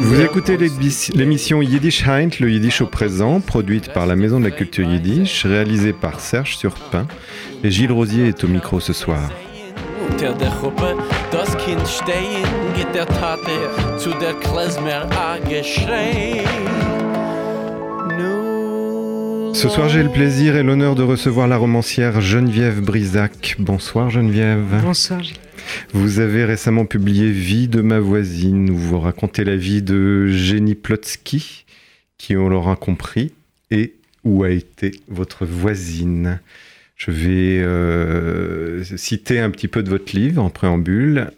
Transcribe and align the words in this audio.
Vous 0.00 0.20
écoutez 0.20 0.56
l'émission 1.14 1.62
Yiddish 1.62 2.06
Heint, 2.06 2.28
le 2.40 2.50
Yiddish 2.50 2.80
au 2.80 2.86
présent, 2.86 3.40
produite 3.40 3.92
par 3.92 4.06
la 4.06 4.16
Maison 4.16 4.40
de 4.40 4.44
la 4.44 4.50
Culture 4.50 4.88
Yiddish, 4.88 5.44
réalisée 5.44 5.92
par 5.92 6.20
Serge 6.20 6.56
Surpin. 6.56 7.06
Et 7.64 7.70
Gilles 7.70 7.92
Rosier 7.92 8.28
est 8.28 8.44
au 8.44 8.48
micro 8.48 8.80
ce 8.80 8.92
soir. 8.92 9.30
Ce 19.58 19.68
soir, 19.68 19.88
j'ai 19.88 20.04
le 20.04 20.08
plaisir 20.08 20.54
et 20.54 20.62
l'honneur 20.62 20.94
de 20.94 21.02
recevoir 21.02 21.48
la 21.48 21.56
romancière 21.56 22.20
Geneviève 22.20 22.80
Brisac. 22.80 23.56
Bonsoir 23.58 24.08
Geneviève. 24.08 24.80
Bonsoir. 24.84 25.20
Vous 25.92 26.20
avez 26.20 26.44
récemment 26.44 26.86
publié 26.86 27.32
Vie 27.32 27.66
de 27.66 27.80
ma 27.80 27.98
voisine, 27.98 28.70
où 28.70 28.76
vous 28.76 29.00
racontez 29.00 29.42
la 29.42 29.56
vie 29.56 29.82
de 29.82 30.28
Jenny 30.28 30.76
Plotsky, 30.76 31.64
qui 32.18 32.36
on 32.36 32.48
l'aura 32.48 32.76
compris, 32.76 33.32
et 33.72 33.94
où 34.22 34.44
a 34.44 34.50
été 34.50 34.92
votre 35.08 35.44
voisine. 35.44 36.38
Je 36.94 37.10
vais 37.10 37.58
euh, 37.60 38.84
citer 38.96 39.40
un 39.40 39.50
petit 39.50 39.66
peu 39.66 39.82
de 39.82 39.90
votre 39.90 40.14
livre 40.14 40.40
en 40.40 40.50
préambule. 40.50 41.32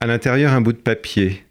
À 0.00 0.06
l'intérieur, 0.06 0.54
un 0.54 0.62
bout 0.62 0.72
de 0.72 0.78
papier. 0.78 1.44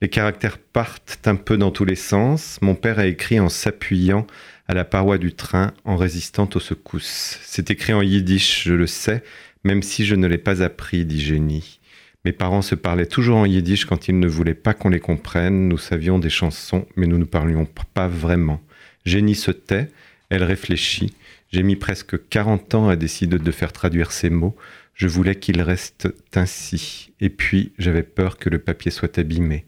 Les 0.00 0.08
caractères 0.08 0.58
partent 0.58 1.26
un 1.26 1.34
peu 1.34 1.56
dans 1.56 1.72
tous 1.72 1.84
les 1.84 1.96
sens. 1.96 2.58
Mon 2.62 2.76
père 2.76 3.00
a 3.00 3.06
écrit 3.06 3.40
en 3.40 3.48
s'appuyant 3.48 4.28
à 4.70 4.72
la 4.72 4.84
paroi 4.84 5.18
du 5.18 5.32
train 5.32 5.72
en 5.84 5.96
résistant 5.96 6.48
aux 6.54 6.60
secousses. 6.60 7.40
C'est 7.42 7.72
écrit 7.72 7.92
en 7.92 8.02
yiddish, 8.02 8.62
je 8.68 8.74
le 8.74 8.86
sais, 8.86 9.24
même 9.64 9.82
si 9.82 10.06
je 10.06 10.14
ne 10.14 10.28
l'ai 10.28 10.38
pas 10.38 10.62
appris, 10.62 11.04
dit 11.04 11.20
Jenny. 11.20 11.80
Mes 12.24 12.30
parents 12.30 12.62
se 12.62 12.76
parlaient 12.76 13.06
toujours 13.06 13.38
en 13.38 13.46
yiddish 13.46 13.84
quand 13.84 14.06
ils 14.06 14.20
ne 14.20 14.28
voulaient 14.28 14.54
pas 14.54 14.72
qu'on 14.72 14.90
les 14.90 15.00
comprenne. 15.00 15.66
Nous 15.66 15.76
savions 15.76 16.20
des 16.20 16.30
chansons, 16.30 16.86
mais 16.94 17.08
nous 17.08 17.18
ne 17.18 17.24
parlions 17.24 17.66
pas 17.94 18.06
vraiment. 18.06 18.60
Jenny 19.04 19.34
se 19.34 19.50
tait, 19.50 19.88
elle 20.28 20.44
réfléchit. 20.44 21.14
J'ai 21.50 21.64
mis 21.64 21.74
presque 21.74 22.28
40 22.28 22.76
ans 22.76 22.88
à 22.88 22.94
décider 22.94 23.40
de 23.40 23.50
faire 23.50 23.72
traduire 23.72 24.12
ces 24.12 24.30
mots. 24.30 24.54
Je 24.94 25.08
voulais 25.08 25.34
qu'ils 25.34 25.62
restent 25.62 26.14
ainsi. 26.36 27.12
Et 27.20 27.30
puis, 27.30 27.72
j'avais 27.76 28.04
peur 28.04 28.38
que 28.38 28.48
le 28.48 28.60
papier 28.60 28.92
soit 28.92 29.18
abîmé. 29.18 29.64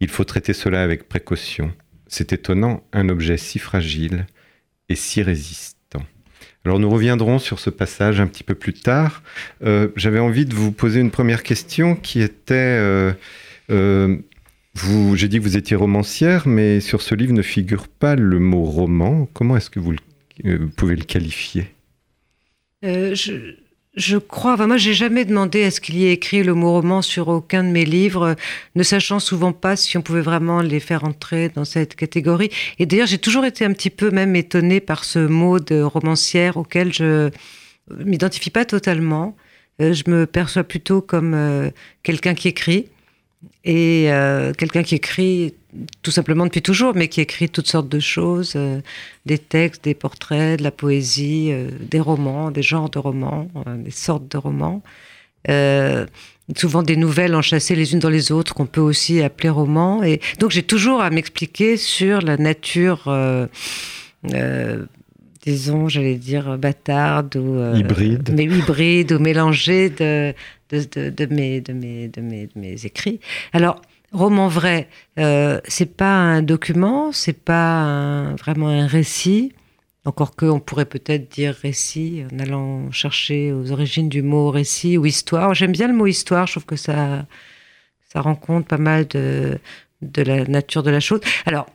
Il 0.00 0.08
faut 0.08 0.24
traiter 0.24 0.54
cela 0.54 0.82
avec 0.82 1.10
précaution. 1.10 1.74
C'est 2.06 2.32
étonnant, 2.32 2.82
un 2.94 3.10
objet 3.10 3.36
si 3.36 3.58
fragile 3.58 4.24
et 4.88 4.94
si 4.94 5.22
résistant. 5.22 6.02
Alors 6.64 6.78
nous 6.78 6.90
reviendrons 6.90 7.38
sur 7.38 7.58
ce 7.58 7.70
passage 7.70 8.20
un 8.20 8.26
petit 8.26 8.44
peu 8.44 8.54
plus 8.54 8.72
tard. 8.72 9.22
Euh, 9.64 9.88
j'avais 9.96 10.18
envie 10.18 10.46
de 10.46 10.54
vous 10.54 10.72
poser 10.72 11.00
une 11.00 11.10
première 11.10 11.42
question 11.42 11.94
qui 11.94 12.20
était... 12.20 12.54
Euh, 12.54 13.12
euh, 13.70 14.18
j'ai 15.14 15.28
dit 15.28 15.38
que 15.38 15.42
vous 15.42 15.56
étiez 15.56 15.74
romancière, 15.74 16.46
mais 16.46 16.80
sur 16.80 17.00
ce 17.00 17.14
livre 17.14 17.32
ne 17.32 17.42
figure 17.42 17.88
pas 17.88 18.14
le 18.14 18.38
mot 18.38 18.64
roman. 18.64 19.26
Comment 19.32 19.56
est-ce 19.56 19.70
que 19.70 19.80
vous, 19.80 19.94
vous 20.44 20.68
pouvez 20.68 20.96
le 20.96 21.04
qualifier? 21.04 21.72
Je, 22.82 23.54
je 23.96 24.18
crois, 24.18 24.52
enfin 24.54 24.66
moi 24.66 24.76
j'ai 24.76 24.92
jamais 24.92 25.24
demandé 25.24 25.64
à 25.64 25.70
ce 25.70 25.80
qu'il 25.80 25.96
y 25.96 26.06
ait 26.06 26.12
écrit 26.12 26.42
le 26.42 26.54
mot 26.54 26.72
roman 26.72 27.00
sur 27.00 27.28
aucun 27.28 27.64
de 27.64 27.70
mes 27.70 27.86
livres, 27.86 28.36
ne 28.74 28.82
sachant 28.82 29.20
souvent 29.20 29.52
pas 29.52 29.74
si 29.74 29.96
on 29.96 30.02
pouvait 30.02 30.20
vraiment 30.20 30.60
les 30.60 30.80
faire 30.80 31.04
entrer 31.04 31.48
dans 31.48 31.64
cette 31.64 31.96
catégorie. 31.96 32.50
Et 32.78 32.84
d'ailleurs 32.84 33.06
j'ai 33.06 33.18
toujours 33.18 33.46
été 33.46 33.64
un 33.64 33.72
petit 33.72 33.90
peu 33.90 34.10
même 34.10 34.36
étonnée 34.36 34.80
par 34.80 35.04
ce 35.04 35.18
mot 35.18 35.58
de 35.60 35.80
romancière 35.80 36.58
auquel 36.58 36.92
je 36.92 37.30
m'identifie 37.90 38.50
pas 38.50 38.66
totalement. 38.66 39.34
Euh, 39.80 39.92
je 39.92 40.10
me 40.10 40.26
perçois 40.26 40.64
plutôt 40.64 41.00
comme 41.00 41.34
euh, 41.34 41.70
quelqu'un 42.02 42.34
qui 42.34 42.48
écrit 42.48 42.88
et 43.66 44.12
euh, 44.12 44.52
quelqu'un 44.52 44.84
qui 44.84 44.94
écrit 44.94 45.54
tout 46.02 46.12
simplement 46.12 46.44
depuis 46.44 46.62
toujours, 46.62 46.94
mais 46.94 47.08
qui 47.08 47.20
écrit 47.20 47.48
toutes 47.48 47.66
sortes 47.66 47.88
de 47.88 47.98
choses, 47.98 48.52
euh, 48.54 48.80
des 49.26 49.38
textes, 49.38 49.84
des 49.84 49.94
portraits, 49.94 50.58
de 50.58 50.64
la 50.64 50.70
poésie, 50.70 51.48
euh, 51.50 51.68
des 51.80 52.00
romans, 52.00 52.52
des 52.52 52.62
genres 52.62 52.88
de 52.88 52.98
romans, 52.98 53.48
des 53.66 53.90
sortes 53.90 54.30
de 54.30 54.38
romans. 54.38 54.82
souvent 56.56 56.84
des 56.84 56.96
nouvelles 56.96 57.34
enchâssées 57.34 57.74
les 57.74 57.92
unes 57.92 57.98
dans 57.98 58.08
les 58.08 58.30
autres 58.30 58.54
qu'on 58.54 58.66
peut 58.66 58.80
aussi 58.80 59.20
appeler 59.20 59.48
romans. 59.48 60.04
Et 60.04 60.20
donc 60.38 60.52
j'ai 60.52 60.62
toujours 60.62 61.00
à 61.00 61.10
m'expliquer 61.10 61.76
sur 61.76 62.20
la 62.20 62.36
nature 62.36 63.10
disons, 65.44 65.88
j'allais 65.88 66.16
dire, 66.16 66.58
bâtarde 66.58 67.36
ou 67.36 67.76
hybride, 67.76 68.30
mais 68.32 68.44
hybride 68.44 69.12
ou 69.12 69.18
mélangée 69.20 69.90
de, 69.90 70.34
de, 70.70 71.26
mes, 72.54 72.86
écrits. 72.86 73.20
Alors, 73.52 73.80
roman 74.12 74.48
vrai, 74.48 74.88
euh, 75.18 75.60
c'est 75.66 75.96
pas 75.96 76.14
un 76.14 76.42
document, 76.42 77.12
c'est 77.12 77.32
pas 77.38 78.34
vraiment 78.38 78.68
un 78.68 78.86
récit. 78.86 79.52
Encore 80.04 80.36
que 80.36 80.46
on 80.46 80.60
pourrait 80.60 80.84
peut-être 80.84 81.28
dire 81.32 81.52
récit 81.52 82.22
en 82.32 82.38
allant 82.38 82.92
chercher 82.92 83.52
aux 83.52 83.72
origines 83.72 84.08
du 84.08 84.22
mot 84.22 84.50
récit 84.50 84.96
ou 84.96 85.04
histoire. 85.04 85.52
J'aime 85.54 85.72
bien 85.72 85.88
le 85.88 85.94
mot 85.94 86.06
histoire, 86.06 86.46
je 86.46 86.52
trouve 86.52 86.64
que 86.64 86.76
ça, 86.76 87.26
ça 88.08 88.20
rend 88.20 88.36
compte 88.36 88.68
pas 88.68 88.78
mal 88.78 89.08
de, 89.08 89.58
de 90.02 90.22
la 90.22 90.44
nature 90.44 90.82
de 90.82 90.90
la 90.90 91.00
chose. 91.00 91.20
Alors, 91.44 91.66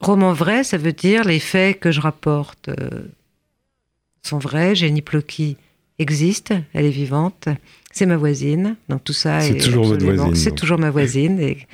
roman 0.00 0.32
vrai, 0.32 0.64
ça 0.64 0.76
veut 0.76 0.92
dire 0.92 1.24
les 1.24 1.40
faits 1.40 1.80
que 1.80 1.90
je 1.90 2.00
rapporte 2.00 2.68
euh, 2.68 3.08
sont 4.22 4.38
vrais. 4.38 4.74
Jenny 4.74 5.02
Plocky 5.02 5.56
existe, 5.98 6.54
elle 6.74 6.84
est 6.84 6.90
vivante 6.90 7.48
c'est 7.98 8.06
ma 8.06 8.16
voisine. 8.16 8.76
Donc 8.88 9.02
tout 9.04 9.12
ça 9.12 9.40
c'est 9.40 9.56
toujours 9.56 9.86
votre 9.86 10.04
voisine. 10.04 10.34
C'est 10.36 10.54
toujours 10.54 10.78
ma 10.78 10.90
voisine 10.90 11.40
et 11.40 11.66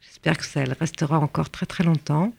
j'espère 0.00 0.36
que 0.36 0.44
ça 0.44 0.60
elle 0.60 0.76
restera 0.78 1.18
encore 1.18 1.50
très 1.50 1.66
très 1.66 1.84
longtemps. 1.84 2.32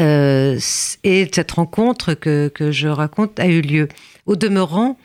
Euh, 0.00 0.58
et 1.04 1.28
cette 1.32 1.52
rencontre 1.52 2.14
que, 2.14 2.48
que, 2.48 2.72
je 2.72 2.88
raconte 2.88 3.38
a 3.38 3.46
eu 3.46 3.60
lieu. 3.60 3.88
Au 4.26 4.34
demeurant, 4.34 4.98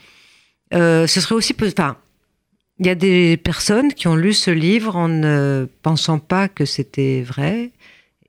euh, 0.73 1.05
ce 1.05 1.21
serait 1.21 1.35
aussi 1.35 1.55
enfin, 1.61 1.97
il 2.79 2.87
y 2.87 2.89
a 2.89 2.95
des 2.95 3.37
personnes 3.37 3.93
qui 3.93 4.07
ont 4.07 4.15
lu 4.15 4.33
ce 4.33 4.51
livre 4.51 4.95
en 4.95 5.07
ne 5.07 5.67
pensant 5.81 6.19
pas 6.19 6.47
que 6.47 6.65
c'était 6.65 7.21
vrai 7.21 7.71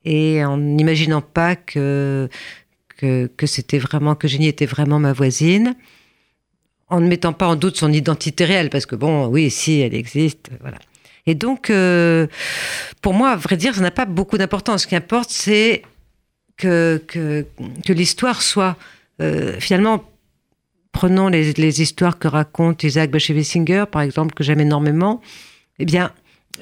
et 0.04 0.44
en 0.44 0.56
n'imaginant 0.58 1.22
pas 1.22 1.56
que, 1.56 2.28
que, 2.96 3.30
que 3.36 3.46
c'était 3.46 3.78
vraiment 3.78 4.14
que 4.14 4.26
Jenny 4.28 4.48
était 4.48 4.66
vraiment 4.66 4.98
ma 4.98 5.12
voisine 5.12 5.76
en 6.90 7.00
ne 7.00 7.08
mettant 7.08 7.32
pas 7.32 7.46
en 7.46 7.56
doute 7.56 7.76
son 7.76 7.92
identité 7.92 8.44
réelle, 8.44 8.70
parce 8.70 8.86
que 8.86 8.96
bon, 8.96 9.26
oui, 9.26 9.50
si, 9.50 9.80
elle 9.80 9.94
existe, 9.94 10.50
voilà. 10.60 10.78
Et 11.26 11.34
donc, 11.34 11.70
euh, 11.70 12.26
pour 13.02 13.14
moi, 13.14 13.30
à 13.30 13.36
vrai 13.36 13.56
dire, 13.56 13.74
ça 13.74 13.80
n'a 13.80 13.90
pas 13.90 14.06
beaucoup 14.06 14.38
d'importance. 14.38 14.82
Ce 14.82 14.86
qui 14.86 14.96
importe, 14.96 15.30
c'est 15.30 15.82
que, 16.56 17.02
que, 17.06 17.46
que 17.86 17.92
l'histoire 17.92 18.42
soit, 18.42 18.76
euh, 19.20 19.58
finalement, 19.60 20.04
prenons 20.92 21.28
les, 21.28 21.52
les, 21.52 21.82
histoires 21.82 22.18
que 22.18 22.26
raconte 22.26 22.82
Isaac 22.82 23.10
Bashevis-Singer, 23.10 23.84
par 23.90 24.02
exemple, 24.02 24.34
que 24.34 24.42
j'aime 24.42 24.60
énormément, 24.60 25.20
eh 25.78 25.84
bien, 25.84 26.10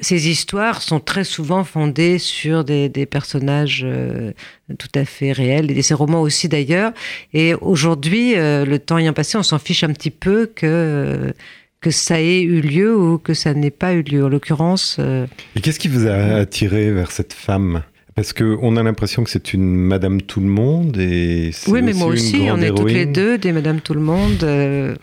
ces 0.00 0.28
histoires 0.28 0.82
sont 0.82 1.00
très 1.00 1.24
souvent 1.24 1.64
fondées 1.64 2.18
sur 2.18 2.64
des, 2.64 3.06
personnages 3.10 3.82
euh, 3.84 4.32
tout 4.78 4.88
à 4.94 5.04
fait 5.04 5.32
réels, 5.32 5.70
et 5.70 5.82
ces 5.82 5.94
romans 5.94 6.20
aussi 6.20 6.48
d'ailleurs. 6.48 6.92
Et 7.32 7.54
aujourd'hui, 7.54 8.36
euh, 8.36 8.64
le 8.64 8.78
temps 8.78 8.98
ayant 8.98 9.12
passé, 9.12 9.38
on 9.38 9.42
s'en 9.42 9.58
fiche 9.58 9.84
un 9.84 9.92
petit 9.92 10.10
peu 10.10 10.50
que, 10.54 11.32
que 11.80 11.90
ça 11.90 12.20
ait 12.20 12.42
eu 12.42 12.60
lieu 12.60 12.96
ou 12.96 13.18
que 13.18 13.34
ça 13.34 13.54
n'ait 13.54 13.70
pas 13.70 13.94
eu 13.94 14.02
lieu. 14.02 14.24
En 14.24 14.28
l'occurrence. 14.28 14.96
Euh, 14.98 15.26
et 15.56 15.60
qu'est-ce 15.60 15.78
qui 15.78 15.88
vous 15.88 16.06
a 16.06 16.14
attiré 16.14 16.90
vers 16.90 17.10
cette 17.10 17.32
femme? 17.32 17.82
Parce 18.14 18.32
qu'on 18.32 18.76
a 18.76 18.82
l'impression 18.82 19.22
que 19.22 19.30
c'est 19.30 19.54
une 19.54 19.74
Madame 19.74 20.20
Tout 20.22 20.40
le 20.40 20.48
Monde 20.48 20.96
et 20.98 21.52
oui, 21.68 21.82
mais 21.82 21.92
moi 21.92 22.08
aussi, 22.08 22.48
on 22.50 22.60
est 22.60 22.74
toutes 22.74 22.90
les 22.90 23.06
deux 23.06 23.38
des 23.38 23.52
Madame 23.52 23.80
Tout 23.80 23.94
le 23.94 24.00
Monde 24.00 24.96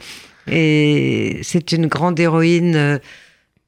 et 0.52 1.40
c'est 1.42 1.72
une 1.72 1.88
grande 1.88 2.20
héroïne 2.20 3.00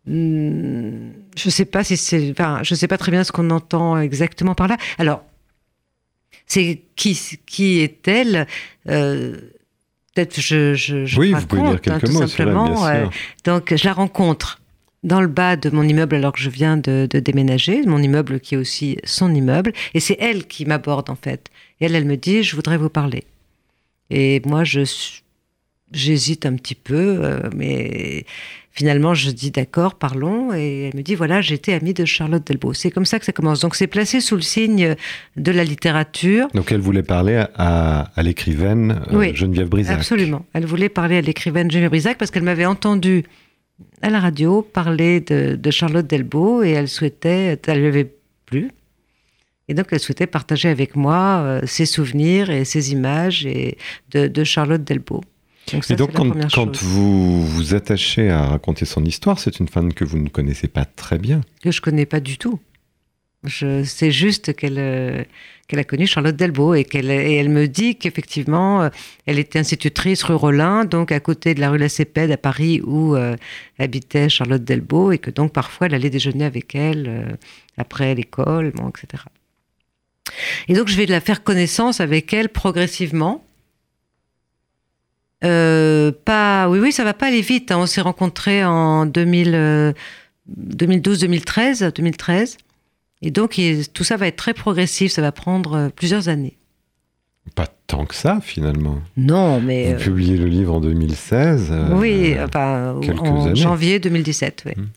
je 0.08 1.50
sais 1.50 1.66
pas 1.66 1.84
si 1.84 1.98
c'est, 1.98 2.32
enfin, 2.32 2.60
je 2.64 2.76
sais 2.76 2.88
pas 2.88 2.98
très 2.98 3.12
bien 3.12 3.24
ce 3.24 3.32
qu'on 3.32 3.50
entend 3.50 4.00
exactement 4.00 4.56
par 4.56 4.68
là. 4.68 4.78
Alors, 4.98 5.24
c'est 6.46 6.82
qui, 6.96 7.20
qui 7.46 7.80
est-elle? 7.80 8.48
Euh, 8.90 9.38
Peut-être 10.16 10.42
je, 10.42 10.74
je, 10.74 11.06
je 11.06 11.20
oui, 11.20 11.32
vous 11.32 11.46
pouvez 11.46 11.62
dire 11.62 11.82
quelques 11.82 12.10
hein, 12.10 12.14
mots 12.14 12.26
simplement. 12.26 13.10
donc, 13.44 13.76
je 13.76 13.86
la 13.86 13.94
rencontre 13.94 14.60
dans 15.04 15.22
le 15.22 15.28
bas 15.28 15.56
de 15.56 15.70
mon 15.70 15.84
immeuble 15.84 16.16
alors 16.16 16.34
que 16.34 16.40
je 16.40 16.50
viens 16.50 16.76
de, 16.76 17.08
de 17.08 17.20
déménager, 17.20 17.84
mon 17.86 18.02
immeuble 18.02 18.40
qui 18.40 18.56
est 18.56 18.58
aussi 18.58 18.98
son 19.04 19.36
immeuble, 19.36 19.74
et 19.94 20.00
c'est 20.00 20.18
elle 20.20 20.48
qui 20.48 20.66
m'aborde 20.66 21.12
en 21.12 21.16
fait. 21.16 21.52
Et 21.80 21.86
elle, 21.86 21.94
elle 21.94 22.06
me 22.06 22.18
dit, 22.18 22.42
je 22.42 22.56
voudrais 22.56 22.78
vous 22.78 22.90
parler. 22.90 23.26
Et 24.10 24.42
moi, 24.44 24.64
je 24.64 24.82
j'hésite 25.92 26.46
un 26.46 26.56
petit 26.56 26.76
peu, 26.76 27.20
euh, 27.24 27.50
mais 27.56 28.26
Finalement, 28.78 29.16
je 29.16 29.32
dis 29.32 29.50
d'accord, 29.50 29.96
parlons, 29.96 30.54
et 30.54 30.84
elle 30.84 30.96
me 30.96 31.02
dit 31.02 31.16
voilà, 31.16 31.42
j'étais 31.42 31.74
amie 31.74 31.96
de 31.96 32.06
Charlotte 32.06 32.46
Delbo. 32.46 32.74
C'est 32.74 32.92
comme 32.92 33.06
ça 33.06 33.18
que 33.18 33.26
ça 33.26 33.32
commence. 33.32 33.60
Donc 33.62 33.76
c'est 33.76 33.88
placé 33.88 34.22
sous 34.22 34.36
le 34.36 34.44
signe 34.44 34.94
de 35.36 35.52
la 35.52 35.64
littérature. 35.64 36.48
Donc 36.54 36.72
elle 36.72 36.80
voulait 36.80 37.02
parler 37.02 37.44
à, 37.56 38.12
l'écrivaine 38.18 39.02
euh, 39.12 39.34
Geneviève 39.34 39.68
Brisac. 39.68 39.98
Absolument. 39.98 40.46
Elle 40.54 40.68
voulait 40.68 40.90
parler 40.90 41.18
à 41.18 41.22
l'écrivaine 41.22 41.72
Geneviève 41.72 41.90
Brisac 41.90 42.20
parce 42.20 42.30
qu'elle 42.30 42.44
m'avait 42.44 42.68
entendu 42.68 43.24
à 44.04 44.12
la 44.12 44.20
radio 44.20 44.62
parler 44.62 45.22
de, 45.22 45.72
Charlotte 45.72 46.06
Delbo 46.06 46.62
et 46.62 46.70
elle 46.70 46.88
souhaitait, 46.88 47.60
elle 47.66 47.80
lui 47.80 47.88
avait 47.88 48.14
plu. 48.46 48.70
Et 49.70 49.74
donc 49.74 49.88
elle 49.90 50.00
souhaitait 50.00 50.28
partager 50.28 50.70
avec 50.70 50.96
moi 50.96 51.40
euh, 51.40 51.62
ses 51.66 51.88
souvenirs 51.88 52.52
et 52.52 52.64
ses 52.64 52.92
images 52.92 53.44
et 53.48 53.80
de, 54.12 54.44
Charlotte 54.44 54.84
Delbo. 54.84 55.22
Donc 55.72 55.90
et 55.90 55.96
donc 55.96 56.14
quand, 56.14 56.52
quand 56.54 56.78
vous 56.84 57.46
vous 57.46 57.74
attachez 57.74 58.30
à 58.30 58.46
raconter 58.46 58.86
son 58.86 59.04
histoire, 59.04 59.40
c'est 59.40 59.60
une 59.60 59.68
femme 59.68 59.94
que 59.94 60.06
vous 60.06 60.18
ne 60.18 60.30
connaissez 60.30 60.68
pas 60.68 60.86
très 60.86 61.18
bien. 61.18 61.42
Que 61.62 61.72
je 61.72 61.82
connais 61.82 62.06
pas 62.06 62.20
du 62.20 62.38
tout. 62.38 62.60
Je 63.44 63.84
sais 63.84 64.12
juste 64.12 64.56
qu'elle 64.56 64.80
euh, 64.80 65.24
qu'elle 65.68 65.80
a 65.80 65.84
connu 65.84 66.08
Charlotte 66.08 66.36
Delbo 66.36 66.74
et 66.74 66.84
qu'elle 66.84 67.12
elle 67.12 67.50
me 67.50 67.68
dit 67.68 67.96
qu'effectivement 67.96 68.82
euh, 68.82 68.90
elle 69.26 69.38
était 69.38 69.60
institutrice 69.60 70.24
rue 70.24 70.36
Rollin, 70.36 70.86
donc 70.86 71.12
à 71.12 71.20
côté 71.20 71.54
de 71.54 71.60
la 71.60 71.70
rue 71.70 71.78
La 71.78 71.90
Cépède 71.90 72.32
à 72.32 72.38
Paris 72.38 72.82
où 72.84 73.16
euh, 73.16 73.36
habitait 73.78 74.28
Charlotte 74.28 74.64
Delbo 74.64 75.12
et 75.12 75.20
que 75.20 75.30
donc 75.30 75.54
parfois 75.54 75.88
elle 75.88 75.94
allait 75.94 76.10
déjeuner 76.10 76.46
avec 76.46 76.74
elle 76.74 77.38
après 77.78 78.16
l'école, 78.16 78.72
bon, 78.72 78.90
etc. 78.90 79.24
Et 80.68 80.74
donc 80.74 80.88
je 80.88 80.98
vais 80.98 81.06
la 81.06 81.22
faire 81.22 81.44
connaissance 81.44 82.02
avec 82.02 82.34
elle 82.34 82.50
progressivement. 82.50 83.47
Pas, 85.42 86.70
oui, 86.70 86.80
oui, 86.80 86.92
ça 86.92 87.04
va 87.04 87.14
pas 87.14 87.28
aller 87.28 87.42
vite. 87.42 87.72
Hein. 87.72 87.80
On 87.80 87.86
s'est 87.86 88.02
rencontrés 88.02 88.66
en 88.66 89.06
2012, 89.06 91.20
2013, 91.20 91.92
2013. 91.96 92.58
Et 93.22 93.32
donc, 93.32 93.60
tout 93.94 94.04
ça 94.04 94.18
va 94.18 94.28
être 94.28 94.36
très 94.36 94.54
progressif, 94.54 95.12
ça 95.12 95.22
va 95.22 95.32
prendre 95.32 95.74
euh, 95.74 95.90
plusieurs 95.90 96.30
années. 96.30 96.58
Pas 97.56 97.68
tant 97.88 98.06
que 98.06 98.14
ça, 98.14 98.40
finalement. 98.42 99.00
Non, 99.16 99.60
mais. 99.60 99.94
Vous 99.94 100.02
euh, 100.02 100.04
publiez 100.04 100.38
le 100.38 100.46
livre 100.46 100.74
en 100.74 100.80
2016. 100.80 101.70
Euh, 101.72 101.90
oui, 101.94 102.36
en 102.56 103.56
janvier 103.56 104.00
2017, 104.00 104.64
oui. 104.66 104.74
Hum. 104.78 104.88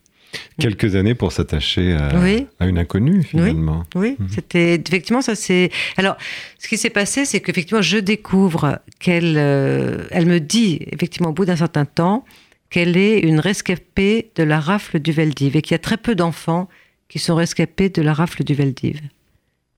Quelques 0.59 0.95
années 0.95 1.15
pour 1.15 1.33
s'attacher 1.33 1.93
à, 1.93 2.67
une 2.67 2.79
inconnue, 2.79 3.23
finalement. 3.23 3.85
Oui, 3.95 4.17
hum. 4.21 4.29
c'était 4.29 4.75
effectivement 4.75 5.23
ça. 5.23 5.35
C'est 5.35 5.71
alors 5.97 6.17
ce 6.59 6.69
qui 6.69 6.77
s'est 6.77 6.91
passé, 6.91 7.25
c'est 7.25 7.41
qu'effectivement 7.41 7.83
je 7.83 7.99
découvre 7.99 8.79
qu'elle, 8.99 9.37
elle 9.37 10.27
me 10.27 10.39
dit 10.39 10.79
effectivement 10.93 11.31
au 11.31 11.33
bout 11.33 11.47
d'un 11.47 11.57
certain 11.57 11.85
temps 11.85 12.25
qu'elle 12.71 12.97
est 12.97 13.19
une 13.19 13.41
rescapée 13.41 14.31
de 14.37 14.45
la 14.45 14.61
rafle 14.61 15.01
du 15.01 15.13
Veldiv 15.13 15.57
et 15.57 15.63
qu'il 15.63 15.73
y 15.73 15.75
a 15.75 15.79
très 15.79 15.97
peu 15.97 16.15
d'enfants 16.15 16.69
qui 17.09 17.19
sont 17.19 17.35
rescapés 17.35 17.89
de 17.89 18.01
la 18.01 18.15
rafle 18.15 18.45
du 18.45 18.55
Veldiv. 18.55 19.01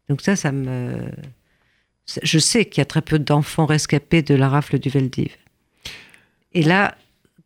Donc 0.08 0.20
ça, 0.20 0.36
ça 0.36 0.52
me... 0.52 1.10
Je 2.22 2.38
sais 2.38 2.66
qu'il 2.66 2.80
y 2.80 2.82
a 2.82 2.84
très 2.84 3.00
peu 3.00 3.18
d'enfants 3.18 3.64
rescapés 3.64 4.22
de 4.22 4.34
la 4.34 4.48
rafle 4.48 4.78
du 4.78 4.90
Veldiv. 4.90 5.34
Et 6.52 6.62
là 6.62 6.94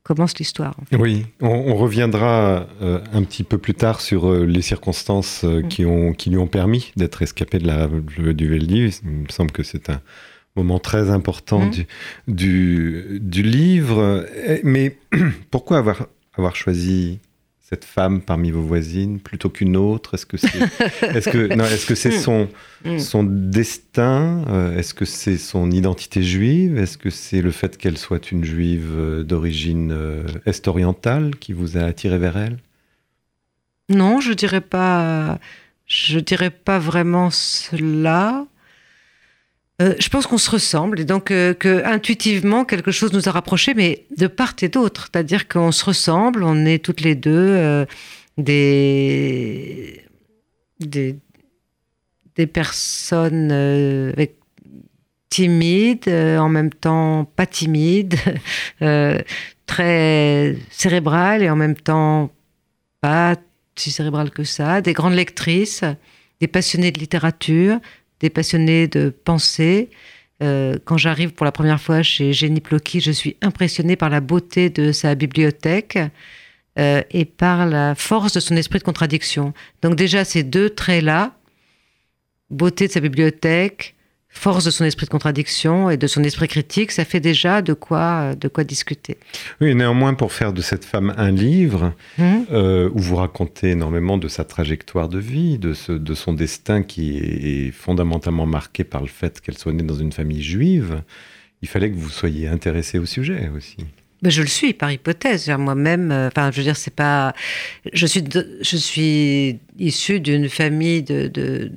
commence 0.06 0.38
l'histoire. 0.38 0.76
Oui, 0.92 1.26
on, 1.40 1.74
reviendra 1.74 2.68
euh, 2.80 3.00
un 3.12 3.24
petit 3.24 3.42
peu 3.42 3.58
plus 3.58 3.74
tard 3.74 4.00
sur 4.00 4.30
euh, 4.30 4.44
les 4.46 4.62
circonstances 4.62 5.42
euh, 5.42 5.62
mm. 5.62 5.68
qui, 5.68 5.84
ont, 5.84 6.12
qui 6.12 6.30
lui 6.30 6.38
ont 6.38 6.46
permis 6.46 6.92
d'être 6.94 7.16
rescapé 7.16 7.58
de 7.58 7.66
la 7.66 7.88
du 7.88 8.48
Veldiv. 8.48 9.00
Il 9.02 9.10
me 9.10 9.28
semble 9.28 9.50
que 9.50 9.64
c'est 9.64 9.90
un 9.90 10.00
moment 10.54 10.78
très 10.78 11.10
important 11.10 11.66
mm. 11.66 11.70
du, 11.70 11.86
du, 12.28 13.18
du, 13.20 13.42
livre. 13.42 14.24
Mais 14.62 14.96
pourquoi 15.50 15.78
avoir, 15.78 16.06
avoir 16.36 16.54
choisi 16.54 17.18
cette 17.68 17.84
femme 17.84 18.20
parmi 18.20 18.52
vos 18.52 18.62
voisines 18.62 19.18
plutôt 19.18 19.50
qu'une 19.50 19.76
autre? 19.76 20.14
Est-ce 20.14 20.24
que 20.24 20.36
c'est 20.36 20.48
est-ce 21.02 21.28
que 21.28 21.52
non 21.52 21.64
est-ce 21.64 21.86
que 21.86 21.96
c'est 21.96 22.16
mm. 22.16 22.20
son 22.20 22.48
mm. 22.84 22.98
son 23.00 23.24
destin 23.24 24.44
euh, 24.48 24.78
Est-ce 24.78 24.94
que 24.94 25.04
c'est 25.04 25.36
son 25.36 25.72
identité 25.72 26.22
juive? 26.22 26.78
Est-ce 26.78 26.96
que 26.96 27.10
c'est 27.10 27.42
le 27.42 27.50
fait 27.50 27.76
qu'elle 27.76 27.98
soit 27.98 28.30
une 28.30 28.44
juive 28.44 28.92
euh, 28.94 29.24
d'origine 29.24 29.90
euh, 29.90 30.24
est-orientale 30.46 31.34
qui 31.34 31.52
vous 31.52 31.76
a 31.76 31.80
attiré 31.80 32.18
vers 32.18 32.36
elle? 32.36 32.58
Non, 33.88 34.20
je 34.20 34.32
dirais 34.32 34.60
pas. 34.60 35.40
Je 35.86 36.20
dirais 36.20 36.50
pas 36.50 36.78
vraiment 36.78 37.30
cela. 37.30 38.46
Euh, 39.82 39.94
je 39.98 40.08
pense 40.08 40.26
qu'on 40.26 40.38
se 40.38 40.50
ressemble 40.50 41.00
et 41.00 41.04
donc 41.04 41.30
euh, 41.30 41.52
que 41.52 41.84
intuitivement 41.84 42.64
quelque 42.64 42.90
chose 42.90 43.12
nous 43.12 43.28
a 43.28 43.32
rapprochés, 43.32 43.74
mais 43.74 44.06
de 44.16 44.26
part 44.26 44.54
et 44.62 44.68
d'autre. 44.68 45.10
C'est-à-dire 45.12 45.48
qu'on 45.48 45.70
se 45.70 45.84
ressemble, 45.84 46.42
on 46.44 46.64
est 46.64 46.82
toutes 46.82 47.02
les 47.02 47.14
deux 47.14 47.30
euh, 47.30 47.84
des, 48.38 50.02
des, 50.80 51.18
personnes 52.46 53.50
avec 53.52 54.36
timides, 55.28 56.08
en 56.08 56.48
même 56.48 56.70
temps 56.70 57.30
pas 57.36 57.46
timides, 57.46 58.16
très 59.66 60.56
cérébrales 60.70 61.42
et 61.42 61.50
en 61.50 61.56
même 61.56 61.76
temps 61.76 62.30
pas 63.02 63.36
si 63.74 63.90
cérébrales 63.90 64.30
que 64.30 64.44
ça, 64.44 64.80
des 64.80 64.94
grandes 64.94 65.14
lectrices, 65.14 65.84
des 66.40 66.46
passionnées 66.46 66.92
de 66.92 66.98
littérature, 66.98 67.78
des 68.20 68.30
passionnés 68.30 68.88
de 68.88 69.10
pensée. 69.10 69.90
Euh, 70.42 70.76
quand 70.84 70.98
j'arrive 70.98 71.32
pour 71.32 71.44
la 71.44 71.52
première 71.52 71.80
fois 71.80 72.02
chez 72.02 72.32
Jenny 72.32 72.60
Plocky, 72.60 73.00
je 73.00 73.10
suis 73.10 73.36
impressionnée 73.42 73.96
par 73.96 74.10
la 74.10 74.20
beauté 74.20 74.70
de 74.70 74.92
sa 74.92 75.14
bibliothèque 75.14 75.98
euh, 76.78 77.02
et 77.10 77.24
par 77.24 77.66
la 77.66 77.94
force 77.94 78.34
de 78.34 78.40
son 78.40 78.56
esprit 78.56 78.78
de 78.78 78.84
contradiction. 78.84 79.54
Donc 79.82 79.96
déjà, 79.96 80.24
ces 80.24 80.42
deux 80.42 80.70
traits-là, 80.70 81.34
beauté 82.50 82.86
de 82.86 82.92
sa 82.92 83.00
bibliothèque, 83.00 83.95
force 84.36 84.64
de 84.64 84.70
son 84.70 84.84
esprit 84.84 85.06
de 85.06 85.10
contradiction 85.10 85.90
et 85.90 85.96
de 85.96 86.06
son 86.06 86.22
esprit 86.22 86.46
critique, 86.46 86.92
ça 86.92 87.04
fait 87.04 87.20
déjà 87.20 87.62
de 87.62 87.72
quoi, 87.72 88.34
de 88.34 88.48
quoi 88.48 88.64
discuter. 88.64 89.16
Oui, 89.60 89.74
néanmoins, 89.74 90.14
pour 90.14 90.32
faire 90.32 90.52
de 90.52 90.60
cette 90.60 90.84
femme 90.84 91.14
un 91.16 91.30
livre 91.30 91.94
hum. 92.18 92.44
euh, 92.52 92.90
où 92.92 92.98
vous 92.98 93.16
racontez 93.16 93.70
énormément 93.70 94.18
de 94.18 94.28
sa 94.28 94.44
trajectoire 94.44 95.08
de 95.08 95.18
vie, 95.18 95.58
de, 95.58 95.72
ce, 95.72 95.92
de 95.92 96.14
son 96.14 96.34
destin 96.34 96.82
qui 96.82 97.16
est, 97.18 97.70
fondamentalement 97.72 98.46
marqué 98.46 98.84
par 98.84 99.00
le 99.00 99.08
fait 99.08 99.40
qu'elle 99.40 99.58
soit 99.58 99.72
née 99.72 99.82
dans 99.82 99.94
une 99.94 100.12
famille 100.12 100.42
juive, 100.42 101.02
il 101.62 101.68
fallait 101.68 101.90
que 101.90 101.96
vous 101.96 102.10
soyez 102.10 102.46
intéressé 102.48 102.98
au 102.98 103.06
sujet 103.06 103.50
aussi. 103.56 103.78
Ben 104.22 104.30
je 104.30 104.42
le 104.42 104.48
suis 104.48 104.72
par 104.72 104.90
hypothèse. 104.92 105.48
Moi-même, 105.48 106.10
euh, 106.10 106.28
enfin, 106.28 106.50
je 106.50 106.58
veux 106.58 106.62
dire, 106.62 106.76
c'est 106.76 106.94
pas. 106.94 107.34
Je 107.92 108.06
suis, 108.06 108.24
je 108.60 108.76
suis 108.76 109.58
issu 109.78 110.20
d'une 110.20 110.48
famille 110.48 111.02
de, 111.02 111.28
de, 111.28 111.70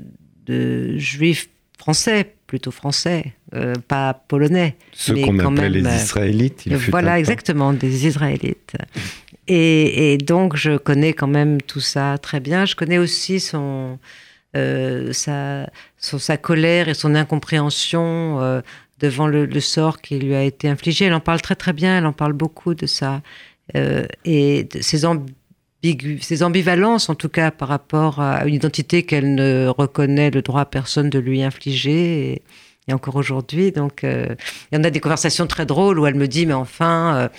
de 0.45 0.97
juifs 0.97 1.49
français, 1.77 2.33
plutôt 2.49 2.71
français, 2.71 3.33
euh, 3.53 3.75
pas 3.87 4.15
polonais. 4.27 4.75
Ce 4.91 5.13
qu'on 5.13 5.37
appelle 5.37 5.71
les 5.71 5.85
euh, 5.85 5.95
Israélites. 5.95 6.63
Il 6.65 6.75
voilà, 6.75 7.19
exactement, 7.19 7.73
des 7.73 8.07
Israélites. 8.07 8.73
Et, 9.47 10.17
donc, 10.17 10.55
je 10.55 10.77
connais 10.77 11.13
quand 11.13 11.27
même 11.27 11.61
tout 11.61 11.79
ça 11.79 12.17
très 12.17 12.39
bien. 12.39 12.65
Je 12.65 12.75
connais 12.75 12.97
aussi 12.97 13.39
son, 13.39 13.99
euh, 14.55 15.13
sa, 15.13 15.69
sa 15.97 16.37
colère 16.37 16.89
et 16.89 16.95
son 16.95 17.13
incompréhension 17.13 18.61
devant 18.99 19.27
le, 19.27 19.59
sort 19.59 20.01
qui 20.01 20.17
lui 20.17 20.33
a 20.33 20.43
été 20.43 20.67
infligé. 20.67 21.05
Elle 21.05 21.13
en 21.13 21.19
parle 21.19 21.41
très 21.41 21.55
très 21.55 21.73
bien, 21.73 21.99
elle 21.99 22.07
en 22.07 22.13
parle 22.13 22.33
beaucoup 22.33 22.73
de 22.73 22.87
ça. 22.87 23.21
et 23.75 24.63
de 24.63 24.81
ses 24.81 25.05
ambitions 25.05 25.35
ses 26.21 26.43
ambivalences, 26.43 27.09
en 27.09 27.15
tout 27.15 27.29
cas, 27.29 27.51
par 27.51 27.69
rapport 27.69 28.19
à 28.19 28.45
une 28.45 28.55
identité 28.55 29.03
qu'elle 29.03 29.35
ne 29.35 29.67
reconnaît 29.67 30.31
le 30.31 30.41
droit 30.41 30.61
à 30.61 30.65
personne 30.65 31.09
de 31.09 31.19
lui 31.19 31.41
infliger. 31.41 32.33
Et, 32.33 32.41
encore 32.91 33.17
aujourd'hui, 33.17 33.71
donc, 33.71 34.03
euh, 34.03 34.33
il 34.71 34.75
y 34.75 34.81
en 34.81 34.83
a 34.83 34.89
des 34.89 34.99
conversations 34.99 35.45
très 35.45 35.67
drôles 35.67 35.99
où 35.99 36.07
elle 36.07 36.15
me 36.15 36.27
dit, 36.27 36.47
mais 36.47 36.53
enfin, 36.53 37.15
euh, 37.15 37.29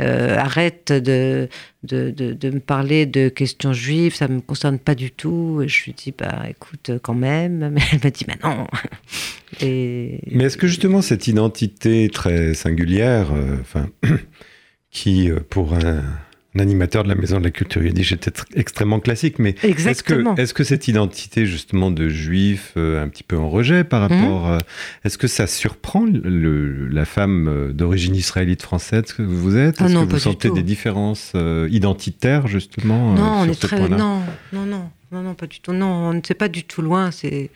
euh, 0.00 0.38
arrête 0.38 0.92
de 0.92 1.48
de, 1.82 2.12
de, 2.12 2.50
me 2.50 2.60
parler 2.60 3.04
de 3.04 3.28
questions 3.28 3.72
juives, 3.72 4.14
ça 4.14 4.28
ne 4.28 4.34
me 4.34 4.40
concerne 4.40 4.78
pas 4.78 4.94
du 4.94 5.10
tout. 5.10 5.60
Et 5.60 5.66
je 5.66 5.86
lui 5.86 5.92
dis, 5.92 6.14
bah 6.16 6.44
écoute, 6.48 6.92
quand 7.02 7.14
même. 7.14 7.70
Mais 7.74 7.80
elle 7.90 7.98
me 8.04 8.10
dit, 8.10 8.24
mais 8.28 8.38
non. 8.44 8.68
Et... 9.60 10.20
Mais 10.30 10.44
est-ce 10.44 10.56
que 10.56 10.68
justement 10.68 11.02
cette 11.02 11.26
identité 11.26 12.08
très 12.08 12.54
singulière, 12.54 13.32
enfin, 13.60 13.88
qui 14.92 15.30
pour 15.50 15.74
un 15.74 16.04
un 16.54 16.60
animateur 16.60 17.02
de 17.02 17.08
la 17.08 17.14
Maison 17.14 17.38
de 17.38 17.44
la 17.44 17.50
Culture 17.50 17.82
yiddish 17.82 18.08
j'étais 18.08 18.32
extrêmement 18.54 19.00
classique, 19.00 19.38
mais 19.38 19.54
est-ce 19.62 20.02
que, 20.02 20.40
est 20.40 20.52
que 20.52 20.64
cette 20.64 20.86
identité 20.88 21.46
justement 21.46 21.90
de 21.90 22.08
juif 22.08 22.72
euh, 22.76 23.02
un 23.02 23.08
petit 23.08 23.22
peu 23.22 23.38
en 23.38 23.48
rejet 23.48 23.84
par 23.84 24.10
mhm. 24.10 24.20
rapport, 24.20 24.50
euh, 24.50 24.58
est-ce 25.04 25.16
que 25.16 25.28
ça 25.28 25.46
surprend 25.46 26.04
le, 26.04 26.88
la 26.88 27.04
femme 27.04 27.48
euh, 27.48 27.72
d'origine 27.72 28.14
israélite 28.14 28.62
française 28.62 29.12
que 29.12 29.22
vous 29.22 29.56
êtes? 29.56 29.76
Ah 29.80 29.86
Est-ce 29.86 29.94
que 29.94 29.98
vous 29.98 30.18
sentez 30.18 30.50
des 30.50 30.62
différences 30.62 31.32
identitaires 31.70 32.46
justement 32.46 33.14
Non, 33.14 33.40
on 33.40 33.48
est 33.48 33.60
très 33.60 33.88
non, 33.88 34.22
non, 34.52 34.66
non, 34.66 34.90
non, 35.10 35.22
non, 35.22 35.34
pas 35.34 35.46
du 35.46 35.60
tout. 35.60 35.72
Non, 35.72 35.86
on 35.86 36.14
ne 36.14 36.20
sait 36.22 36.34
pas 36.34 36.48
du 36.48 36.64
tout 36.64 36.82
loin. 36.82 37.10
C'est 37.10 37.50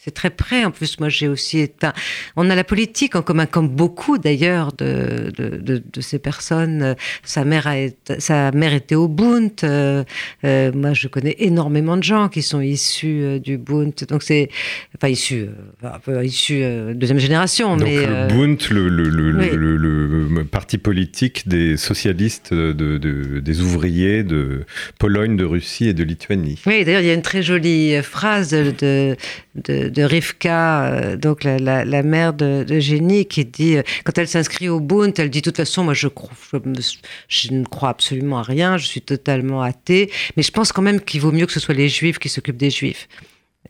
c'est 0.00 0.12
très 0.12 0.30
près. 0.30 0.64
En 0.64 0.70
plus, 0.70 1.00
moi, 1.00 1.08
j'ai 1.08 1.26
aussi 1.26 1.58
été. 1.58 1.88
On 2.36 2.48
a 2.50 2.54
la 2.54 2.62
politique 2.62 3.16
en 3.16 3.22
commun, 3.22 3.46
comme 3.46 3.68
beaucoup 3.68 4.16
d'ailleurs 4.16 4.72
de, 4.72 5.32
de, 5.36 5.82
de, 5.84 6.00
ces 6.00 6.20
personnes. 6.20 6.94
Sa 7.24 7.44
mère, 7.44 7.66
a 7.66 7.78
été, 7.78 8.20
sa 8.20 8.52
mère 8.52 8.72
était 8.74 8.94
au 8.94 9.08
Bund. 9.08 9.50
Euh, 9.64 10.04
euh, 10.44 10.70
moi, 10.72 10.92
je 10.92 11.08
connais 11.08 11.34
énormément 11.40 11.96
de 11.96 12.04
gens 12.04 12.28
qui 12.28 12.42
sont 12.42 12.60
issus 12.60 13.22
euh, 13.22 13.38
du 13.40 13.58
Bund. 13.58 13.92
Donc, 14.08 14.22
c'est. 14.22 14.50
Enfin, 14.94 15.08
issus. 15.08 15.46
un 15.82 15.98
peu 15.98 16.24
issus 16.24 16.62
deuxième 16.94 17.18
génération. 17.18 17.76
Donc, 17.76 17.88
mais, 17.88 18.06
le 18.06 18.28
Bund, 18.28 18.58
le, 18.70 18.88
le, 18.88 19.08
le, 19.08 19.76
le, 19.76 20.44
parti 20.44 20.78
politique 20.78 21.48
des 21.48 21.76
socialistes, 21.76 22.54
de, 22.54 22.98
des 23.40 23.60
ouvriers 23.60 24.22
de 24.22 24.64
Pologne, 25.00 25.36
de 25.36 25.44
Russie 25.44 25.88
et 25.88 25.92
de 25.92 26.04
Lituanie. 26.04 26.60
Oui, 26.66 26.84
d'ailleurs, 26.84 27.00
il 27.00 27.08
y 27.08 27.10
a 27.10 27.14
une 27.14 27.22
très 27.22 27.42
jolie 27.42 28.00
phrase 28.00 28.50
de 28.50 29.16
de, 29.90 30.02
Rivka, 30.02 30.86
euh, 30.86 31.16
donc 31.16 31.44
la, 31.44 32.02
mère 32.02 32.32
de, 32.32 32.78
Génie, 32.78 33.26
qui 33.26 33.44
dit, 33.44 33.76
euh, 33.76 33.82
quand 34.04 34.16
elle 34.18 34.28
s'inscrit 34.28 34.68
au 34.68 34.80
Bund, 34.80 35.12
elle 35.18 35.30
dit, 35.30 35.40
de 35.40 35.44
toute 35.44 35.56
façon, 35.56 35.84
moi, 35.84 35.94
je, 35.94 36.08
je, 37.28 37.52
ne 37.52 37.64
crois 37.64 37.90
absolument 37.90 38.38
à 38.38 38.42
rien, 38.42 38.76
je 38.76 38.86
suis 38.86 39.02
totalement 39.02 39.62
athée, 39.62 40.10
mais 40.36 40.42
je 40.42 40.50
pense 40.50 40.72
quand 40.72 40.82
même 40.82 41.00
qu'il 41.00 41.20
vaut 41.20 41.32
mieux 41.32 41.46
que 41.46 41.52
ce 41.52 41.60
soit 41.60 41.74
les 41.74 41.88
Juifs 41.88 42.18
qui 42.18 42.28
s'occupent 42.28 42.56
des 42.56 42.70
Juifs. 42.70 43.08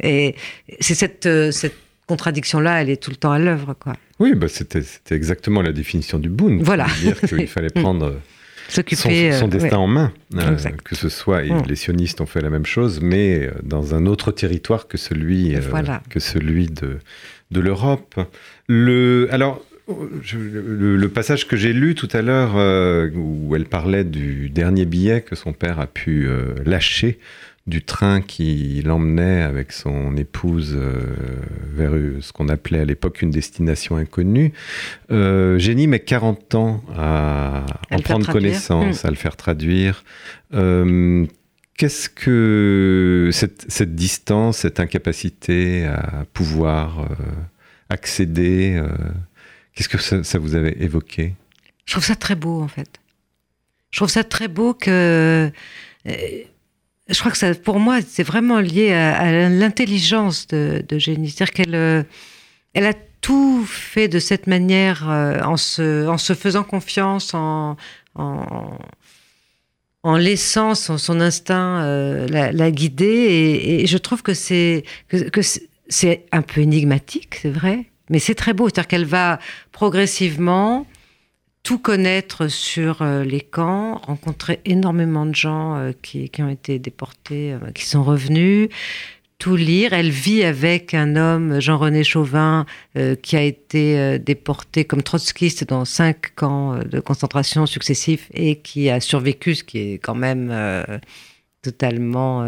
Et 0.03 0.35
c'est 0.81 0.95
cette, 0.95 1.27
euh, 1.27 1.51
cette 1.51 1.77
contradiction-là, 2.07 2.83
elle 2.83 2.91
est 2.91 3.03
tout 3.03 3.11
le 3.11 3.17
temps 3.17 3.33
à 3.33 3.39
l'œuvre, 3.39 3.75
quoi. 3.75 3.95
Oui, 4.19 4.35
bah 4.35 4.49
c'était 4.49 4.83
exactement 5.11 5.63
la 5.63 5.73
définition 5.73 6.19
du 6.19 6.29
Bund. 6.29 6.61
Voilà. 6.63 6.87
Dire 7.01 7.21
qu'il 7.21 7.47
fallait 7.47 7.71
prendre 7.75 8.21
s'occuper 8.69 9.33
son, 9.33 9.41
son, 9.41 9.49
destin 9.49 9.79
en 9.79 9.87
main, 9.87 10.13
que 10.85 10.95
ce 10.95 11.09
soit, 11.09 11.45
et 11.45 11.51
mm. 11.51 11.63
les 11.67 11.77
sionistes 11.77 12.21
ont 12.21 12.27
fait 12.27 12.41
la 12.41 12.51
même 12.51 12.67
chose, 12.67 13.01
mais 13.01 13.51
dans 13.63 13.95
un 13.95 14.07
autre 14.07 14.31
territoire 14.33 14.87
que 14.87 14.99
celui, 14.99 15.55
que 16.11 16.21
celui 16.21 16.67
de, 16.67 16.99
de 17.51 17.61
l'Europe. 17.61 18.15
Le, 18.69 19.29
alors, 19.31 19.65
le, 19.89 21.07
passage 21.07 21.49
que 21.49 21.57
j'ai 21.57 21.73
lu 21.73 21.95
tout 21.95 22.09
à 22.13 22.23
l'heure, 22.23 22.55
où 23.15 23.57
elle 23.57 23.65
parlait 23.65 24.05
du 24.05 24.51
dernier 24.51 24.85
billet 24.85 25.23
que 25.23 25.35
son 25.35 25.53
père 25.53 25.81
a 25.81 25.87
pu 25.87 26.29
lâcher 26.65 27.19
du 27.69 27.83
train 27.83 28.21
qui 28.21 28.83
l'emmenait 28.85 29.43
avec 29.43 29.73
son 29.73 30.17
épouse 30.17 30.75
euh, 30.75 30.99
vers 31.75 31.93
ce 32.21 32.33
qu'on 32.33 32.49
appelait 32.49 32.81
à 32.81 32.85
l'époque 32.85 33.23
une 33.23 33.31
destination 33.31 33.97
inconnue. 33.97 34.53
Euh, 35.11 35.59
Génie 35.59 35.87
met 35.87 36.01
40 36.01 36.55
ans 36.55 36.83
à, 36.97 37.67
en 37.91 37.99
prendre 38.01 38.31
connaissance, 38.31 39.05
hmm. 39.05 39.07
à 39.07 39.11
le 39.11 39.17
faire 39.17 39.37
traduire. 39.37 40.05
Euh, 40.55 41.27
qu'est-ce 41.77 42.09
que 42.09 43.31
cette, 43.33 43.95
distance, 43.95 44.59
cette 44.59 44.81
incapacité 44.81 45.87
à 45.87 46.25
pouvoir 46.33 47.01
euh, 47.01 47.07
accéder, 47.91 48.83
qu'est-ce 49.75 49.89
que 49.89 49.99
ça, 49.99 50.25
ça 50.25 50.39
vous 50.39 50.55
avait 50.55 50.77
évoqué? 50.81 51.35
Je 51.85 51.93
trouve 51.93 52.05
ça 52.05 52.17
très 52.17 52.35
beau 52.35 52.63
en 52.63 52.69
fait. 52.69 52.99
Je 53.91 53.99
trouve 53.99 54.11
ça 54.11 54.25
très 54.25 54.49
beau 54.49 54.75
que 54.75 55.51
je 57.09 57.19
crois 57.19 57.31
que 57.31 57.39
ça, 57.39 57.55
pour 57.55 57.81
moi, 57.81 58.01
c'est 58.07 58.23
vraiment 58.23 58.61
lié 58.61 58.93
à, 58.93 59.49
l'intelligence 59.49 60.47
de, 60.49 60.85
de, 60.87 60.99
Génie. 60.99 61.31
C'est-à-dire 61.31 61.55
qu'elle 61.55 61.75
euh, 61.75 62.03
elle 62.75 62.87
a 62.87 62.95
tout 63.21 63.65
fait 63.67 64.09
de 64.09 64.19
cette 64.19 64.47
manière, 64.47 65.09
euh, 65.11 65.41
en, 65.43 65.57
se, 65.57 66.35
faisant 66.35 66.65
confiance, 66.65 67.33
en, 67.35 67.77
laissant 70.05 70.75
son, 70.75 71.21
instinct 71.21 71.83
euh, 71.83 72.27
la, 72.29 72.71
guider. 72.71 73.81
Et, 73.83 73.87
je 73.87 73.99
trouve 73.99 74.23
que 74.23 74.35
c'est 74.35 74.85
que 75.09 75.41
c'est 75.89 76.27
un 76.33 76.43
peu 76.43 76.61
énigmatique, 76.61 77.37
c'est 77.43 77.51
vrai, 77.51 77.87
mais 78.11 78.19
c'est 78.19 78.35
très 78.35 78.53
beau. 78.53 78.69
C'est-à-dire 78.69 78.89
qu'elle 78.89 79.07
va 79.07 79.39
progressivement 79.73 80.87
tout 81.63 81.79
connaître 81.79 82.49
sur 82.49 83.03
euh, 83.03 83.25
les 83.25 83.41
camps, 83.41 84.01
rencontrer 84.07 84.61
énormément 84.65 85.27
de 85.27 85.35
gens 85.35 85.77
euh, 85.77 85.93
qui, 86.03 86.31
ont 86.39 86.49
été 86.49 86.79
déportés, 86.79 87.53
euh, 87.53 87.71
qui 87.75 87.85
sont 87.85 88.03
revenus, 88.03 88.69
tout 89.39 89.55
lire. 89.55 89.93
Elle 89.93 90.11
vit 90.11 90.45
avec 90.45 90.95
un 90.95 91.17
homme, 91.17 91.61
Jean-René 91.61 92.03
Chauvin, 92.05 92.67
qui 93.23 93.37
a 93.37 93.43
été 93.43 94.19
déporté 94.19 94.85
comme 94.85 95.05
trotskiste 95.05 95.63
dans 95.63 95.85
cinq 95.85 96.35
camps 96.35 96.77
de 96.79 96.99
concentration 96.99 97.65
successifs 97.65 98.29
et 98.35 98.57
qui 98.57 98.91
a 98.91 98.99
survécu, 98.99 99.55
ce 99.55 99.63
qui 99.63 99.79
est 99.79 99.99
quand 99.99 100.17
même 100.17 100.53
totalement 101.63 102.43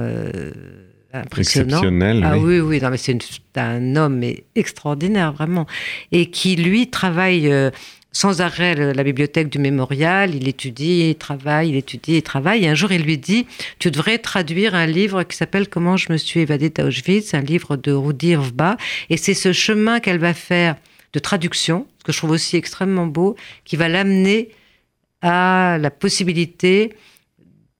impressionnant. 1.13 1.77
Exceptionnel. 1.77 2.25
Ah 2.27 2.37
oui, 2.39 2.59
oui, 2.59 2.81
non, 2.81 2.91
mais 2.91 2.97
c'est 2.97 3.17
un 3.55 3.95
homme 3.95 4.25
extraordinaire, 4.57 5.33
vraiment. 5.33 5.69
Et 6.11 6.27
qui, 6.27 6.57
lui, 6.57 6.91
travaille 6.91 7.71
sans 8.13 8.41
arrêt 8.41 8.75
la 8.75 9.05
bibliothèque 9.05 9.49
du 9.49 9.59
mémorial, 9.59 10.35
il 10.35 10.49
étudie, 10.49 11.11
il 11.11 11.15
travaille, 11.15 11.71
il 11.71 11.77
étudie, 11.77 12.17
il 12.17 12.23
travaille. 12.23 12.65
Et 12.65 12.69
un 12.69 12.75
jour, 12.75 12.91
il 12.93 13.03
lui 13.03 13.19
dit, 13.19 13.47
tu 13.79 13.91
devrais 13.91 14.19
traduire 14.19 14.75
un 14.75 14.87
livre 14.87 15.23
qui 15.23 15.37
s'appelle 15.37 15.69
Comment 15.69 15.97
je 15.97 16.13
me 16.13 16.17
suis 16.17 16.41
évadé 16.41 16.71
d'Auschwitz, 16.71 17.35
un 17.35 17.41
livre 17.41 17.77
de 17.77 17.93
Rudi 17.93 18.35
Rvba. 18.35 18.77
Et 19.11 19.17
c'est 19.17 19.35
ce 19.35 19.53
chemin 19.53 20.01
qu'elle 20.01 20.19
va 20.19 20.35
faire 20.35 20.77
de 21.13 21.19
traduction, 21.19 21.87
que 22.05 22.13
je 22.13 22.19
trouve 22.19 22.31
aussi 22.31 22.57
extrêmement 22.57 23.07
beau, 23.07 23.37
qui 23.65 23.77
va 23.77 23.89
l'amener 23.89 24.51
à 25.23 25.79
la 25.81 25.91
possibilité 25.91 26.93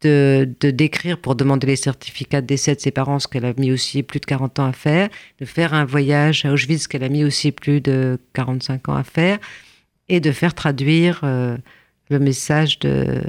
de, 0.03 0.49
de, 0.61 0.71
d'écrire 0.71 1.19
pour 1.19 1.35
demander 1.35 1.67
les 1.67 1.77
certificats 1.77 2.41
de 2.41 2.47
décès 2.47 2.75
de 2.75 2.81
ses 2.81 2.91
parents, 2.91 3.19
ce 3.19 3.29
qu'elle 3.29 3.45
a 3.45 3.53
mis 3.55 3.73
aussi 3.73 4.03
plus 4.03 4.21
de 4.21 4.27
40 4.27 4.59
ans 4.61 4.67
à 4.67 4.73
faire, 4.73 5.09
de 5.41 5.45
faire 5.45 5.75
un 5.75 5.85
voyage 5.85 6.45
à 6.45 6.53
Auschwitz, 6.53 6.87
qu'elle 6.87 7.05
a 7.05 7.09
mis 7.09 7.25
aussi 7.25 7.53
plus 7.53 7.81
de 7.81 8.19
45 8.33 8.89
ans 8.89 8.97
à 8.97 9.05
faire, 9.05 9.39
et 10.11 10.21
de 10.21 10.33
faire 10.33 10.53
traduire 10.55 11.21
euh, 11.23 11.57
le 12.11 12.19
message 12.19 12.81
de, 12.81 13.23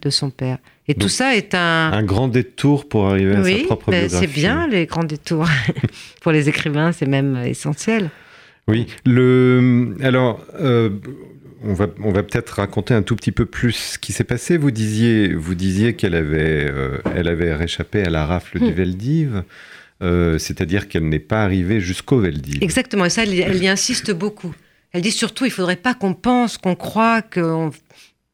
de 0.00 0.10
son 0.10 0.30
père. 0.30 0.58
Et 0.88 0.94
tout 0.94 1.08
ça 1.08 1.36
est 1.36 1.54
un... 1.54 1.92
Un 1.92 2.02
grand 2.02 2.28
détour 2.28 2.88
pour 2.88 3.06
arriver 3.06 3.36
à 3.36 3.44
sa 3.44 3.64
propre 3.64 3.90
ben, 3.90 4.08
C'est 4.08 4.26
bien 4.26 4.66
les 4.66 4.86
grands 4.86 5.04
détours. 5.04 5.48
pour 6.22 6.32
les 6.32 6.48
écrivains, 6.48 6.92
c'est 6.92 7.06
même 7.06 7.36
essentiel. 7.44 8.10
Oui. 8.68 8.86
Le... 9.06 9.94
Alors, 10.02 10.44
euh, 10.60 10.90
on 11.62 11.74
va, 11.74 11.86
on 12.02 12.12
va 12.12 12.22
peut-être 12.22 12.50
raconter 12.50 12.92
un 12.92 13.02
tout 13.02 13.16
petit 13.16 13.32
peu 13.32 13.46
plus 13.46 13.72
ce 13.72 13.98
qui 13.98 14.12
s'est 14.12 14.24
passé. 14.24 14.56
Vous 14.56 14.70
disiez, 14.70 15.32
vous 15.32 15.54
disiez 15.54 15.94
qu'elle 15.94 16.14
avait, 16.14 16.70
euh, 16.70 16.98
elle 17.14 17.28
avait 17.28 17.54
réchappé 17.54 18.02
à 18.02 18.10
la 18.10 18.26
rafle 18.26 18.58
du 18.58 18.70
hmm. 18.70 18.74
Veldiv. 18.74 19.42
c'est-à-dire 20.00 20.88
qu'elle 20.88 21.08
n'est 21.08 21.18
pas 21.18 21.44
arrivée 21.44 21.80
jusqu'au 21.80 22.18
Veldiv. 22.18 22.62
Exactement, 22.62 23.06
et 23.06 23.10
ça, 23.10 23.22
elle 23.22 23.62
y 23.62 23.68
insiste 23.68 24.10
beaucoup. 24.10 24.54
Elle 24.94 25.02
dit 25.02 25.10
surtout, 25.10 25.44
il 25.44 25.50
faudrait 25.50 25.74
pas 25.74 25.92
qu'on 25.92 26.14
pense, 26.14 26.56
qu'on 26.56 26.76
croit, 26.76 27.20
qu'on 27.20 27.72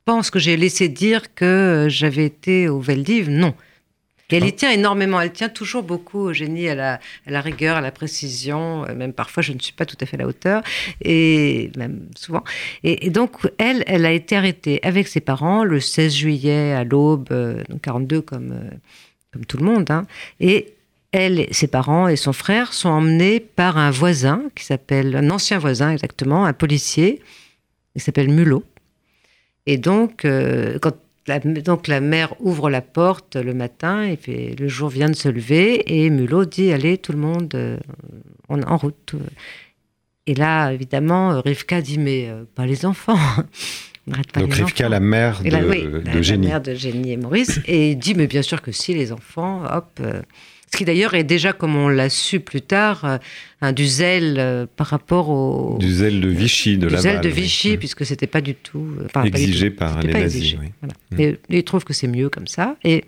pense 0.04 0.30
que 0.30 0.38
j'ai 0.38 0.58
laissé 0.58 0.90
dire 0.90 1.34
que 1.34 1.86
j'avais 1.88 2.26
été 2.26 2.68
au 2.68 2.80
Veldiv. 2.80 3.30
Non. 3.30 3.54
Et 4.28 4.36
elle 4.36 4.44
y 4.44 4.52
tient 4.52 4.70
énormément. 4.70 5.18
Elle 5.22 5.32
tient 5.32 5.48
toujours 5.48 5.82
beaucoup 5.82 6.18
au 6.18 6.32
génie, 6.34 6.68
à 6.68 6.74
la, 6.74 6.92
à 7.26 7.30
la, 7.30 7.40
rigueur, 7.40 7.78
à 7.78 7.80
la 7.80 7.90
précision. 7.90 8.84
Euh, 8.84 8.94
même 8.94 9.14
parfois, 9.14 9.42
je 9.42 9.54
ne 9.54 9.58
suis 9.58 9.72
pas 9.72 9.86
tout 9.86 9.96
à 10.02 10.06
fait 10.06 10.16
à 10.16 10.20
la 10.20 10.26
hauteur. 10.26 10.62
Et 11.02 11.70
même 11.78 12.06
souvent. 12.14 12.44
Et, 12.84 13.08
donc, 13.08 13.38
elle, 13.56 13.82
elle 13.86 14.04
a 14.04 14.12
été 14.12 14.36
arrêtée 14.36 14.80
avec 14.82 15.08
ses 15.08 15.20
parents 15.20 15.64
le 15.64 15.80
16 15.80 16.14
juillet 16.14 16.72
à 16.72 16.84
l'aube, 16.84 17.28
euh, 17.30 17.64
donc 17.70 17.80
42 17.80 18.20
comme, 18.20 18.52
euh, 18.52 18.70
comme 19.32 19.46
tout 19.46 19.56
le 19.56 19.64
monde. 19.64 19.90
Hein. 19.90 20.06
Et 20.40 20.74
elle, 21.12 21.46
ses 21.50 21.66
parents 21.66 22.08
et 22.08 22.16
son 22.16 22.32
frère 22.32 22.72
sont 22.72 22.88
emmenés 22.88 23.40
par 23.40 23.78
un 23.78 23.90
voisin 23.90 24.42
qui 24.54 24.64
s'appelle, 24.64 25.16
un 25.16 25.30
ancien 25.30 25.58
voisin 25.58 25.90
exactement, 25.90 26.44
un 26.44 26.52
policier, 26.52 27.20
qui 27.94 28.00
s'appelle 28.00 28.30
Mulot. 28.30 28.64
Et 29.66 29.76
donc, 29.76 30.24
euh, 30.24 30.78
quand 30.80 30.94
la, 31.26 31.38
donc 31.38 31.88
la 31.88 32.00
mère 32.00 32.34
ouvre 32.40 32.70
la 32.70 32.80
porte 32.80 33.36
le 33.36 33.54
matin, 33.54 34.04
et 34.04 34.54
le 34.56 34.68
jour 34.68 34.88
vient 34.88 35.08
de 35.08 35.16
se 35.16 35.28
lever, 35.28 36.04
et 36.04 36.10
Mulot 36.10 36.44
dit 36.44 36.72
Allez, 36.72 36.98
tout 36.98 37.12
le 37.12 37.18
monde 37.18 37.54
euh, 37.54 37.76
en, 38.48 38.76
route. 38.76 39.14
Et 40.26 40.34
là, 40.34 40.72
évidemment, 40.72 41.40
Rivka 41.40 41.80
dit 41.80 41.98
Mais 41.98 42.28
euh, 42.28 42.44
pas 42.54 42.66
les 42.66 42.86
enfants. 42.86 43.18
Donc 44.34 44.54
Rivka, 44.54 44.88
la 44.88 44.98
mère 44.98 45.42
de, 45.42 45.50
de 45.50 46.22
Génie. 46.22 46.46
La 46.46 46.52
mère 46.54 46.62
de 46.62 46.74
Génie 46.74 47.12
et 47.12 47.16
Maurice, 47.16 47.60
et 47.66 47.96
dit 47.96 48.14
Mais 48.14 48.28
bien 48.28 48.42
sûr 48.42 48.62
que 48.62 48.70
si, 48.70 48.94
les 48.94 49.12
enfants, 49.12 49.64
hop. 49.72 50.00
Ce 50.72 50.78
qui 50.78 50.84
d'ailleurs 50.84 51.14
est 51.14 51.24
déjà, 51.24 51.52
comme 51.52 51.74
on 51.74 51.88
l'a 51.88 52.08
su 52.08 52.38
plus 52.38 52.62
tard, 52.62 53.04
euh, 53.04 53.18
un 53.60 53.72
du 53.72 53.86
zèle 53.86 54.36
euh, 54.38 54.66
par 54.76 54.86
rapport 54.86 55.28
au... 55.28 55.76
Du 55.78 55.90
zèle 55.90 56.20
de 56.20 56.28
Vichy, 56.28 56.78
de 56.78 56.86
la 56.86 56.96
Du 56.96 57.02
zèle 57.02 57.20
de 57.20 57.28
Vichy, 57.28 57.76
puisque 57.76 58.06
c'était 58.06 58.28
pas 58.28 58.40
du 58.40 58.54
tout... 58.54 58.86
Enfin, 59.06 59.24
exigé 59.24 59.70
par 59.70 60.00
les 60.00 60.12
nazis. 60.12 60.56
Oui. 60.60 60.68
Mm. 61.10 61.20
Et, 61.20 61.38
ils 61.48 61.64
trouvent 61.64 61.84
que 61.84 61.92
c'est 61.92 62.06
mieux 62.06 62.28
comme 62.28 62.46
ça. 62.46 62.76
Et 62.84 63.04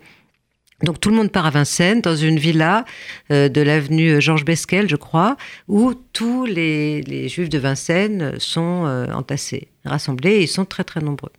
donc 0.83 0.99
tout 0.99 1.09
le 1.09 1.15
monde 1.15 1.31
part 1.31 1.45
à 1.45 1.51
Vincennes, 1.51 2.01
dans 2.01 2.17
une 2.17 2.37
villa 2.37 2.83
euh, 3.31 3.47
de 3.47 3.61
l'avenue 3.61 4.19
Georges 4.21 4.43
Besquel, 4.43 4.89
je 4.89 4.97
crois, 4.97 5.37
où 5.69 5.93
tous 6.11 6.45
les, 6.45 7.01
les 7.03 7.29
juifs 7.29 7.49
de 7.49 7.59
Vincennes 7.59 8.33
sont 8.39 9.07
entassés, 9.13 9.69
rassemblés, 9.85 10.31
et 10.31 10.41
ils 10.41 10.47
sont 10.49 10.65
très 10.65 10.83
très 10.83 10.99
nombreux. 10.99 11.31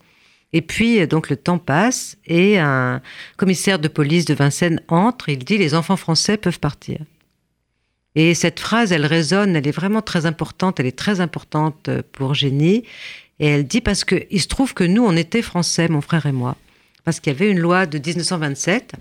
Et 0.55 0.63
puis, 0.63 1.05
donc, 1.09 1.31
le 1.31 1.37
temps 1.37 1.59
passe 1.59 2.17
et 2.27 2.59
un 2.59 3.03
commissaire 3.37 3.81
de 3.81 3.89
police 3.89 4.25
de 4.25 4.35
Vincennes 4.35 4.81
entre. 4.87 5.29
Il 5.29 5.45
dit 5.45 5.59
les 5.59 5.75
enfants 5.75 5.97
français 5.97 6.37
peuvent 6.37 6.61
partir. 6.61 7.01
Et 8.15 8.35
cette 8.35 8.61
phrase, 8.61 8.93
elle 8.93 9.05
résonne, 9.05 9.57
elle 9.57 9.67
est 9.67 9.73
vraiment 9.73 10.01
très 10.01 10.27
importante, 10.27 10.79
elle 10.79 10.87
est 10.87 10.97
très 10.97 11.21
importante 11.21 11.91
pour 12.13 12.35
Génie. 12.35 12.85
Et 13.41 13.49
elle 13.49 13.67
dit 13.67 13.81
parce 13.81 14.05
qu'il 14.05 14.41
se 14.41 14.47
trouve 14.47 14.75
que 14.75 14.85
nous, 14.85 15.05
on 15.05 15.17
était 15.17 15.43
français, 15.43 15.89
mon 15.89 16.01
frère 16.01 16.25
et 16.27 16.33
moi, 16.33 16.57
parce 17.03 17.19
qu'il 17.19 17.33
y 17.33 17.37
avait 17.37 17.51
une 17.51 17.59
loi 17.59 17.87
de 17.87 17.99
1927 17.99 18.93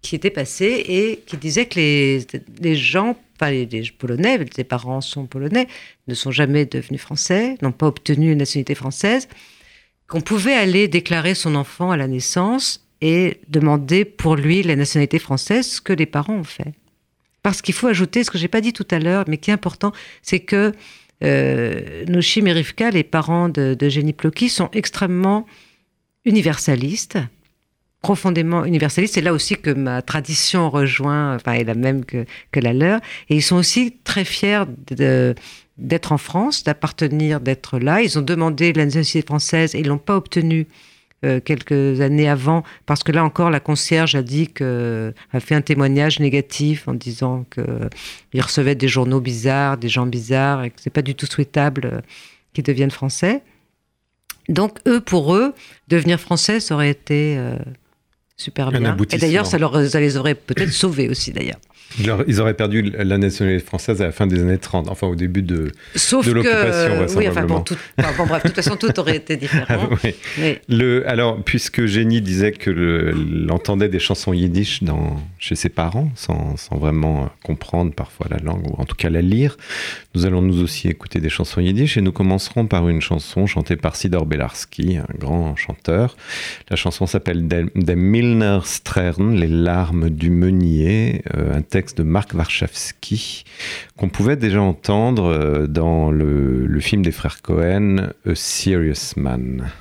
qui 0.00 0.14
était 0.14 0.30
passée 0.30 0.84
et 0.88 1.22
qui 1.26 1.36
disait 1.36 1.66
que 1.66 1.76
les, 1.76 2.26
les 2.60 2.76
gens, 2.76 3.14
enfin 3.36 3.50
les 3.50 3.66
Polonais, 3.98 4.38
les 4.56 4.64
parents 4.64 5.02
sont 5.02 5.26
polonais, 5.26 5.68
ne 6.08 6.14
sont 6.14 6.30
jamais 6.30 6.64
devenus 6.64 7.02
français, 7.02 7.58
n'ont 7.60 7.72
pas 7.72 7.88
obtenu 7.88 8.32
une 8.32 8.38
nationalité 8.38 8.74
française, 8.74 9.28
qu'on 10.08 10.20
pouvait 10.20 10.54
aller 10.54 10.88
déclarer 10.88 11.34
son 11.34 11.54
enfant 11.54 11.90
à 11.90 11.96
la 11.96 12.06
naissance 12.06 12.86
et 13.00 13.40
demander 13.48 14.04
pour 14.04 14.36
lui 14.36 14.62
la 14.62 14.76
nationalité 14.76 15.18
française, 15.18 15.66
ce 15.66 15.80
que 15.80 15.92
les 15.92 16.06
parents 16.06 16.36
ont 16.36 16.44
fait. 16.44 16.74
Parce 17.42 17.60
qu'il 17.60 17.74
faut 17.74 17.88
ajouter, 17.88 18.24
ce 18.24 18.30
que 18.30 18.38
j'ai 18.38 18.48
pas 18.48 18.62
dit 18.62 18.72
tout 18.72 18.86
à 18.90 18.98
l'heure, 18.98 19.24
mais 19.28 19.36
qui 19.36 19.50
est 19.50 19.54
important, 19.54 19.92
c'est 20.22 20.40
que 20.40 20.72
euh, 21.22 22.04
Noshim 22.06 22.46
et 22.46 22.52
Rivka, 22.52 22.90
les 22.90 23.04
parents 23.04 23.48
de, 23.48 23.74
de 23.78 23.88
Jenny 23.88 24.12
Plocky, 24.12 24.48
sont 24.48 24.70
extrêmement 24.72 25.46
universalistes, 26.24 27.18
profondément 28.00 28.64
universalistes. 28.64 29.14
C'est 29.14 29.20
là 29.20 29.32
aussi 29.32 29.56
que 29.56 29.70
ma 29.70 30.02
tradition 30.02 30.70
rejoint, 30.70 31.34
enfin, 31.36 31.52
est 31.52 31.64
la 31.64 31.74
même 31.74 32.04
que, 32.04 32.24
que 32.52 32.60
la 32.60 32.72
leur. 32.72 33.00
Et 33.28 33.36
ils 33.36 33.42
sont 33.42 33.56
aussi 33.56 33.98
très 34.04 34.24
fiers 34.24 34.64
de, 34.88 35.34
d'être 35.78 36.12
en 36.12 36.18
France, 36.18 36.64
d'appartenir, 36.64 37.40
d'être 37.40 37.78
là. 37.78 38.02
Ils 38.02 38.18
ont 38.18 38.22
demandé 38.22 38.72
la 38.72 38.84
nationalité 38.84 39.22
française 39.22 39.74
et 39.74 39.80
ils 39.80 39.86
l'ont 39.86 39.98
pas 39.98 40.16
obtenue 40.16 40.66
euh, 41.24 41.40
quelques 41.40 42.00
années 42.00 42.28
avant, 42.28 42.64
parce 42.84 43.02
que 43.02 43.10
là 43.10 43.24
encore, 43.24 43.48
la 43.48 43.60
concierge 43.60 44.14
a 44.14 44.22
dit 44.22 44.48
que, 44.48 45.14
a 45.32 45.40
fait 45.40 45.54
un 45.54 45.62
témoignage 45.62 46.20
négatif 46.20 46.86
en 46.86 46.92
disant 46.92 47.46
qu'il 47.54 48.42
recevait 48.42 48.74
des 48.74 48.88
journaux 48.88 49.20
bizarres, 49.20 49.78
des 49.78 49.88
gens 49.88 50.06
bizarres, 50.06 50.64
et 50.64 50.70
que 50.70 50.80
c'est 50.80 50.90
pas 50.90 51.02
du 51.02 51.14
tout 51.14 51.26
souhaitable 51.26 51.86
euh, 51.86 52.00
qu'ils 52.52 52.64
deviennent 52.64 52.90
français. 52.90 53.42
Donc, 54.50 54.80
eux, 54.86 55.00
pour 55.00 55.34
eux, 55.34 55.54
devenir 55.88 56.20
français, 56.20 56.60
ça 56.60 56.74
aurait 56.74 56.90
été 56.90 57.36
euh, 57.38 57.56
super 58.36 58.68
Un 58.68 58.80
bien. 58.80 58.96
Et 59.10 59.16
d'ailleurs, 59.16 59.46
ça, 59.46 59.56
leur, 59.56 59.88
ça 59.88 60.00
les 60.00 60.18
aurait 60.18 60.34
peut-être 60.34 60.72
sauvés 60.72 61.08
aussi, 61.08 61.32
d'ailleurs. 61.32 61.60
Ils 62.00 62.40
auraient- 62.40 62.54
perdu 62.54 62.82
la 62.82 63.18
nationalité 63.18 63.64
française 63.64 64.00
à 64.02 64.06
la 64.06 64.12
fin 64.12 64.26
des 64.26 64.40
années 64.40 64.58
30, 64.58 64.88
enfin 64.88 65.06
au 65.06 65.14
début 65.14 65.42
de. 65.42 65.70
Sauf 65.94 66.26
De 66.26 66.30
que, 66.32 66.36
l'occupation, 66.36 67.18
oui, 67.18 67.28
enfin 67.28 67.44
bon, 67.44 67.60
tout, 67.60 67.76
bon, 67.98 68.26
bref, 68.26 68.42
de 68.42 68.48
toute 68.48 68.56
façon, 68.56 68.76
tout 68.76 68.98
aurait 68.98 69.16
été 69.16 69.36
différent. 69.36 69.88
Oui. 70.04 70.58
Le, 70.68 71.08
alors, 71.08 71.42
puisque 71.42 71.86
Génie 71.86 72.20
disait 72.20 72.52
que 72.52 72.70
le- 72.70 73.12
l'entendait 73.12 73.88
des 73.88 73.98
chansons 74.00 74.32
yiddish 74.32 74.82
dans, 74.82 75.16
chez 75.38 75.54
ses 75.54 75.68
parents, 75.68 76.10
sans, 76.16 76.56
sans 76.56 76.76
vraiment 76.76 77.28
comprendre 77.44 77.92
parfois 77.92 78.26
la 78.30 78.38
langue, 78.38 78.66
ou 78.70 78.74
en 78.80 78.84
tout 78.84 78.96
cas 78.96 79.10
la 79.10 79.22
lire, 79.22 79.56
nous 80.14 80.26
allons 80.26 80.42
nous 80.42 80.62
aussi 80.62 80.88
écouter 80.88 81.20
des 81.20 81.28
chansons 81.30 81.60
yiddish, 81.60 81.96
et 81.96 82.00
nous 82.00 82.12
commencerons 82.12 82.66
par 82.66 82.88
une 82.88 83.00
chanson 83.00 83.46
chantée 83.46 83.76
par 83.76 83.94
Sidor 83.96 84.26
Belarski, 84.26 84.96
un 84.96 85.06
grand 85.18 85.54
chanteur. 85.56 86.16
La 86.70 86.76
chanson 86.76 87.06
s'appelle 87.06 87.46
Dem 87.46 87.70
Milner 88.00 88.58
Stern, 88.64 89.34
Les 89.36 89.48
larmes 89.48 90.10
du 90.10 90.30
meunier, 90.30 91.22
euh, 91.36 91.60
texte 91.74 91.98
de 91.98 92.04
Marc 92.04 92.34
Warszawski, 92.34 93.42
qu'on 93.96 94.08
pouvait 94.08 94.36
déjà 94.36 94.62
entendre 94.62 95.24
euh, 95.24 95.66
dans 95.66 96.12
le, 96.12 96.78
film 96.78 97.02
des 97.02 97.10
frères 97.10 97.42
Cohen, 97.42 98.12
A 98.24 98.34
Serious 98.36 99.14
Man. 99.16 99.72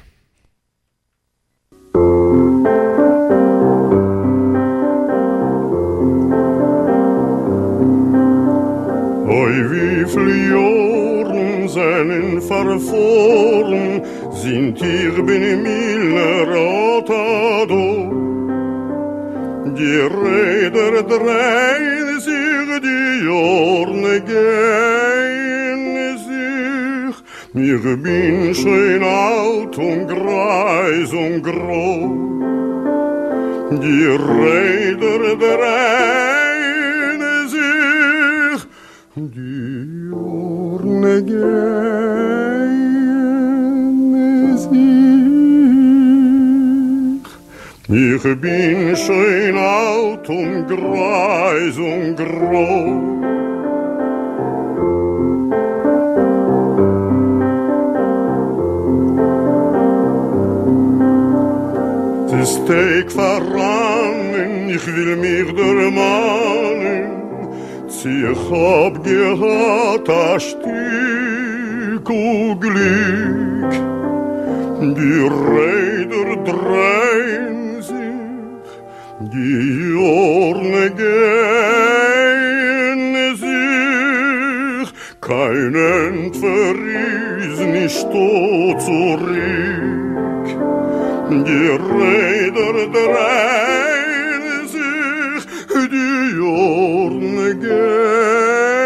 Die 19.75 19.99
Räder 19.99 21.01
drehen 21.03 22.19
sich, 22.19 22.67
die 22.87 23.25
Jahren 23.25 24.03
gehen 24.31 25.85
sich. 26.27 27.15
Mir 27.53 27.79
bin 27.97 28.53
schön 28.53 29.03
alt 29.03 29.75
und 29.77 30.07
greis 30.07 31.11
und 31.11 31.41
grau. 31.41 32.11
Die 33.71 34.05
Räder 34.05 35.21
drehen 35.43 37.21
sich, 37.49 38.61
die 39.15 40.11
Urne 40.11 41.23
gehen 41.23 42.52
Ich 47.95 48.23
bin 48.41 48.95
schön 48.95 49.55
alt 49.55 50.27
und 50.27 50.67
greis 50.67 51.77
und 51.77 52.15
grau. 52.15 52.87
Es 62.41 62.55
steek 62.55 63.11
voran, 63.11 64.69
ich 64.69 64.87
will 64.87 65.15
mich 65.15 65.53
dermannen. 65.53 67.11
Sie 67.89 68.25
hab 68.25 69.03
gehad 69.03 70.09
a 70.09 70.39
Stück 70.39 72.09
und 72.09 72.59
Glück. 72.59 73.73
Die 74.81 75.27
Räder 75.29 76.29
drehen 76.43 77.62
Diyor 79.31 80.59
gehen 80.97 81.35
sich 83.37 84.89
keinen 85.21 86.33
Verries 86.33 87.59
nicht 87.59 87.99
zurück. 88.81 89.29
Die 91.29 91.69
Räder 91.89 92.75
drehen 92.97 94.45
sich, 94.67 95.43
die 95.93 96.23
Jorn 96.35 97.25
gehen 97.61 98.85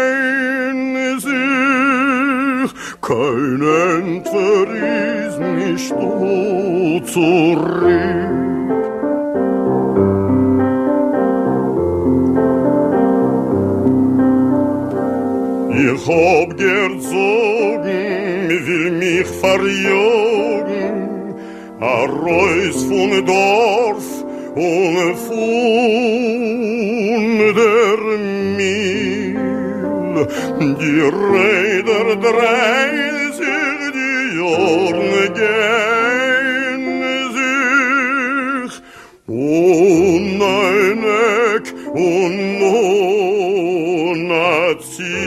sich 1.18 2.70
keinen 3.00 4.06
Verries 4.24 5.34
nicht 5.56 5.96
zurück. 7.12 8.47
Ich 15.90 16.06
hab 16.06 16.56
gern 16.58 17.00
Sorgen, 17.00 18.48
will 18.66 18.90
mich 18.90 19.26
verjogen, 19.40 20.96
a 21.80 22.04
Reus 22.04 22.84
von 22.84 23.24
Dorf 23.24 24.08
und 24.54 25.16
von 25.26 25.38
der 27.56 28.00
Mil. 28.58 29.38
Die 30.80 31.00
Räder 31.32 32.06
drehen 32.26 33.32
sich, 33.38 33.80
die 33.96 34.22
Jorne 34.36 35.24
gehen 35.40 36.88
sich. 37.38 38.74
Und 39.26 40.38
ein 40.42 41.00
Eck 41.54 41.66
und 41.94 42.62
ohne 42.62 44.46
Ziel. 44.80 45.17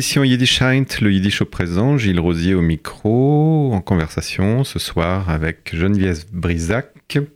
L'émission 0.00 0.24
Yiddish 0.24 0.62
le 1.02 1.12
Yiddish 1.12 1.42
au 1.42 1.44
présent, 1.44 1.98
Gilles 1.98 2.20
Rosier 2.20 2.54
au 2.54 2.62
micro, 2.62 3.70
en 3.74 3.82
conversation 3.82 4.64
ce 4.64 4.78
soir 4.78 5.28
avec 5.28 5.76
Geneviève 5.76 6.24
Brisac 6.32 6.86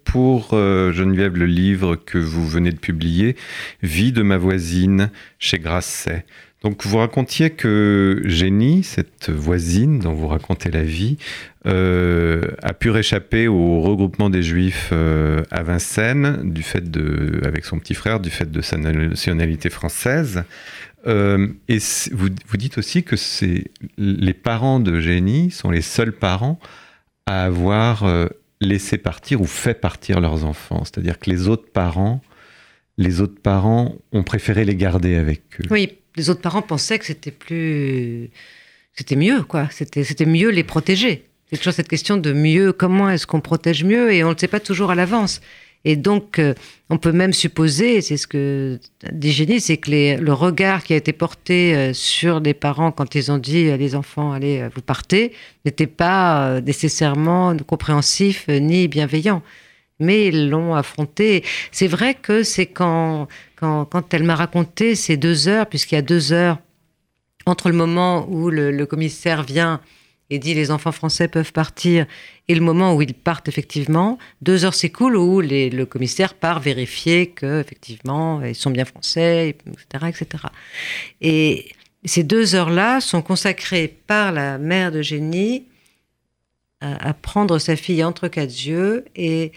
pour 0.05 0.55
euh, 0.55 0.91
Geneviève 0.91 1.37
le 1.37 1.45
livre 1.45 1.97
que 1.97 2.17
vous 2.17 2.49
venez 2.49 2.71
de 2.71 2.79
publier, 2.79 3.37
Vie 3.83 4.13
de 4.13 4.23
ma 4.23 4.39
voisine 4.39 5.11
chez 5.39 5.59
Grasset. 5.59 6.25
Donc 6.63 6.87
vous 6.87 6.97
racontiez 6.97 7.51
que 7.51 8.23
Génie, 8.25 8.83
cette 8.83 9.29
voisine 9.29 9.99
dont 9.99 10.15
vous 10.15 10.29
racontez 10.29 10.71
la 10.71 10.85
vie, 10.85 11.19
euh, 11.67 12.41
a 12.63 12.73
pu 12.73 12.89
réchapper 12.89 13.47
au 13.47 13.83
regroupement 13.83 14.31
des 14.31 14.43
Juifs 14.43 14.89
euh, 14.91 15.43
à 15.51 15.63
Vincennes 15.63 16.51
du 16.51 16.63
fait 16.63 16.91
de, 16.91 17.43
avec 17.45 17.67
son 17.67 17.79
petit 17.79 17.93
frère, 17.93 18.21
du 18.21 18.31
fait 18.31 18.51
de 18.51 18.63
sa 18.63 18.79
nationalité 18.79 19.69
française. 19.69 20.45
Euh, 21.07 21.49
et 21.69 21.79
vous, 22.13 22.29
vous 22.49 22.57
dites 22.57 22.79
aussi 22.79 23.03
que 23.03 23.17
les 23.99 24.35
parents 24.35 24.81
de 24.81 25.01
Génie 25.01 25.51
sont 25.51 25.71
les 25.71 25.83
seuls 25.83 26.13
parents 26.13 26.59
à 27.27 27.45
avoir 27.45 28.05
euh, 28.05 28.29
laissé 28.61 28.99
partir 28.99 29.41
ou 29.41 29.47
fait 29.47 29.75
partir 29.75 30.21
leurs 30.21 30.45
enfants. 30.45 30.85
C'est-à-dire 30.85 31.19
que 31.19 31.31
les 31.31 31.49
autres 31.49 31.71
parents, 31.71 32.23
les 32.99 33.21
autres 33.21 33.41
parents 33.41 33.95
ont 34.13 34.23
préféré 34.23 34.65
les 34.65 34.77
garder 34.77 35.17
avec 35.17 35.43
eux. 35.61 35.65
Oui, 35.71 35.99
les 36.17 36.31
autres 36.31 36.41
parents 36.41 36.63
pensaient 36.63 36.99
que 36.99 37.07
c'était 37.07 37.31
plus. 37.31 38.31
C'était 38.95 39.17
mieux, 39.17 39.43
quoi. 39.43 39.69
C'était 39.71 40.05
c'était 40.05 40.27
mieux 40.27 40.51
les 40.51 40.65
protéger. 40.65 41.25
C'est 41.51 41.59
toujours 41.59 41.75
cette 41.75 41.89
question 41.89 42.17
de 42.17 42.33
mieux, 42.33 42.73
comment 42.73 43.11
est-ce 43.11 43.27
qu'on 43.27 43.41
protège 43.41 43.85
mieux? 43.85 44.13
Et 44.13 44.25
on 44.25 44.29
ne 44.29 44.35
le 44.35 44.39
sait 44.39 44.49
pas 44.49 44.61
toujours 44.61 44.91
à 44.91 44.95
l'avance. 44.95 45.41
Et 45.85 45.97
donc, 45.97 46.39
euh, 46.39 46.55
on 46.91 46.99
peut 46.99 47.13
même 47.13 47.33
supposer, 47.33 48.01
c'est 48.01 48.17
ce 48.17 48.27
que 48.27 48.79
dit 49.13 49.33
Génie, 49.33 49.61
c'est 49.61 49.77
que 49.77 50.21
le 50.21 50.33
regard 50.33 50.83
qui 50.85 50.93
a 50.93 50.97
été 50.97 51.13
porté 51.13 51.75
euh, 51.75 51.93
sur 51.93 52.41
les 52.41 52.55
parents 52.55 52.93
quand 52.93 53.15
ils 53.15 53.33
ont 53.33 53.39
dit 53.39 53.69
euh, 53.69 53.77
les 53.77 53.95
enfants, 53.95 54.33
allez, 54.33 54.61
euh, 54.61 54.69
vous 54.75 54.81
partez, 54.81 55.33
n'était 55.65 55.87
pas 55.87 56.61
nécessairement 56.61 57.57
compréhensif 57.67 58.49
ni 58.49 58.89
bienveillant. 58.89 59.43
Mais 60.01 60.27
ils 60.27 60.49
l'ont 60.51 60.75
affronté. 60.75 61.45
C'est 61.71 61.87
vrai 61.87 62.15
que 62.15 62.43
c'est 62.43 62.67
quand, 62.67 63.29
quand, 63.57 63.85
quand 63.85 64.13
elle 64.13 64.25
m'a 64.25 64.35
raconté 64.35 64.95
ces 64.95 65.17
deux 65.17 65.49
heures, 65.49 65.67
puisqu'il 65.67 65.95
y 65.95 65.99
a 65.99 66.03
deux 66.03 66.33
heures 66.33 66.59
entre 67.47 67.69
le 67.69 67.77
moment 67.77 68.27
où 68.29 68.51
le 68.51 68.85
commissaire 68.87 69.43
vient 69.43 69.81
et 70.31 70.39
dit 70.39 70.55
les 70.55 70.71
enfants 70.71 70.93
français 70.93 71.29
peuvent 71.29 71.53
partir 71.53 72.07
et 72.49 72.55
le 72.55 72.61
moment 72.61 72.95
où 72.95 73.03
ils 73.03 73.15
partent 73.15 73.49
effectivement, 73.49 74.19
deux 74.43 74.65
heures 74.65 74.75
s'écoulent 74.75 75.17
où 75.17 75.41
le 75.41 75.85
commissaire 75.85 76.35
part 76.35 76.61
vérifier 76.61 77.29
que 77.29 77.61
effectivement 77.61 78.43
ils 78.43 78.55
sont 78.55 78.71
bien 78.71 78.85
français, 78.85 79.57
etc., 79.67 80.07
etc. 80.09 80.45
Et 81.21 81.73
ces 82.05 82.23
deux 82.23 82.55
heures-là 82.55 83.01
sont 83.01 83.23
consacrées 83.23 83.89
par 84.07 84.33
la 84.33 84.59
mère 84.59 84.93
de 84.93 85.03
Génie 85.03 85.67
à, 86.81 87.09
à 87.09 87.15
prendre 87.15 87.59
sa 87.59 87.77
fille 87.77 88.05
entre 88.05 88.29
quatre 88.29 88.51
yeux 88.51 89.05
et 89.17 89.53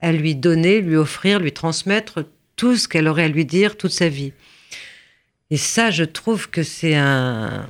à 0.00 0.12
lui 0.12 0.34
donner, 0.34 0.80
lui 0.80 0.96
offrir, 0.96 1.38
lui 1.38 1.52
transmettre 1.52 2.24
tout 2.56 2.76
ce 2.76 2.88
qu'elle 2.88 3.08
aurait 3.08 3.24
à 3.24 3.28
lui 3.28 3.44
dire 3.44 3.76
toute 3.76 3.90
sa 3.90 4.08
vie. 4.08 4.32
Et 5.50 5.56
ça, 5.56 5.90
je 5.90 6.04
trouve 6.04 6.50
que 6.50 6.62
c'est 6.62 6.94
un, 6.94 7.68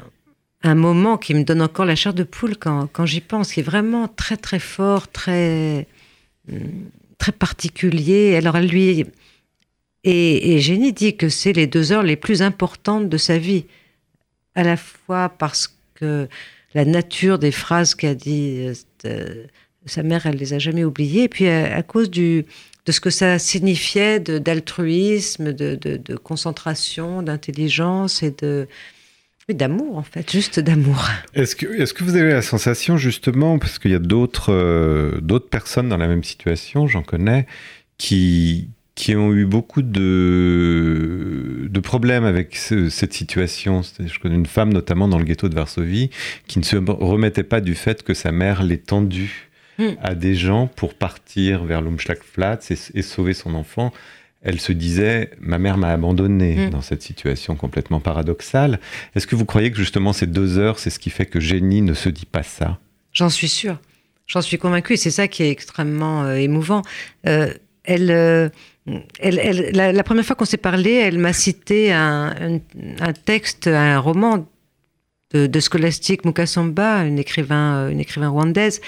un 0.64 0.74
moment 0.74 1.18
qui 1.18 1.34
me 1.34 1.44
donne 1.44 1.62
encore 1.62 1.84
la 1.84 1.94
chair 1.94 2.14
de 2.14 2.22
poule 2.22 2.56
quand, 2.56 3.06
j'y 3.06 3.20
pense, 3.20 3.52
qui 3.52 3.60
est 3.60 3.64
vraiment 3.64 4.08
très 4.08 4.36
très 4.36 4.58
fort, 4.58 5.10
très, 5.10 5.86
hum, 6.50 6.90
très 7.18 7.32
particulier. 7.32 8.36
Alors 8.36 8.56
elle 8.56 8.68
lui... 8.68 9.06
Et, 10.06 10.54
et 10.54 10.60
Génie 10.60 10.92
dit 10.92 11.16
que 11.16 11.30
c'est 11.30 11.54
les 11.54 11.66
deux 11.66 11.92
heures 11.92 12.02
les 12.02 12.16
plus 12.16 12.42
importantes 12.42 13.08
de 13.08 13.16
sa 13.16 13.38
vie, 13.38 13.64
à 14.54 14.62
la 14.62 14.76
fois 14.76 15.30
parce 15.30 15.74
que 15.94 16.28
la 16.74 16.84
nature 16.84 17.38
des 17.38 17.52
phrases 17.52 17.94
qu'a 17.94 18.14
dit 18.14 18.66
euh, 18.66 18.74
euh, 19.06 19.44
sa 19.86 20.02
mère, 20.02 20.26
elle 20.26 20.36
les 20.36 20.52
a 20.52 20.58
jamais 20.58 20.84
oubliées, 20.84 21.24
et 21.24 21.28
puis 21.28 21.48
à, 21.48 21.82
cause 21.82 22.10
de 22.10 22.44
ce 22.88 23.00
que 23.00 23.10
ça 23.10 23.38
signifiait 23.38 24.18
d'altruisme, 24.18 25.52
de 25.52 26.16
concentration, 26.16 27.22
d'intelligence 27.22 28.22
et 28.22 28.30
de 28.30 28.66
et 29.48 29.54
d'amour 29.54 29.98
en 29.98 30.02
fait, 30.02 30.30
juste 30.32 30.58
d'amour. 30.60 31.08
Est-ce 31.34 31.54
que, 31.56 31.66
est-ce 31.80 31.92
que 31.94 32.02
vous 32.04 32.16
avez 32.16 32.32
la 32.32 32.42
sensation 32.42 32.96
justement, 32.96 33.58
parce 33.58 33.78
qu'il 33.78 33.90
y 33.90 33.94
a 33.94 33.98
d'autres 33.98 34.52
euh, 34.52 35.20
d'autres 35.20 35.48
personnes 35.48 35.88
dans 35.88 35.96
la 35.98 36.08
même 36.08 36.24
situation, 36.24 36.86
j'en 36.86 37.02
connais, 37.02 37.46
qui, 37.98 38.68
qui 38.94 39.14
ont 39.16 39.32
eu 39.34 39.44
beaucoup 39.44 39.82
de, 39.82 41.68
de 41.68 41.80
problèmes 41.80 42.24
avec 42.24 42.56
ce- 42.56 42.88
cette 42.88 43.12
situation? 43.12 43.82
Je 44.04 44.18
connais 44.18 44.34
une 44.36 44.46
femme 44.46 44.72
notamment 44.72 45.08
dans 45.08 45.18
le 45.18 45.24
ghetto 45.24 45.48
de 45.48 45.54
Varsovie 45.54 46.10
qui 46.46 46.58
ne 46.58 46.64
se 46.64 46.76
remettait 46.76 47.42
pas 47.42 47.60
du 47.60 47.74
fait 47.74 48.02
que 48.02 48.14
sa 48.14 48.32
mère 48.32 48.62
l'ait 48.62 48.78
tendue 48.78 49.50
Mm. 49.76 49.84
à 50.04 50.14
des 50.14 50.36
gens 50.36 50.68
pour 50.68 50.94
partir 50.94 51.64
vers 51.64 51.82
l'Umschlagplatz 51.82 52.70
et, 52.70 52.78
et 52.94 53.02
sauver 53.02 53.34
son 53.34 53.56
enfant. 53.56 53.92
Elle 54.44 54.60
se 54.60 54.72
disait, 54.72 55.30
ma 55.40 55.58
mère 55.58 55.76
m'a 55.78 55.90
abandonnée 55.90 56.66
Mm. 56.66 56.70
dans 56.70 56.82
cette 56.82 57.02
situation 57.02 57.56
complètement 57.56 57.98
paradoxale. 57.98 58.78
Est-ce 59.16 59.26
que 59.26 59.34
vous 59.36 59.46
croyez 59.46 59.70
que 59.70 59.76
justement 59.78 60.12
ces 60.12 60.26
deux 60.26 60.58
heures, 60.58 60.78
c'est 60.78 60.90
ce 60.90 60.98
qui 60.98 61.10
fait 61.10 61.26
que 61.26 61.40
Génie 61.40 61.82
ne 61.82 61.94
se 61.94 62.08
dit 62.10 62.26
pas 62.26 62.42
ça? 62.42 62.78
J'en 63.12 63.30
suis 63.30 63.48
sûre. 63.48 63.78
J'en 64.26 64.42
suis 64.42 64.58
convaincue. 64.58 64.94
Et 64.94 64.96
c'est 64.96 65.10
ça 65.10 65.28
qui 65.28 65.42
est 65.42 65.50
extrêmement 65.50 66.24
euh, 66.24 66.34
émouvant. 66.36 66.82
Euh, 67.26 67.52
elle, 67.84 68.10
euh, 68.10 68.48
elle, 69.18 69.38
elle- 69.38 69.70
la, 69.74 69.92
la 69.92 70.02
première 70.02 70.24
fois 70.24 70.36
qu'on 70.36 70.44
s'est 70.44 70.56
parlé, 70.56 70.92
elle 70.92 71.18
m'a 71.18 71.32
cité 71.32 71.92
un, 71.92 72.34
un- 72.38 72.60
un 73.00 73.12
texte, 73.12 73.66
un 73.66 73.98
roman 73.98 74.46
de, 75.32 75.46
de 75.46 75.60
Scholastique 75.60 76.24
Mukasamba, 76.24 77.04
une 77.04 77.18
écrivain, 77.18 77.88
une 77.90 78.00
écrivain 78.00 78.28
rwandaise, 78.28 78.80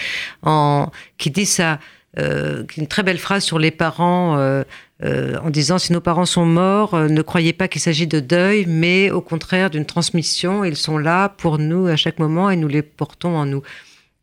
en, 0.43 0.91
qui 1.19 1.31
dit 1.31 1.47
ça, 1.47 1.79
euh, 2.19 2.65
une 2.79 2.87
très 2.87 3.03
belle 3.03 3.19
phrase 3.19 3.45
sur 3.45 3.59
les 3.59 3.71
parents, 3.71 4.39
euh, 4.39 4.63
euh, 5.05 5.37
en 5.43 5.51
disant 5.51 5.79
si 5.79 5.93
nos 5.93 6.01
parents 6.01 6.25
sont 6.27 6.47
morts, 6.47 6.95
euh, 6.95 7.09
ne 7.09 7.21
croyez 7.23 7.53
pas 7.53 7.69
qu'il 7.69 7.81
s'agit 7.83 8.07
de 8.07 8.19
deuil, 8.21 8.65
mais 8.67 9.11
au 9.11 9.21
contraire 9.21 9.69
d'une 9.71 9.85
transmission. 9.85 10.65
Ils 10.65 10.77
sont 10.77 10.97
là 10.99 11.29
pour 11.29 11.59
nous 11.59 11.87
à 11.87 11.97
chaque 11.97 12.19
moment 12.19 12.51
et 12.51 12.57
nous 12.57 12.69
les 12.69 12.83
portons 12.83 13.37
en 13.37 13.45
nous. 13.45 13.63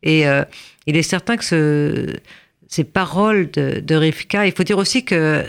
Et 0.02 0.26
euh, 0.26 0.44
il 0.86 0.96
est 0.96 1.02
certain 1.02 1.36
que 1.36 1.44
ce- 1.44 2.16
ces 2.68 2.84
paroles 2.84 3.50
de, 3.52 3.80
de 3.80 3.94
Rivka, 3.94 4.46
il 4.46 4.52
faut 4.52 4.64
dire 4.64 4.78
aussi 4.78 5.04
que 5.04 5.44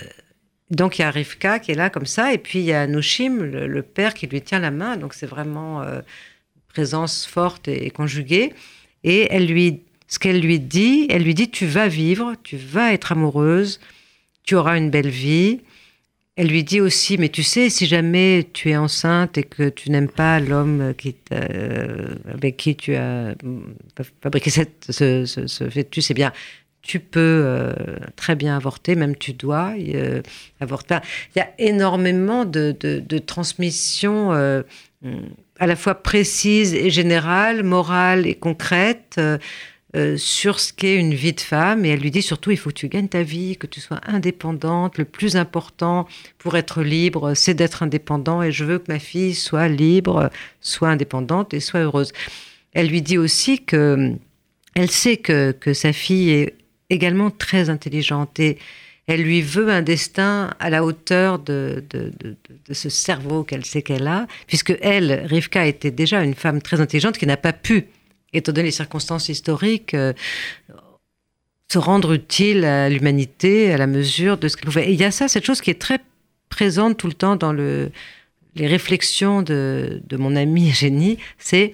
donc 0.69 0.99
il 0.99 1.01
y 1.01 1.05
a 1.05 1.11
Rivka 1.11 1.59
qui 1.59 1.71
est 1.71 1.75
là 1.75 1.89
comme 1.89 2.05
ça, 2.05 2.31
et 2.33 2.37
puis 2.37 2.59
il 2.59 2.65
y 2.65 2.73
a 2.73 2.85
Nushim, 2.87 3.37
le, 3.41 3.81
père 3.81 4.13
qui 4.13 4.27
lui 4.27 4.41
tient 4.41 4.59
la 4.59 4.71
main, 4.71 4.95
donc 4.97 5.13
c'est 5.13 5.25
vraiment 5.25 5.83
présence 6.67 7.25
forte 7.25 7.67
et, 7.67 7.85
et 7.87 7.89
conjuguée. 7.89 8.53
Et 9.03 9.27
elle 9.31 9.47
lui, 9.47 9.81
ce 10.07 10.19
qu'elle 10.19 10.39
lui 10.39 10.59
dit, 10.59 11.07
elle 11.09 11.23
lui 11.23 11.33
dit 11.33 11.49
tu 11.49 11.65
vas 11.65 11.87
vivre, 11.87 12.33
tu 12.43 12.57
vas 12.57 12.93
être 12.93 13.11
amoureuse, 13.11 13.79
tu 14.45 14.55
auras 14.55 14.77
une 14.77 14.89
belle 14.89 15.09
vie. 15.09 15.61
Elle 16.37 16.47
lui 16.47 16.65
dit 16.65 16.81
aussi, 16.81 17.17
mais 17.17 17.29
tu 17.29 17.43
sais, 17.43 17.69
si 17.69 17.85
jamais 17.85 18.47
tu 18.51 18.69
es 18.69 18.75
enceinte 18.75 19.37
et 19.37 19.43
que 19.43 19.69
tu 19.69 19.89
n'aimes 19.89 20.09
pas 20.09 20.41
l'homme 20.41 20.93
euh, 21.31 22.15
avec 22.33 22.57
qui 22.57 22.75
tu 22.75 22.93
as 22.95 23.35
mm, 23.41 23.61
fabriqué 24.21 24.49
cette, 24.49 24.85
ce, 24.89 25.25
ce, 25.25 25.47
ce 25.47 25.69
fœtus, 25.69 26.11
eh 26.11 26.13
bien, 26.13 26.33
tu 26.85 26.99
peux 26.99 27.19
euh, 27.19 27.73
très 28.15 28.35
bien 28.35 28.55
avorter, 28.55 28.95
même 28.95 29.15
tu 29.15 29.33
dois 29.33 29.73
euh, 29.77 30.21
avorter. 30.59 30.99
Il 31.35 31.39
y 31.39 31.41
a 31.41 31.49
énormément 31.57 32.45
de, 32.45 32.75
de, 32.79 32.99
de 32.99 33.17
transmissions 33.17 34.31
euh, 34.33 34.61
à 35.59 35.67
la 35.67 35.75
fois 35.75 35.95
précises 35.95 36.75
et 36.75 36.91
générales, 36.91 37.63
morales 37.63 38.27
et 38.27 38.35
concrètes. 38.35 39.19
Euh, 39.95 40.17
sur 40.17 40.59
ce 40.59 40.73
qu'est 40.73 40.95
une 40.95 41.13
vie 41.13 41.33
de 41.33 41.39
femme. 41.39 41.85
Et 41.85 41.89
elle 41.89 41.99
lui 41.99 42.11
dit 42.11 42.21
surtout, 42.21 42.51
il 42.51 42.57
faut 42.57 42.69
que 42.69 42.75
tu 42.75 42.89
gagnes 42.89 43.07
ta 43.07 43.23
vie, 43.23 43.55
que 43.55 43.67
tu 43.67 43.79
sois 43.79 44.01
indépendante. 44.05 44.97
Le 44.97 45.05
plus 45.05 45.37
important 45.37 46.07
pour 46.37 46.57
être 46.57 46.83
libre, 46.83 47.33
c'est 47.33 47.53
d'être 47.53 47.81
indépendant. 47.81 48.43
Et 48.43 48.51
je 48.51 48.65
veux 48.65 48.79
que 48.79 48.91
ma 48.91 48.99
fille 48.99 49.33
soit 49.33 49.69
libre, 49.69 50.29
soit 50.59 50.89
indépendante 50.89 51.53
et 51.53 51.59
soit 51.59 51.81
heureuse. 51.81 52.11
Elle 52.73 52.87
lui 52.87 53.01
dit 53.01 53.17
aussi 53.17 53.63
que 53.63 54.13
elle 54.75 54.91
sait 54.91 55.15
que, 55.15 55.53
que 55.53 55.73
sa 55.73 55.93
fille 55.93 56.31
est 56.31 56.55
également 56.89 57.31
très 57.31 57.69
intelligente 57.69 58.37
et 58.39 58.57
elle 59.07 59.21
lui 59.21 59.41
veut 59.41 59.69
un 59.69 59.81
destin 59.81 60.53
à 60.59 60.69
la 60.69 60.83
hauteur 60.83 61.39
de, 61.39 61.83
de, 61.89 62.11
de, 62.19 62.35
de 62.67 62.73
ce 62.73 62.89
cerveau 62.89 63.43
qu'elle 63.43 63.63
sait 63.63 63.81
qu'elle 63.81 64.07
a, 64.07 64.27
puisque 64.47 64.75
elle, 64.81 65.25
Rivka, 65.25 65.65
était 65.67 65.91
déjà 65.91 66.23
une 66.23 66.33
femme 66.33 66.61
très 66.61 66.81
intelligente 66.81 67.17
qui 67.17 67.27
n'a 67.27 67.37
pas 67.37 67.53
pu 67.53 67.85
étant 68.37 68.51
donné 68.51 68.67
les 68.67 68.71
circonstances 68.71 69.29
historiques, 69.29 69.93
euh, 69.93 70.13
se 71.71 71.77
rendre 71.77 72.13
utile 72.13 72.63
à 72.65 72.89
l'humanité 72.89 73.73
à 73.73 73.77
la 73.77 73.87
mesure 73.87 74.37
de 74.37 74.47
ce 74.47 74.55
qu'elle 74.55 74.65
pouvait. 74.65 74.89
Et 74.89 74.93
il 74.93 74.99
y 74.99 75.03
a 75.03 75.11
ça, 75.11 75.27
cette 75.27 75.45
chose 75.45 75.61
qui 75.61 75.71
est 75.71 75.81
très 75.81 75.99
présente 76.49 76.97
tout 76.97 77.07
le 77.07 77.13
temps 77.13 77.35
dans 77.35 77.53
le, 77.53 77.91
les 78.55 78.67
réflexions 78.67 79.41
de, 79.41 80.01
mon 80.11 80.35
ami 80.35 80.71
Génie, 80.71 81.17
c'est 81.37 81.73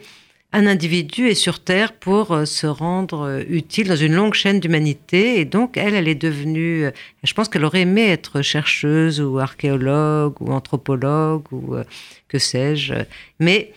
un 0.54 0.68
individu 0.68 1.28
est 1.28 1.36
sur 1.36 1.64
Terre 1.64 1.94
pour 1.94 2.32
euh, 2.32 2.44
se 2.44 2.68
rendre 2.68 3.22
euh, 3.22 3.44
utile 3.48 3.88
dans 3.88 3.96
une 3.96 4.14
longue 4.14 4.34
chaîne 4.34 4.60
d'humanité. 4.60 5.40
Et 5.40 5.46
donc, 5.46 5.78
elle, 5.78 5.94
elle 5.94 6.10
est 6.10 6.16
devenue. 6.16 6.90
Je 7.24 7.34
pense 7.34 7.48
qu'elle 7.48 7.64
aurait 7.64 7.82
aimé 7.82 8.10
être 8.10 8.42
chercheuse 8.42 9.22
ou 9.22 9.40
archéologue 9.40 10.42
ou 10.42 10.52
anthropologue 10.52 11.44
ou 11.54 11.76
que 12.28 12.38
sais-je. 12.38 12.96
Mais 13.40 13.72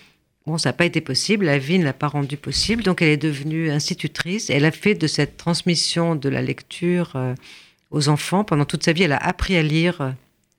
Bon, 0.47 0.59
ça 0.59 0.69
n'a 0.69 0.73
pas 0.75 0.85
été 0.85 1.01
possible, 1.01 1.47
la 1.47 1.59
vie 1.59 1.79
ne 1.79 1.85
l'a 1.85 1.95
pas 1.95 2.09
rendu 2.09 2.37
possible, 2.37 2.83
donc 2.83 3.01
elle 3.01 3.09
est 3.09 3.17
devenue 3.17 3.71
institutrice. 3.71 4.51
elle 4.51 4.67
a 4.67 4.71
fait 4.71 4.95
de 4.95 5.07
cette 5.07 5.39
transmission 5.39 6.17
de 6.17 6.29
la 6.29 6.43
lecture 6.43 7.13
euh, 7.17 7.35
aux 7.91 8.11
enfants, 8.11 8.45
pendant 8.45 8.67
toute 8.67 8.85
sa 8.85 8.93
vie, 8.93 9.05
elle 9.05 9.13
a 9.13 9.17
appris 9.17 9.57
à 9.57 9.63
lire 9.63 10.03
euh, 10.03 10.11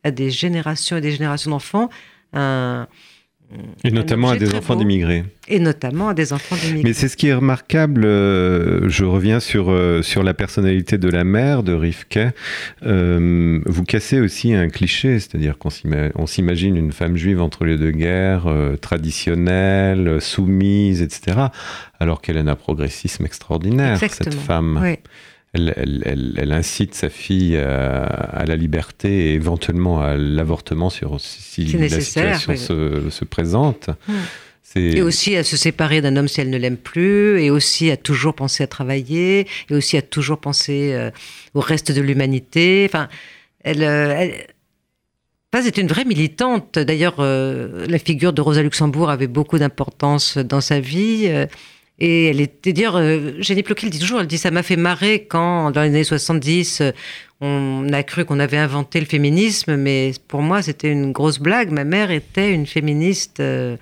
à 0.03 0.09
des 0.09 0.31
générations 0.31 0.97
et 0.97 1.01
des 1.01 1.11
générations 1.11 1.51
d'enfants 1.51 1.89
et 3.83 3.91
notamment 3.91 4.29
à 4.29 4.37
des 4.37 4.53
enfants 4.55 4.75
d'immigrés. 4.75 5.23
Et 5.47 5.59
notamment 5.59 6.09
à 6.09 6.13
des 6.13 6.33
enfants 6.33 6.55
d'immigrés. 6.55 6.83
Mais 6.83 6.93
c'est 6.93 7.07
ce 7.07 7.17
qui 7.17 7.27
est 7.27 7.33
remarquable, 7.33 8.03
euh, 8.05 8.89
je 8.89 9.05
reviens 9.05 9.39
sur, 9.39 9.69
euh, 9.69 10.01
sur 10.01 10.23
la 10.23 10.33
personnalité 10.33 10.97
de 10.97 11.09
la 11.09 11.23
mère 11.23 11.63
de 11.63 11.73
Rivke. 11.73 12.19
Euh, 12.85 13.61
vous 13.65 13.83
cassez 13.83 14.19
aussi 14.19 14.53
un 14.53 14.69
cliché, 14.69 15.19
c'est-à-dire 15.19 15.57
qu'on 15.57 16.27
s'imagine 16.27 16.77
une 16.77 16.91
femme 16.91 17.15
juive 17.15 17.41
entre 17.41 17.65
les 17.65 17.77
deux 17.77 17.91
guerres, 17.91 18.47
traditionnelle, 18.81 20.21
soumise, 20.21 21.01
etc. 21.01 21.47
Alors 21.99 22.21
qu'elle 22.21 22.37
a 22.37 22.41
un 22.41 22.55
progressisme 22.55 23.25
extraordinaire, 23.25 23.97
cette 23.99 24.33
femme. 24.33 24.79
Oui 24.81 24.97
elle, 25.55 26.51
incite 26.51 26.93
sa 26.95 27.09
fille 27.09 27.57
à, 27.57 28.43
la 28.45 28.55
liberté 28.55 29.29
et 29.29 29.33
éventuellement 29.33 30.01
à 30.01 30.15
l'avortement 30.15 30.89
si 30.89 31.03
la 31.77 31.89
situation 31.89 32.55
se, 32.55 33.25
présente. 33.25 33.89
Hmm. 34.07 34.13
Et 34.75 35.01
aussi 35.01 35.37
à 35.37 35.43
se 35.43 35.55
séparer 35.55 36.01
d'un 36.01 36.17
homme 36.17 36.27
si 36.27 36.41
elle 36.41 36.49
ne 36.49 36.57
l'aime 36.57 36.77
plus, 36.77 37.41
et 37.41 37.49
aussi 37.49 37.91
à 37.91 37.97
toujours 37.97 38.33
penser 38.33 38.63
à 38.63 38.67
travailler, 38.67 39.47
et 39.69 39.73
aussi 39.73 39.95
à 39.95 40.01
toujours 40.01 40.39
penser 40.39 40.91
euh, 40.93 41.11
au 41.53 41.61
reste 41.61 41.91
de 41.93 42.01
l'humanité. 42.01 42.85
Enfin, 42.89 43.07
elle, 43.63 43.83
euh, 43.83 44.27
c'est 45.53 45.77
une 45.77 45.87
vraie 45.87 46.03
militante. 46.03 46.77
D'ailleurs, 46.77 47.15
euh, 47.19 47.85
la 47.87 47.99
figure 47.99 48.33
de 48.33 48.41
Rosa 48.41 48.61
Luxembourg 48.63 49.09
avait 49.09 49.27
beaucoup 49.27 49.57
d'importance 49.57 50.37
dans 50.37 50.61
sa 50.61 50.81
vie. 50.81 51.31
Et 51.99 52.25
elle 52.25 52.41
était 52.41 52.73
dire, 52.73 52.95
euh, 52.95 53.31
Jenny 53.39 53.63
Ploquet 53.63 53.89
dit 53.89 53.99
toujours, 53.99 54.19
elle 54.19 54.27
dit 54.27 54.37
ça 54.37 54.51
m'a 54.51 54.63
fait 54.63 54.75
marrer 54.75 55.25
quand 55.25 55.71
dans 55.71 55.81
les 55.81 55.87
années 55.87 56.03
70 56.03 56.81
euh, 56.81 56.91
on 57.39 57.87
a 57.93 58.03
cru 58.03 58.25
qu'on 58.25 58.39
avait 58.39 58.57
inventé 58.57 58.99
le 58.99 59.05
féminisme, 59.05 59.77
mais 59.77 60.11
pour 60.27 60.41
moi 60.41 60.61
c'était 60.61 60.91
une 60.91 61.11
grosse 61.13 61.39
blague. 61.39 61.71
Ma 61.71 61.85
mère 61.85 62.11
était 62.11 62.53
une 62.53 62.65
féministe 62.65 63.39
euh, 63.39 63.77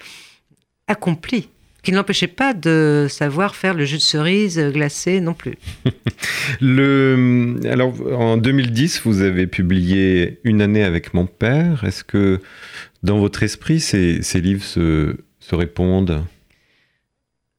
accomplie, 0.88 1.50
qui 1.82 1.92
ne 1.92 1.98
l'empêchait 1.98 2.28
pas 2.28 2.54
de 2.54 3.08
savoir 3.10 3.56
faire 3.56 3.74
le 3.74 3.86
jus 3.86 3.98
de 3.98 4.02
cerise 4.02 4.60
glacé 4.60 5.20
non 5.20 5.34
plus. 5.34 5.58
le, 6.62 7.60
alors 7.66 7.96
en 8.12 8.38
2010, 8.38 9.02
vous 9.06 9.22
avez 9.22 9.48
publié 9.48 10.40
Une 10.44 10.62
année 10.62 10.84
avec 10.84 11.16
mon 11.16 11.26
père. 11.26 11.84
Est-ce 11.84 12.04
que 12.04 12.42
dans 13.02 13.18
votre 13.18 13.42
esprit 13.42 13.80
ces, 13.80 14.22
livres 14.36 14.64
se 14.64 15.16
répondent? 15.52 16.24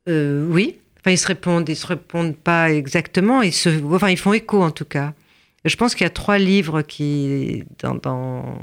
Euh, 0.08 0.46
oui. 0.48 0.78
Enfin, 1.00 1.10
ils 1.10 1.18
se 1.18 1.26
répondent, 1.26 1.68
ils 1.68 1.76
se 1.76 1.86
répondent 1.86 2.36
pas 2.36 2.72
exactement. 2.72 3.42
Ils 3.42 3.52
se, 3.52 3.68
enfin, 3.92 4.10
ils 4.10 4.18
font 4.18 4.32
écho 4.32 4.62
en 4.62 4.70
tout 4.70 4.84
cas. 4.84 5.14
Je 5.64 5.76
pense 5.76 5.94
qu'il 5.94 6.04
y 6.04 6.06
a 6.06 6.10
trois 6.10 6.38
livres 6.38 6.82
qui 6.82 7.64
dans, 7.78 7.94
dans 7.94 8.58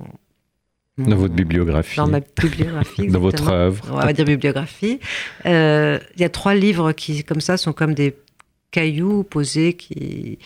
dans 0.97 1.15
votre 1.15 1.33
bibliographie. 1.33 1.97
Dans 1.97 2.07
ma 2.07 2.19
bibliographie. 2.19 3.07
dans 3.09 3.19
votre 3.19 3.49
œuvre. 3.49 3.83
On 3.91 3.95
va 3.95 4.13
dire 4.13 4.25
bibliographie. 4.25 4.99
Euh, 5.45 5.99
il 6.15 6.21
y 6.21 6.25
a 6.25 6.29
trois 6.29 6.53
livres 6.53 6.91
qui, 6.91 7.23
comme 7.23 7.41
ça, 7.41 7.57
sont 7.57 7.73
comme 7.73 7.93
des 7.93 8.15
cailloux 8.71 9.23
posés, 9.23 9.73
qui, 9.73 10.37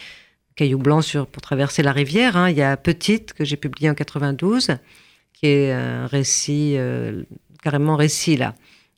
cailloux 0.56 0.78
blancs 0.78 1.04
sur, 1.04 1.28
pour 1.28 1.42
traverser 1.42 1.84
la 1.84 1.92
rivière. 1.92 2.38
Hein. 2.38 2.50
Il 2.50 2.58
y 2.58 2.62
a 2.62 2.78
Petite, 2.78 3.34
que 3.34 3.44
j'ai 3.44 3.58
publié 3.58 3.90
en 3.90 3.96
92, 3.96 4.78
qui 5.34 5.48
est 5.48 5.72
un 5.72 6.08
récit, 6.08 6.76
euh, 6.78 7.24
carrément 7.62 7.96
récit 7.96 8.38
là, 8.38 8.56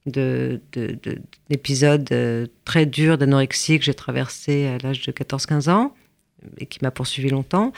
d'épisodes 0.08 2.04
de, 2.04 2.16
euh, 2.16 2.46
très 2.66 2.86
durs 2.86 3.18
d'anorexie 3.18 3.80
que 3.80 3.86
j'ai 3.86 3.94
traversé 3.94 4.68
à 4.68 4.78
l'âge 4.78 5.02
de 5.02 5.12
14-15 5.12 5.70
ans 5.70 5.94
et 6.58 6.66
qui 6.66 6.80
m'a 6.82 6.92
poursuivi 6.92 7.30
longtemps. 7.30 7.74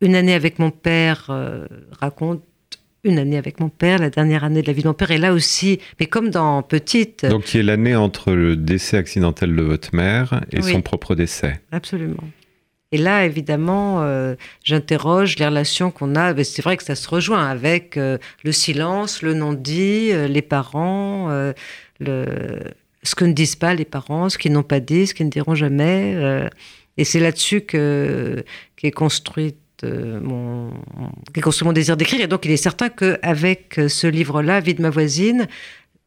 Une 0.00 0.14
année 0.14 0.34
avec 0.34 0.58
mon 0.58 0.70
père 0.70 1.26
euh, 1.30 1.66
raconte 1.92 2.42
une 3.04 3.18
année 3.18 3.38
avec 3.38 3.60
mon 3.60 3.68
père, 3.68 3.98
la 3.98 4.10
dernière 4.10 4.42
année 4.44 4.62
de 4.62 4.66
la 4.66 4.72
vie 4.72 4.82
de 4.82 4.88
mon 4.88 4.94
père, 4.94 5.12
et 5.12 5.18
là 5.18 5.32
aussi, 5.32 5.78
mais 6.00 6.06
comme 6.06 6.28
dans 6.28 6.62
Petite. 6.62 7.24
Donc, 7.24 7.44
qui 7.44 7.58
est 7.58 7.62
l'année 7.62 7.94
entre 7.94 8.32
le 8.32 8.56
décès 8.56 8.96
accidentel 8.96 9.54
de 9.54 9.62
votre 9.62 9.94
mère 9.94 10.42
et 10.50 10.60
son 10.60 10.82
propre 10.82 11.14
décès. 11.14 11.60
Absolument. 11.70 12.24
Et 12.96 12.98
là, 12.98 13.26
évidemment, 13.26 14.00
euh, 14.00 14.36
j'interroge 14.64 15.36
les 15.36 15.44
relations 15.44 15.90
qu'on 15.90 16.14
a. 16.14 16.32
C'est 16.44 16.62
vrai 16.62 16.78
que 16.78 16.82
ça 16.82 16.94
se 16.94 17.06
rejoint 17.06 17.46
avec 17.46 17.98
euh, 17.98 18.16
le 18.42 18.52
silence, 18.52 19.20
le 19.20 19.34
non-dit, 19.34 20.12
euh, 20.12 20.26
les 20.28 20.40
parents, 20.40 21.28
ce 22.00 23.14
que 23.14 23.24
ne 23.26 23.34
disent 23.34 23.56
pas 23.56 23.74
les 23.74 23.84
parents, 23.84 24.30
ce 24.30 24.38
qu'ils 24.38 24.52
n'ont 24.52 24.62
pas 24.62 24.80
dit, 24.80 25.06
ce 25.06 25.12
qu'ils 25.12 25.26
ne 25.26 25.30
diront 25.30 25.54
jamais. 25.54 26.48
et 26.96 27.04
c'est 27.04 27.20
là-dessus 27.20 27.60
que 27.60 28.42
qu'est 28.76 28.92
construite 28.92 29.84
mon, 29.84 30.70
construit 31.42 31.66
mon 31.66 31.74
désir 31.74 31.98
d'écrire. 31.98 32.22
Et 32.22 32.28
donc, 32.28 32.46
il 32.46 32.50
est 32.50 32.56
certain 32.56 32.88
qu'avec 32.88 33.78
ce 33.88 34.06
livre-là, 34.06 34.60
Vie 34.60 34.72
de 34.72 34.80
ma 34.80 34.88
voisine, 34.88 35.48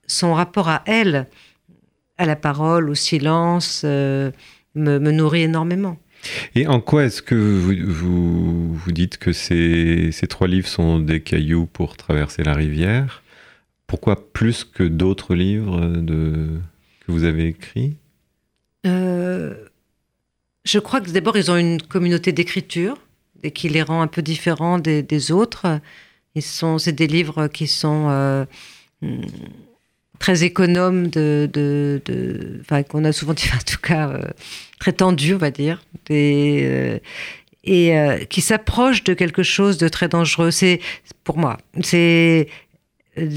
son 0.08 0.34
rapport 0.34 0.70
à 0.70 0.82
elle, 0.88 1.28
à 2.18 2.26
la 2.26 2.36
parole, 2.36 2.90
au 2.90 2.96
silence, 2.96 3.84
me 3.84 4.32
nourrit 5.12 5.44
énormément. 5.44 6.00
Et 6.56 6.68
en 6.68 6.82
quoi 6.82 7.06
est-ce 7.06 7.22
que 7.22 7.36
vous, 7.36 8.74
vous, 8.74 8.92
dites 8.92 9.18
que 9.18 9.32
ces, 9.32 10.12
ces, 10.12 10.28
trois 10.28 10.48
livres 10.48 10.68
sont 10.68 11.00
des 11.00 11.22
cailloux 11.22 11.66
pour 11.66 11.98
traverser 11.98 12.44
la 12.44 12.54
rivière? 12.54 13.24
Pourquoi 13.88 14.32
plus 14.32 14.64
que 14.64 14.84
d'autres 14.84 15.34
livres 15.34 15.80
que 16.06 17.12
vous 17.12 17.24
avez 17.24 17.48
écrits? 17.48 17.96
Euh, 18.86 19.56
Je 20.64 20.80
crois 20.80 21.02
que 21.02 21.10
d'abord, 21.10 21.38
ils 21.38 21.50
ont 21.50 21.58
une 21.58 21.82
communauté 21.82 22.32
d'écriture 22.32 22.98
et 23.42 23.52
qui 23.52 23.70
les 23.70 23.82
rend 23.82 24.02
un 24.02 24.08
peu 24.08 24.22
différents 24.22 24.80
des, 24.80 25.32
autres. 25.32 25.80
C'est 26.40 26.92
des 26.92 27.08
livres 27.08 27.48
qui 27.48 27.68
sont 27.68 28.08
euh, 28.10 28.46
très 30.20 30.44
économes 30.44 31.08
de, 31.08 31.50
de, 31.52 32.02
de 32.06 32.62
qu'on 32.90 33.06
a 33.06 33.12
souvent 33.12 33.34
dit, 33.34 33.50
en 33.56 33.64
tout 33.66 33.80
cas, 33.82 34.10
euh, 34.10 34.22
très 34.80 34.94
tendu, 34.94 35.34
on 35.34 35.38
va 35.38 35.52
dire, 35.52 35.82
et, 36.10 36.62
euh, 36.64 37.00
et 37.64 37.98
euh, 37.98 38.18
qui 38.26 38.42
s'approche 38.42 39.04
de 39.04 39.14
quelque 39.14 39.44
chose 39.44 39.78
de 39.78 39.88
très 39.88 40.08
dangereux. 40.08 40.52
C'est, 40.52 40.80
pour 41.24 41.38
moi, 41.38 41.58
c'est 41.82 42.48
euh, 43.18 43.30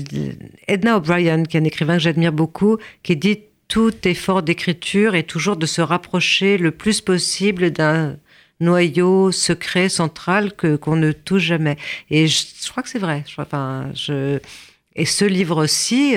Edna 0.69 0.97
O'Brien, 0.97 1.45
qui 1.45 1.57
est 1.57 1.61
un 1.61 1.65
écrivain 1.65 1.97
que 1.97 2.03
j'admire 2.03 2.33
beaucoup, 2.33 2.79
qui 3.03 3.17
dit 3.17 3.41
tout 3.69 3.93
effort 4.07 4.43
d'écriture 4.43 5.15
est 5.15 5.23
toujours 5.23 5.57
de 5.57 5.67
se 5.67 5.81
rapprocher 5.81 6.59
le 6.59 6.73
plus 6.73 7.01
possible 7.01 7.71
d'un 7.71 8.17
noyau 8.61 9.33
secret 9.33 9.89
central 9.89 10.53
que 10.53 10.77
qu'on 10.77 10.97
ne 10.97 11.11
touche 11.11 11.43
jamais. 11.43 11.77
Et 12.11 12.29
je, 12.29 12.71
crois 12.71 12.83
que 12.83 12.89
c'est 12.89 12.99
vrai. 12.99 13.25
Je, 13.27 13.41
enfin, 13.41 13.91
je, 13.95 14.39
et 14.95 15.05
ce 15.05 15.25
livre-ci, 15.25 16.17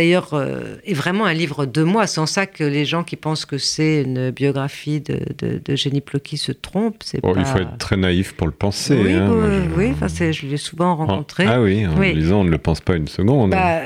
d'ailleurs, 0.00 0.32
euh, 0.32 0.76
est 0.84 0.94
vraiment 0.94 1.26
un 1.26 1.34
livre 1.34 1.66
de 1.66 1.82
moi. 1.82 2.04
En 2.16 2.26
ça 2.26 2.46
que 2.46 2.64
les 2.64 2.84
gens 2.84 3.04
qui 3.04 3.16
pensent 3.16 3.44
que 3.44 3.58
c'est 3.58 4.02
une 4.02 4.30
biographie 4.30 5.00
de, 5.00 5.20
de, 5.38 5.76
Jenny 5.76 6.00
Plocky 6.00 6.38
se 6.38 6.52
trompent. 6.52 7.04
Il 7.12 7.44
faut 7.44 7.58
être 7.58 7.78
très 7.78 7.96
naïf 7.96 8.32
pour 8.34 8.46
le 8.46 8.52
penser. 8.52 8.96
Oui, 8.96 9.12
hein, 9.12 9.28
oui, 9.76 9.92
je... 10.00 10.32
je 10.32 10.46
l'ai 10.46 10.56
souvent 10.56 10.96
rencontré. 10.96 11.44
Ah 11.46 11.60
oui, 11.60 11.86
en 11.86 12.00
lisant, 12.00 12.40
on 12.40 12.44
ne 12.44 12.50
le 12.50 12.58
pense 12.58 12.80
pas 12.80 12.96
une 12.96 13.08
seconde. 13.08 13.50
Bah, 13.50 13.80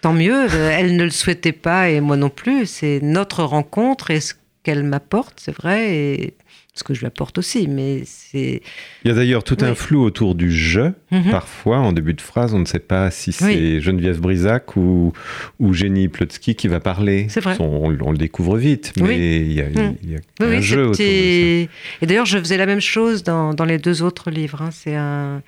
tant 0.00 0.12
mieux, 0.12 0.46
elle 0.54 0.96
ne 0.96 1.04
le 1.04 1.10
souhaitait 1.10 1.52
pas 1.52 1.90
et 1.90 2.00
moi 2.00 2.16
non 2.16 2.30
plus. 2.30 2.66
C'est 2.66 3.00
notre 3.02 3.44
rencontre 3.44 4.10
et 4.10 4.20
ce 4.20 4.34
qu'elle 4.62 4.84
m'apporte, 4.84 5.40
c'est 5.40 5.54
vrai, 5.54 5.94
et 5.94 6.34
ce 6.80 6.84
que 6.84 6.94
je 6.94 7.00
lui 7.00 7.06
apporte 7.06 7.38
aussi, 7.38 7.68
mais 7.68 8.02
c'est... 8.04 8.62
Il 9.04 9.08
y 9.08 9.10
a 9.12 9.14
d'ailleurs 9.14 9.44
tout 9.44 9.56
un 9.60 9.74
flou 9.74 10.02
autour 10.02 10.34
du 10.34 10.50
je. 10.50 10.92
Mhm. 11.12 11.30
Parfois, 11.30 11.78
en 11.78 11.92
début 11.92 12.14
de 12.14 12.20
phrase, 12.20 12.54
on 12.54 12.58
ne 12.58 12.64
sait 12.64 12.78
pas 12.80 13.10
si 13.10 13.32
c'est 13.32 13.44
Oui. 13.44 13.80
Geneviève 13.80 14.18
Brisac 14.20 14.76
ou, 14.76 15.12
ou 15.58 15.72
Jenny 15.74 16.08
Plotsky 16.08 16.54
qui 16.54 16.66
va 16.68 16.80
parler. 16.80 17.26
C'est 17.28 17.40
vrai. 17.40 17.56
On, 17.60 17.94
on 18.00 18.10
le 18.10 18.18
découvre 18.18 18.56
vite, 18.56 18.92
mais 18.96 19.02
Oui. 19.02 19.16
il 19.16 19.52
y 19.52 19.60
a, 19.60 19.68
Mhm. 19.68 19.96
il 20.02 20.10
y 20.12 20.16
a 20.16 20.20
Oui, 20.40 20.56
un 20.56 20.60
jeu 20.60 20.82
autour 20.88 20.96
de 20.96 21.02
Et 21.04 21.68
d'ailleurs, 22.02 22.26
je 22.26 22.38
faisais 22.38 22.56
la 22.56 22.66
même 22.66 22.80
chose 22.80 23.22
dans, 23.22 23.54
dans 23.54 23.64
les 23.66 23.78
deux 23.78 24.02
autres 24.02 24.30
livres. 24.30 24.62
hein. 24.62 24.70
C'est 24.72 24.96
un, 24.96 25.42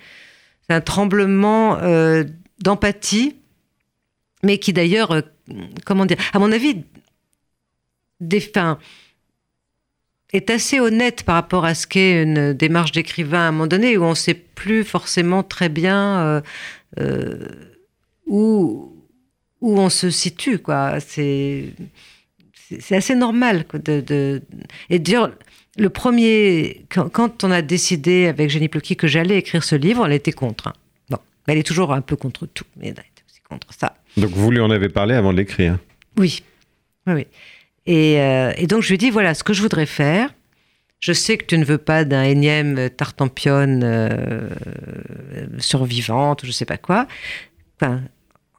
tremblement 0.85 1.79
euh, 1.83 2.25
d'empathie, 2.63 3.37
mais 4.43 4.59
qui 4.59 4.73
d'ailleurs, 4.73 5.11
euh, 5.13 5.21
comment 5.85 6.07
dire, 6.07 6.17
à 6.33 6.39
mon 6.39 6.51
avis, 6.53 6.77
des, 8.21 8.39
enfin, 8.55 8.79
est 10.33 10.51
assez 10.51 10.81
honnête 10.81 11.25
par 11.25 11.35
rapport 11.35 11.65
à 11.65 11.75
ce 11.75 11.87
qu'est 11.87 12.23
une 12.23 12.53
démarche 12.53 12.93
d'écrivain 12.93 13.41
à 13.41 13.49
un 13.49 13.53
moment 13.53 13.67
donné, 13.67 13.97
où 13.99 14.05
on 14.05 14.11
ne 14.11 14.15
sait 14.15 14.35
plus 14.35 14.85
forcément 14.85 15.43
très 15.43 15.69
bien 15.69 16.21
euh, 16.21 16.41
euh, 17.01 17.49
où, 18.27 18.95
où 19.61 19.79
on 19.79 19.89
se 19.91 20.11
situe. 20.11 20.59
quoi. 20.59 21.01
C'est 21.01 21.75
assez 22.91 23.15
normal 23.15 23.67
quoi, 23.67 23.79
de, 23.79 24.01
de- 24.01 24.43
et 24.89 24.99
dire 24.99 25.31
le 25.77 25.89
premier 25.91 26.85
quand, 26.91 27.09
quand 27.11 27.45
on 27.45 27.51
a 27.51 27.63
décidé 27.63 28.27
avec 28.27 28.51
Jenny 28.51 28.69
Plocky 28.69 28.97
que 28.97 29.07
j'allais 29.07 29.37
écrire 29.39 29.65
ce 29.65 29.75
livre, 29.75 30.07
elle 30.07 30.13
était 30.13 30.33
contre. 30.33 30.69
hein. 30.69 30.73
Bon, 31.11 31.19
elle 31.47 31.59
est 31.59 31.63
toujours 31.67 31.93
un 31.93 32.01
peu 32.01 32.17
contre 32.17 32.47
tout, 32.47 32.65
mais 32.77 32.87
elle 32.87 32.93
était 32.93 33.23
aussi 33.29 33.41
contre 33.49 33.69
ça. 33.73 33.79
ça. 34.17 34.21
Donc 34.21 34.31
vous 34.31 34.51
lui 34.51 34.61
en 34.61 34.71
avez 34.71 34.89
parlé 34.89 35.15
avant 35.15 35.33
de 35.33 35.39
l'écrire? 35.39 35.79
Oui, 36.19 36.43
oui, 37.07 37.13
oui. 37.15 37.27
Et, 37.87 38.21
euh, 38.21 38.53
et 38.57 38.67
donc 38.67 38.83
je 38.83 38.91
lui 38.91 38.99
dit 38.99 39.11
voilà 39.11 39.35
ce 39.35 39.43
que 39.45 39.53
je 39.53 39.63
voudrais 39.63 39.87
faire. 39.87 40.31
Je 41.01 41.13
sais 41.13 41.37
que 41.37 41.45
tu 41.45 41.59
ne 41.59 41.65
veux 41.65 41.79
pas 41.79 42.05
d'un 42.05 42.23
énième 42.23 42.89
tartampion 42.91 43.81
euh, 43.83 44.49
survivante, 45.59 46.43
je 46.47 46.53
sais 46.53 46.65
pas 46.65 46.77
quoi. 46.79 47.09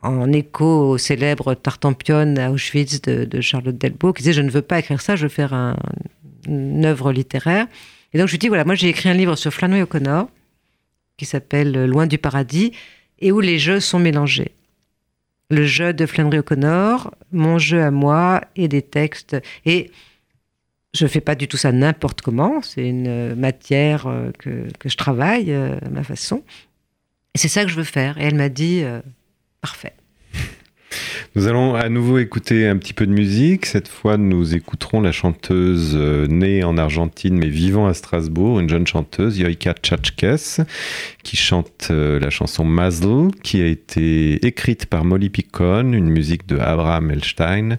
En 0.01 0.33
écho 0.33 0.89
au 0.89 0.97
célèbre 0.97 1.53
tartampion 1.53 2.35
à 2.35 2.49
Auschwitz 2.51 3.01
de, 3.03 3.23
de 3.23 3.39
Charlotte 3.41 3.77
Delbo, 3.77 4.11
qui 4.11 4.23
disait 4.23 4.33
je 4.33 4.41
ne 4.41 4.49
veux 4.49 4.61
pas 4.61 4.79
écrire 4.79 4.99
ça, 4.99 5.15
je 5.15 5.23
veux 5.23 5.29
faire 5.29 5.53
un- 5.53 5.77
une 6.45 6.83
œuvre 6.83 7.13
littéraire. 7.13 7.67
Et 8.13 8.17
donc 8.17 8.27
je 8.27 8.33
lui 8.33 8.39
dis 8.39 8.49
voilà, 8.49 8.65
moi 8.65 8.75
j'ai 8.75 8.89
écrit 8.89 9.07
un 9.07 9.13
livre 9.13 9.37
sur 9.37 9.53
Flannery 9.53 9.81
O'Connor 9.83 10.27
qui 11.15 11.25
s'appelle 11.25 11.85
Loin 11.85 12.05
du 12.07 12.17
paradis 12.17 12.73
et 13.19 13.31
où 13.31 13.39
les 13.39 13.57
jeux 13.59 13.79
sont 13.79 13.99
mélangés 13.99 14.51
le 15.53 15.65
jeu 15.65 15.93
de 15.93 16.05
Flannery 16.05 16.39
O'Connor, 16.39 17.13
mon 17.31 17.57
jeu 17.57 17.81
à 17.81 17.91
moi 17.91 18.41
et 18.55 18.67
des 18.67 18.81
textes. 18.81 19.37
Et 19.65 19.91
je 20.93 21.07
fais 21.07 21.21
pas 21.21 21.35
du 21.35 21.47
tout 21.47 21.57
ça 21.57 21.71
n'importe 21.71 22.21
comment. 22.21 22.61
C'est 22.61 22.87
une 22.87 23.35
matière 23.35 24.07
euh, 24.07 24.31
que, 24.37 24.67
que 24.79 24.89
je 24.89 24.97
travaille 24.97 25.51
euh, 25.51 25.77
à 25.83 25.89
ma 25.89 26.03
façon. 26.03 26.43
Et 27.33 27.37
c'est 27.37 27.47
ça 27.47 27.63
que 27.63 27.69
je 27.69 27.75
veux 27.75 27.83
faire. 27.83 28.17
Et 28.17 28.25
elle 28.25 28.35
m'a 28.35 28.49
dit 28.49 28.81
euh, 28.83 29.01
parfait. 29.61 29.93
Nous 31.35 31.47
allons 31.47 31.75
à 31.75 31.89
nouveau 31.89 32.19
écouter 32.19 32.67
un 32.67 32.77
petit 32.77 32.93
peu 32.93 33.07
de 33.07 33.11
musique. 33.11 33.65
Cette 33.65 33.87
fois, 33.87 34.17
nous 34.17 34.55
écouterons 34.55 35.01
la 35.01 35.11
chanteuse 35.11 35.93
euh, 35.95 36.27
née 36.27 36.63
en 36.63 36.77
Argentine 36.77 37.37
mais 37.37 37.49
vivant 37.49 37.87
à 37.87 37.93
Strasbourg, 37.93 38.59
une 38.59 38.69
jeune 38.69 38.85
chanteuse, 38.85 39.39
Yoika 39.39 39.73
Tchachkes, 39.73 40.61
qui 41.23 41.37
chante 41.37 41.87
euh, 41.89 42.19
la 42.19 42.29
chanson 42.29 42.63
Mazel, 42.65 43.29
qui 43.41 43.61
a 43.61 43.65
été 43.65 44.45
écrite 44.45 44.85
par 44.85 45.05
Molly 45.05 45.29
Picon, 45.29 45.93
une 45.93 46.09
musique 46.09 46.47
de 46.47 46.57
Abraham 46.59 47.11
Elstein. 47.11 47.77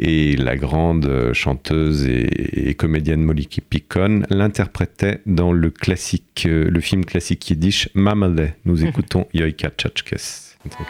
Et 0.00 0.36
la 0.36 0.56
grande 0.56 1.06
euh, 1.06 1.32
chanteuse 1.32 2.06
et, 2.06 2.68
et 2.68 2.74
comédienne 2.74 3.22
Molly 3.22 3.46
Picon 3.46 4.22
l'interprétait 4.28 5.20
dans 5.24 5.52
le 5.52 5.70
classique, 5.70 6.46
le 6.48 6.80
film 6.80 7.04
classique 7.04 7.48
yiddish 7.48 7.88
Mamale. 7.94 8.54
Nous 8.64 8.84
écoutons 8.86 9.26
Yoika 9.34 9.70
Tchachkes. 9.70 10.14
C'est 10.18 10.70
très 10.70 10.84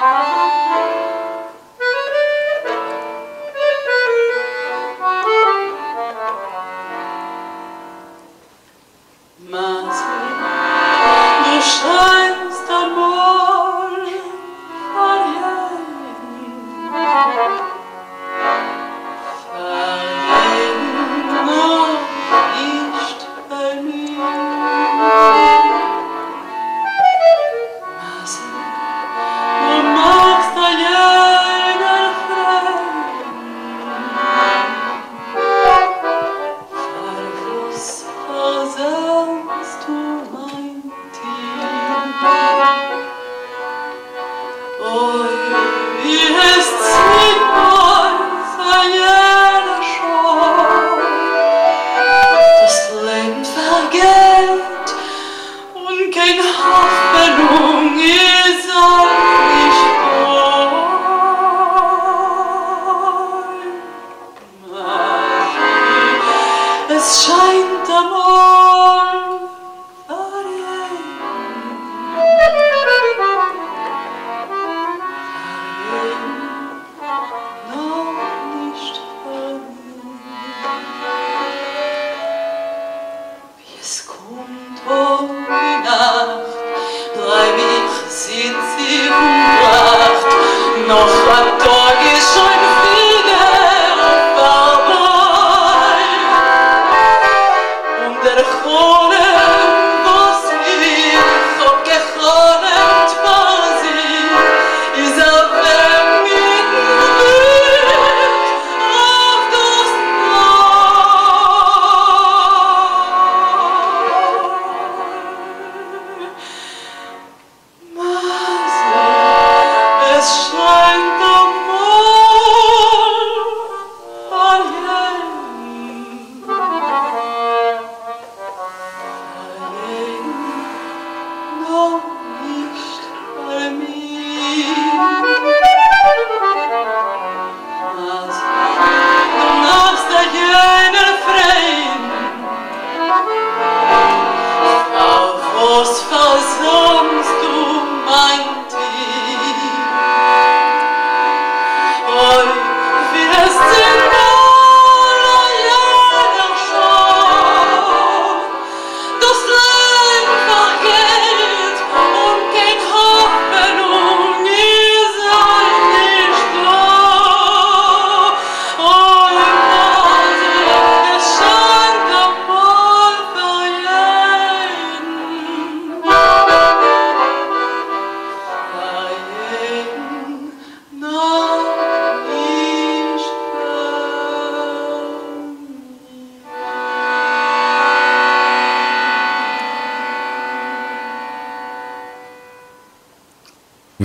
Bye. 0.00 0.39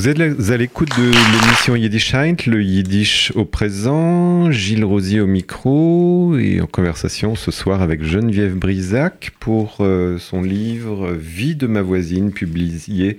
Vous 0.05 0.11
êtes 0.11 0.51
à 0.51 0.57
l'écoute 0.57 0.95
de 0.99 1.05
l'émission 1.05 1.75
Yiddish 1.75 2.13
Heint, 2.13 2.35
le 2.45 2.61
Yiddish 2.61 3.31
au 3.33 3.43
présent, 3.43 4.51
Gilles 4.51 4.85
Rosier 4.85 5.19
au 5.19 5.25
micro 5.25 6.37
et 6.37 6.61
en 6.61 6.67
conversation 6.67 7.33
ce 7.33 7.49
soir 7.49 7.81
avec 7.81 8.03
Geneviève 8.03 8.53
Brisac 8.53 9.31
pour 9.39 9.77
euh, 9.79 10.19
son 10.19 10.43
livre 10.43 11.11
Vie 11.13 11.55
de 11.55 11.65
ma 11.65 11.81
voisine, 11.81 12.31
publié 12.31 13.17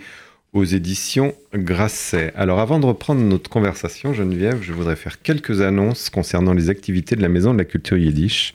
aux 0.52 0.64
éditions 0.64 1.34
Grasset. 1.54 2.32
Alors 2.36 2.60
avant 2.60 2.78
de 2.78 2.86
reprendre 2.86 3.20
notre 3.20 3.50
conversation, 3.50 4.14
Geneviève, 4.14 4.62
je 4.62 4.72
voudrais 4.72 4.94
faire 4.94 5.20
quelques 5.20 5.62
annonces 5.62 6.08
concernant 6.08 6.54
les 6.54 6.70
activités 6.70 7.16
de 7.16 7.22
la 7.22 7.28
Maison 7.28 7.52
de 7.52 7.58
la 7.58 7.64
Culture 7.64 7.98
Yiddish. 7.98 8.54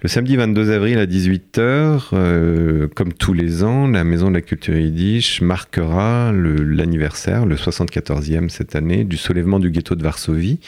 Le 0.00 0.08
samedi 0.08 0.36
22 0.36 0.70
avril 0.70 0.98
à 0.98 1.06
18h, 1.06 2.10
euh, 2.12 2.86
comme 2.94 3.12
tous 3.12 3.32
les 3.32 3.64
ans, 3.64 3.88
la 3.88 4.04
Maison 4.04 4.28
de 4.28 4.34
la 4.34 4.42
Culture 4.42 4.76
Yiddish 4.76 5.40
marquera 5.40 6.30
le- 6.32 6.62
l'anniversaire, 6.62 7.46
le 7.46 7.56
74e 7.56 8.48
cette 8.48 8.76
année, 8.76 9.02
du 9.02 9.16
soulèvement 9.16 9.58
du 9.58 9.72
ghetto 9.72 9.96
de 9.96 10.02
Varsovie. 10.04 10.60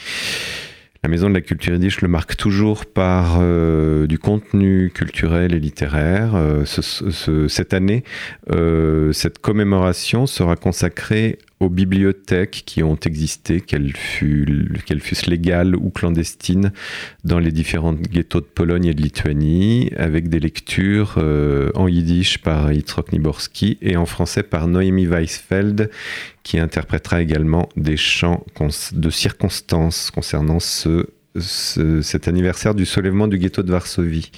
La 1.03 1.09
Maison 1.09 1.29
de 1.29 1.33
la 1.33 1.39
Culture 1.41 1.73
Yiddish 1.75 2.01
le 2.01 2.09
marque 2.09 2.35
toujours 2.35 2.85
par 2.85 3.37
euh, 3.39 4.05
du 4.05 4.19
contenu 4.19 4.91
culturel 4.93 5.53
et 5.53 5.59
littéraire. 5.61 6.35
Euh, 6.35 6.65
ce- 6.65 6.81
ce- 7.09 7.47
cette 7.47 7.73
année, 7.73 8.03
euh, 8.51 9.13
cette 9.13 9.39
commémoration 9.39 10.27
sera 10.27 10.57
consacrée 10.57 11.39
aux 11.61 11.69
bibliothèques 11.69 12.63
qui 12.65 12.81
ont 12.81 12.97
existé, 12.97 13.61
qu'elles 13.61 13.93
fussent 13.93 15.27
légales 15.27 15.75
ou 15.75 15.91
clandestines, 15.91 16.73
dans 17.23 17.39
les 17.39 17.51
différents 17.51 17.93
ghettos 17.93 18.41
de 18.41 18.45
Pologne 18.45 18.87
et 18.87 18.93
de 18.93 19.01
Lituanie, 19.01 19.91
avec 19.95 20.27
des 20.27 20.39
lectures 20.39 21.15
euh, 21.17 21.69
en 21.75 21.87
yiddish 21.87 22.39
par 22.39 22.73
Yitzhak 22.73 23.13
Niborski 23.13 23.77
et 23.81 23.95
en 23.95 24.07
français 24.07 24.43
par 24.43 24.67
Noémie 24.67 25.05
Weisfeld, 25.05 25.91
qui 26.41 26.57
interprétera 26.57 27.21
également 27.21 27.69
des 27.75 27.97
chants 27.97 28.43
de 28.93 29.09
circonstances 29.11 30.09
concernant 30.09 30.59
ce, 30.59 31.05
ce- 31.39 32.01
cet 32.01 32.27
anniversaire 32.27 32.75
du 32.75 32.85
soulèvement 32.85 33.27
du 33.27 33.37
ghetto 33.37 33.63
de 33.63 33.71
Varsovie. 33.71 34.31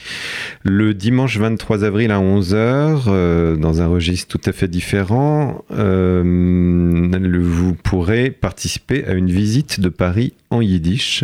Le 0.64 0.94
dimanche 0.94 1.38
23 1.38 1.84
avril 1.84 2.12
à 2.12 2.20
11h, 2.20 3.06
euh, 3.08 3.56
dans 3.56 3.82
un 3.82 3.88
registre 3.88 4.28
tout 4.38 4.50
à 4.50 4.54
fait 4.54 4.68
différent, 4.68 5.64
euh, 5.72 6.22
vous 6.24 7.74
pourrez 7.76 8.30
participer 8.32 9.06
à 9.06 9.14
une 9.14 9.32
visite 9.32 9.80
de 9.80 9.90
Paris 9.90 10.34
en 10.50 10.62
yiddish. 10.62 11.24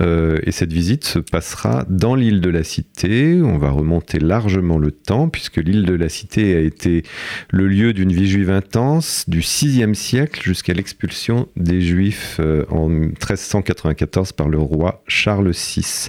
Euh, 0.00 0.38
et 0.44 0.50
cette 0.52 0.72
visite 0.72 1.04
se 1.04 1.18
passera 1.20 1.84
dans 1.88 2.14
l'île 2.14 2.40
de 2.40 2.50
la 2.50 2.64
Cité. 2.64 3.40
On 3.42 3.58
va 3.58 3.70
remonter 3.70 4.18
largement 4.18 4.78
le 4.78 4.90
temps, 4.90 5.28
puisque 5.28 5.58
l'île 5.58 5.84
de 5.84 5.94
la 5.94 6.08
Cité 6.08 6.56
a 6.56 6.60
été 6.60 7.04
le 7.50 7.68
lieu 7.68 7.92
d'une 7.92 8.12
vie 8.12 8.28
juive 8.28 8.50
intense 8.50 9.24
du 9.28 9.40
VIe 9.40 9.94
siècle 9.94 10.42
jusqu'à 10.42 10.74
l'expulsion 10.74 11.48
des 11.56 11.80
Juifs 11.80 12.40
en 12.70 12.88
1394 12.88 14.32
par 14.32 14.48
le 14.48 14.58
roi 14.58 14.87
Charles 15.06 15.50
VI. 15.50 16.08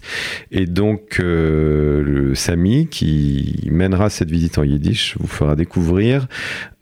Et 0.52 0.66
donc, 0.66 1.20
euh, 1.20 2.02
le 2.04 2.36
Sami, 2.36 2.88
qui 2.88 3.68
mènera 3.72 4.10
cette 4.10 4.32
visite 4.32 4.58
en 4.58 4.64
yiddish, 4.64 5.16
vous 5.20 5.28
fera 5.28 5.56
découvrir 5.56 6.28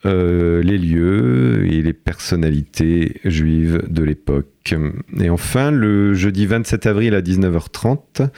euh, 0.05 0.61
les 0.61 0.77
lieux 0.77 1.65
et 1.65 1.81
les 1.81 1.93
personnalités 1.93 3.19
juives 3.25 3.83
de 3.89 4.03
l'époque. 4.03 4.75
Et 5.19 5.29
enfin, 5.29 5.71
le 5.71 6.13
jeudi 6.13 6.45
27 6.45 6.85
avril 6.85 7.15
à 7.15 7.21
19h30, 7.21 8.29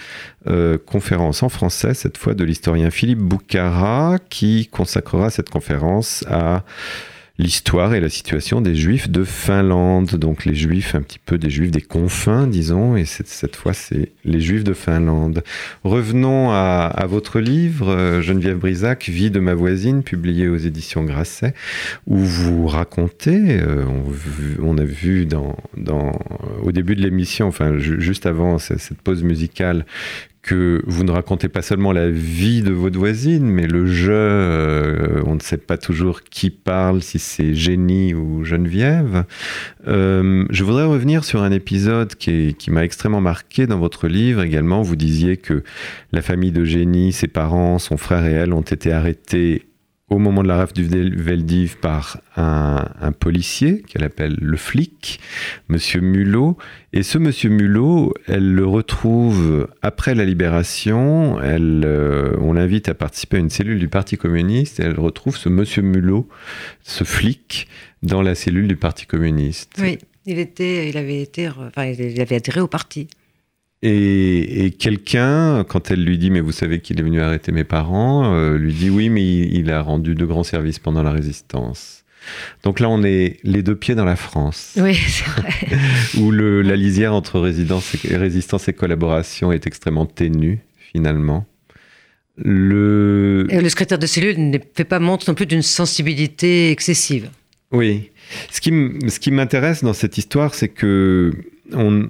euh, 0.47 0.77
conférence 0.77 1.43
en 1.43 1.49
français, 1.49 1.93
cette 1.93 2.17
fois 2.17 2.33
de 2.33 2.43
l'historien 2.43 2.89
Philippe 2.91 3.19
Boucara, 3.19 4.17
qui 4.29 4.67
consacrera 4.67 5.29
cette 5.29 5.49
conférence 5.49 6.23
à 6.29 6.63
l'histoire 7.39 7.95
et 7.95 8.01
la 8.01 8.09
situation 8.09 8.59
des 8.61 8.75
juifs 8.75 9.09
de 9.09 9.23
Finlande. 9.23 10.11
Donc 10.15 10.45
les 10.45 10.53
juifs, 10.53 10.93
un 10.93 11.01
petit 11.01 11.19
peu 11.25 11.37
des 11.37 11.49
juifs 11.49 11.71
des 11.71 11.81
confins, 11.81 12.45
disons, 12.45 12.95
et 12.97 13.05
cette, 13.05 13.55
fois, 13.55 13.73
c'est 13.73 14.11
les 14.25 14.41
juifs 14.41 14.65
de 14.65 14.73
Finlande. 14.73 15.41
Revenons 15.83 16.51
à, 16.51 16.91
à 16.93 17.07
votre 17.07 17.39
livre, 17.39 17.89
euh, 17.89 18.21
Geneviève 18.21 18.57
Brisac, 18.57 19.07
Vie 19.09 19.31
de 19.31 19.39
ma 19.39 19.53
voisine, 19.55 20.03
publié 20.03 20.49
aux 20.49 20.57
éditions 20.57 21.03
Grasset, 21.05 21.53
où 22.05 22.17
vous 22.17 22.67
racontez, 22.67 23.61
euh, 23.61 23.85
on, 24.61 24.77
a 24.77 24.83
vu 24.83 25.25
dans, 25.25 25.55
au 26.61 26.71
début 26.73 26.95
de 26.95 27.01
l'émission, 27.01 27.47
enfin 27.47 27.77
ju- 27.77 28.01
juste 28.01 28.25
avant 28.25 28.59
cette 28.59 29.01
pause 29.01 29.23
musicale, 29.23 29.85
que 30.41 30.81
vous 30.87 31.03
ne 31.03 31.11
racontez 31.11 31.49
pas 31.49 31.61
seulement 31.61 31.91
la 31.91 32.09
vie 32.09 32.61
de 32.61 32.71
votre 32.71 32.97
voisine, 32.97 33.45
mais 33.45 33.67
le 33.67 33.85
jeu, 33.85 34.13
euh, 34.13 35.21
on 35.25 35.35
ne 35.35 35.39
sait 35.39 35.57
pas 35.57 35.77
toujours 35.77 36.21
qui 36.23 36.49
parle, 36.49 37.01
si 37.01 37.19
c'est 37.19 37.53
Génie 37.53 38.13
ou 38.13 38.43
Geneviève. 38.43 39.25
Euh, 39.87 40.45
je 40.49 40.63
voudrais 40.63 40.85
revenir 40.85 41.25
sur 41.25 41.43
un 41.43 41.51
épisode 41.51 42.15
qui, 42.15 42.55
qui 42.55 42.71
m'a 42.71 42.83
extrêmement 42.83 43.21
marqué 43.21 43.67
dans 43.67 43.79
votre 43.79 44.07
livre 44.07 44.41
également. 44.41 44.81
Vous 44.81 44.95
disiez 44.95 45.37
que 45.37 45.63
la 46.11 46.21
famille 46.21 46.51
de 46.51 46.63
Génie, 46.63 47.11
ses 47.11 47.27
parents, 47.27 47.77
son 47.77 47.97
frère 47.97 48.25
et 48.25 48.31
elle 48.31 48.53
ont 48.53 48.61
été 48.61 48.93
arrêtés 48.93 49.68
au 50.09 50.17
moment 50.17 50.43
de 50.43 50.47
la 50.47 50.57
rafle 50.57 50.73
du 50.73 50.83
Vel- 50.83 51.15
Veldiv 51.15 51.77
par 51.77 52.19
un, 52.35 53.11
policier 53.19 53.81
qu'elle 53.81 54.03
appelle 54.03 54.37
le 54.41 54.57
flic, 54.57 55.19
Monsieur 55.67 56.01
Mulot. 56.01 56.57
Et 56.93 57.03
ce 57.03 57.17
Monsieur 57.17 57.49
Mulot, 57.49 58.13
elle 58.27 58.53
le 58.53 58.65
retrouve 58.65 59.67
après 59.81 60.15
la 60.15 60.25
libération. 60.25 61.39
Elle, 61.41 61.83
euh, 61.85 62.35
on 62.39 62.53
l'invite 62.53 62.89
à 62.89 62.93
participer 62.93 63.37
à 63.37 63.39
une 63.39 63.49
cellule 63.49 63.79
du 63.79 63.87
Parti 63.87 64.17
communiste 64.17 64.79
et 64.79 64.83
elle 64.83 64.99
retrouve 64.99 65.37
ce 65.37 65.49
Monsieur 65.49 65.81
Mulot, 65.81 66.27
ce 66.83 67.03
flic, 67.03 67.67
dans 68.01 68.21
la 68.21 68.35
cellule 68.35 68.67
du 68.67 68.77
Parti 68.77 69.05
communiste. 69.05 69.73
Oui, 69.79 69.97
il, 70.25 70.39
était, 70.39 70.89
il, 70.89 70.97
avait 70.97 71.21
été, 71.21 71.49
enfin, 71.49 71.85
il 71.85 72.21
avait 72.21 72.35
adhéré 72.35 72.61
au 72.61 72.67
parti. 72.67 73.07
Et, 73.81 74.65
et 74.65 74.71
quelqu'un, 74.71 75.63
quand 75.63 75.89
elle 75.89 76.03
lui 76.03 76.17
dit 76.17 76.31
Mais 76.31 76.41
vous 76.41 76.51
savez 76.51 76.79
qu'il 76.79 76.99
est 76.99 77.03
venu 77.03 77.21
arrêter 77.21 77.51
mes 77.51 77.63
parents, 77.63 78.33
euh, 78.33 78.57
lui 78.57 78.73
dit 78.73 78.89
Oui, 78.89 79.09
mais 79.09 79.23
il, 79.23 79.55
il 79.55 79.71
a 79.71 79.81
rendu 79.81 80.15
de 80.15 80.25
grands 80.25 80.43
services 80.43 80.79
pendant 80.79 81.03
la 81.03 81.11
résistance. 81.11 81.99
Donc 82.63 82.79
là, 82.79 82.89
on 82.89 83.03
est 83.03 83.37
les 83.43 83.63
deux 83.63 83.75
pieds 83.75 83.95
dans 83.95 84.05
la 84.05 84.15
France, 84.15 84.73
Oui, 84.77 84.95
c'est 84.95 85.25
vrai. 85.25 85.53
où 86.17 86.31
le, 86.31 86.61
la 86.61 86.75
lisière 86.75 87.13
entre 87.13 87.39
résidence 87.39 87.95
et, 88.05 88.17
résistance 88.17 88.67
et 88.67 88.73
collaboration 88.73 89.51
est 89.51 89.65
extrêmement 89.67 90.05
ténue, 90.05 90.59
finalement. 90.91 91.45
Le... 92.37 93.47
Et 93.49 93.59
le 93.59 93.69
secrétaire 93.69 93.99
de 93.99 94.07
cellule 94.07 94.35
ne 94.37 94.57
fait 94.73 94.85
pas 94.85 94.99
montre 94.99 95.29
non 95.29 95.35
plus 95.35 95.45
d'une 95.45 95.61
sensibilité 95.61 96.71
excessive. 96.71 97.29
Oui. 97.71 98.11
Ce 98.51 98.61
qui, 98.61 98.71
ce 99.07 99.19
qui 99.19 99.31
m'intéresse 99.31 99.83
dans 99.83 99.93
cette 99.93 100.17
histoire, 100.17 100.53
c'est 100.53 100.69
que 100.69 101.31
on, 101.73 102.07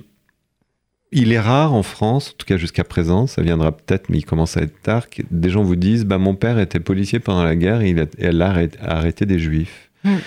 il 1.11 1.31
est 1.31 1.39
rare 1.39 1.73
en 1.73 1.83
France, 1.83 2.31
en 2.31 2.37
tout 2.37 2.45
cas 2.45 2.57
jusqu'à 2.57 2.83
présent, 2.83 3.25
ça 3.25 3.41
viendra 3.41 3.71
peut-être, 3.71 4.09
mais 4.09 4.19
il 4.19 4.25
commence 4.25 4.57
à 4.57 4.61
être 4.61 4.79
tard, 4.81 5.09
que 5.09 5.23
des 5.31 5.49
gens 5.49 5.63
vous 5.63 5.75
disent 5.75 6.05
bah, 6.05 6.17
Mon 6.17 6.35
père 6.35 6.59
était 6.59 6.79
policier 6.79 7.19
pendant 7.19 7.43
la 7.43 7.55
guerre 7.55 7.81
et 7.81 7.89
il 7.89 7.99
a, 7.99 8.05
elle 8.19 8.41
arrêté 8.41 9.25
des 9.25 9.39
juifs. 9.39 9.89
Hmm. 10.03 10.17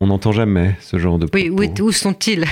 On 0.00 0.06
n'entend 0.06 0.30
jamais 0.30 0.76
ce 0.80 0.96
genre 0.96 1.18
de 1.18 1.26
Oui, 1.34 1.50
propos. 1.50 1.82
où, 1.82 1.86
où 1.88 1.90
sont-ils 1.92 2.44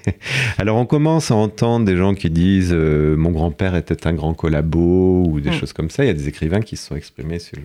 Alors 0.58 0.76
on 0.76 0.86
commence 0.86 1.32
à 1.32 1.34
entendre 1.34 1.84
des 1.84 1.96
gens 1.96 2.14
qui 2.14 2.30
disent 2.30 2.70
euh, 2.72 3.16
mon 3.16 3.32
grand-père 3.32 3.74
était 3.74 4.06
un 4.06 4.12
grand 4.12 4.32
collabo 4.32 5.24
ou 5.26 5.40
des 5.40 5.50
Mm. 5.50 5.54
choses 5.54 5.72
comme 5.72 5.90
ça. 5.90 6.04
Il 6.04 6.06
y 6.06 6.10
a 6.10 6.14
des 6.14 6.28
écrivains 6.28 6.60
qui 6.60 6.76
se 6.76 6.86
sont 6.86 6.94
exprimés 6.94 7.40
sur 7.40 7.56
le, 7.56 7.64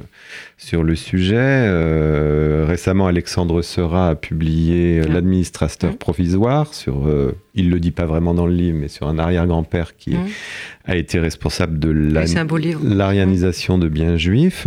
sur 0.58 0.82
le 0.84 0.96
sujet. 0.96 1.36
Euh, 1.38 2.66
récemment, 2.68 3.06
Alexandre 3.06 3.62
Seurat 3.62 4.10
a 4.10 4.16
publié 4.16 5.00
euh, 5.02 5.08
Mm. 5.08 5.14
l'administrateur 5.14 5.92
Mm. 5.92 5.98
provisoire 5.98 6.74
sur, 6.74 7.08
euh, 7.08 7.36
il 7.54 7.70
le 7.70 7.80
dit 7.80 7.92
pas 7.92 8.06
vraiment 8.08 8.34
dans 8.34 8.48
le 8.48 8.54
livre, 8.56 8.80
mais 8.82 8.88
sur 8.88 9.08
un 9.08 9.20
arrière-grand-père 9.20 9.96
qui 9.96 10.16
Mm. 10.16 10.26
a 10.86 10.96
été 10.96 11.20
responsable 11.20 11.78
de 11.78 11.90
Oui, 11.92 12.74
l'arianisation 12.84 13.78
de 13.78 13.90
biens 13.90 14.18
juifs. 14.18 14.66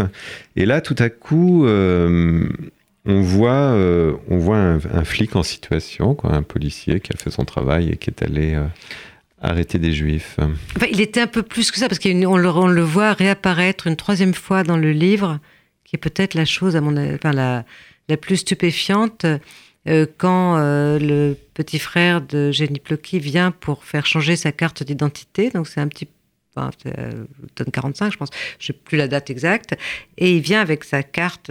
Et 0.54 0.66
là, 0.66 0.80
tout 0.80 0.94
à 1.00 1.08
coup, 1.10 1.66
on 3.04 3.20
voit, 3.20 3.72
euh, 3.72 4.16
on 4.28 4.38
voit 4.38 4.58
un, 4.58 5.04
flic 5.04 5.34
en 5.34 5.42
situation, 5.42 6.16
un 6.24 6.42
policier 6.42 7.00
qui 7.00 7.12
a 7.12 7.16
fait 7.16 7.30
son 7.30 7.44
travail 7.44 7.90
et 7.90 7.96
qui 7.96 8.10
est 8.10 8.22
allé 8.22 8.54
euh, 8.54 8.66
arrêter 9.40 9.78
des 9.78 9.92
juifs. 9.92 10.36
Il 10.90 11.00
était 11.00 11.20
un 11.20 11.26
peu 11.26 11.42
plus 11.42 11.72
que 11.72 11.78
ça, 11.78 11.88
parce 11.88 11.98
qu'on 11.98 12.36
le, 12.36 12.48
on 12.48 12.68
le 12.68 12.82
voit 12.82 13.12
réapparaître 13.12 13.88
une 13.88 13.96
troisième 13.96 14.34
fois 14.34 14.62
dans 14.62 14.76
le 14.76 14.92
livre, 14.92 15.40
qui 15.84 15.96
est 15.96 15.98
peut-être 15.98 16.34
la 16.34 16.44
chose, 16.44 16.76
à 16.76 16.80
mon 16.80 16.92
la, 16.92 17.64
plus 18.20 18.36
stupéfiante, 18.36 19.26
euh, 19.88 20.06
quand 20.16 20.58
le 20.58 21.34
petit 21.54 21.80
frère 21.80 22.20
de 22.20 22.52
Jenny 22.52 22.78
Plocky 22.78 23.18
vient 23.18 23.50
pour 23.50 23.84
faire 23.84 24.06
changer 24.06 24.36
sa 24.36 24.52
carte 24.52 24.84
d'identité. 24.84 25.50
Donc, 25.50 25.66
c'est 25.66 25.80
un 25.80 25.88
petit 25.88 26.08
automne 26.56 27.70
45, 27.72 28.12
je 28.12 28.16
pense. 28.18 28.28
Je 28.58 28.66
sais 28.66 28.72
plus 28.72 28.96
la 28.96 29.08
date 29.08 29.30
exacte. 29.30 29.74
Et 30.18 30.36
il 30.36 30.40
vient 30.40 30.60
avec 30.60 30.84
sa 30.84 31.02
carte 31.02 31.50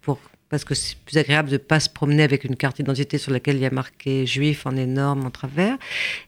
pour 0.00 0.20
parce 0.48 0.64
que 0.64 0.74
c'est 0.74 0.96
plus 0.98 1.16
agréable 1.18 1.48
de 1.48 1.54
ne 1.54 1.58
pas 1.58 1.80
se 1.80 1.88
promener 1.90 2.22
avec 2.22 2.44
une 2.44 2.54
carte 2.56 2.76
d'identité 2.76 3.18
sur 3.18 3.32
laquelle 3.32 3.56
il 3.56 3.62
y 3.62 3.66
a 3.66 3.70
marqué 3.70 4.26
juif 4.26 4.64
en 4.66 4.76
énorme 4.76 5.24
en 5.26 5.30
travers. 5.30 5.76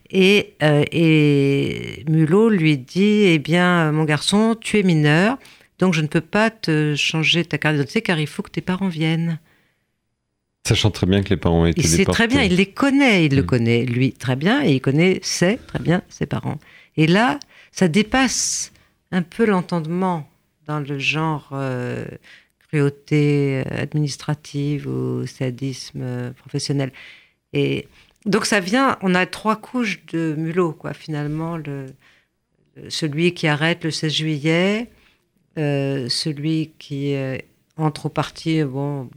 Et, 0.09 0.53
euh, 0.61 0.83
et 0.91 2.03
Mulot 2.09 2.49
lui 2.49 2.77
dit 2.77 3.23
Eh 3.25 3.39
bien, 3.39 3.91
mon 3.91 4.03
garçon, 4.03 4.55
tu 4.59 4.77
es 4.79 4.83
mineur, 4.83 5.37
donc 5.79 5.93
je 5.93 6.01
ne 6.01 6.07
peux 6.07 6.21
pas 6.21 6.49
te 6.49 6.95
changer 6.95 7.45
ta 7.45 7.57
carte 7.57 7.75
d'identité 7.75 8.01
car 8.01 8.19
il 8.19 8.27
faut 8.27 8.43
que 8.43 8.51
tes 8.51 8.61
parents 8.61 8.89
viennent. 8.89 9.39
Sachant 10.67 10.91
très 10.91 11.07
bien 11.07 11.23
que 11.23 11.29
les 11.29 11.37
parents 11.37 11.65
sait 11.65 11.97
déportés. 11.99 12.11
très 12.11 12.27
bien, 12.27 12.43
il 12.43 12.55
les 12.55 12.65
connaît, 12.67 13.25
il 13.25 13.35
le 13.35 13.43
Mm. 13.43 13.45
connaît 13.45 13.85
lui 13.85 14.11
très 14.11 14.35
bien, 14.35 14.61
et 14.63 14.73
il 14.73 14.81
connaît, 14.81 15.19
sait 15.23 15.57
très 15.67 15.79
bien 15.79 16.01
ses 16.09 16.25
parents. 16.25 16.59
Et 16.97 17.07
là, 17.07 17.39
ça 17.71 17.87
dépasse 17.87 18.71
un 19.11 19.21
peu 19.21 19.45
l'entendement 19.45 20.29
dans 20.67 20.79
le 20.79 20.99
genre 20.99 21.49
euh, 21.53 22.05
cruauté 22.71 23.63
euh, 23.65 23.81
administrative 23.81 24.87
ou 24.87 25.25
sadisme 25.25 25.99
euh, 26.01 26.31
professionnel. 26.31 26.91
Et 27.53 27.87
donc 28.25 28.45
ça 28.45 28.59
vient, 28.59 28.97
on 29.01 29.15
a 29.15 29.25
trois 29.25 29.55
couches 29.55 30.05
de 30.13 30.35
mulot, 30.37 30.73
quoi, 30.73 30.93
finalement. 30.93 31.57
Le, 31.57 31.87
le- 32.75 32.89
celui 32.89 33.33
qui 33.33 33.47
arrête 33.47 33.83
le 33.83 33.91
16 33.91 34.13
juillet, 34.13 34.89
euh, 35.57 36.07
celui 36.09 36.71
qui 36.79 37.15
euh, 37.15 37.37
entre 37.77 38.05
au 38.07 38.09
parti, 38.09 38.63
bon. 38.63 39.09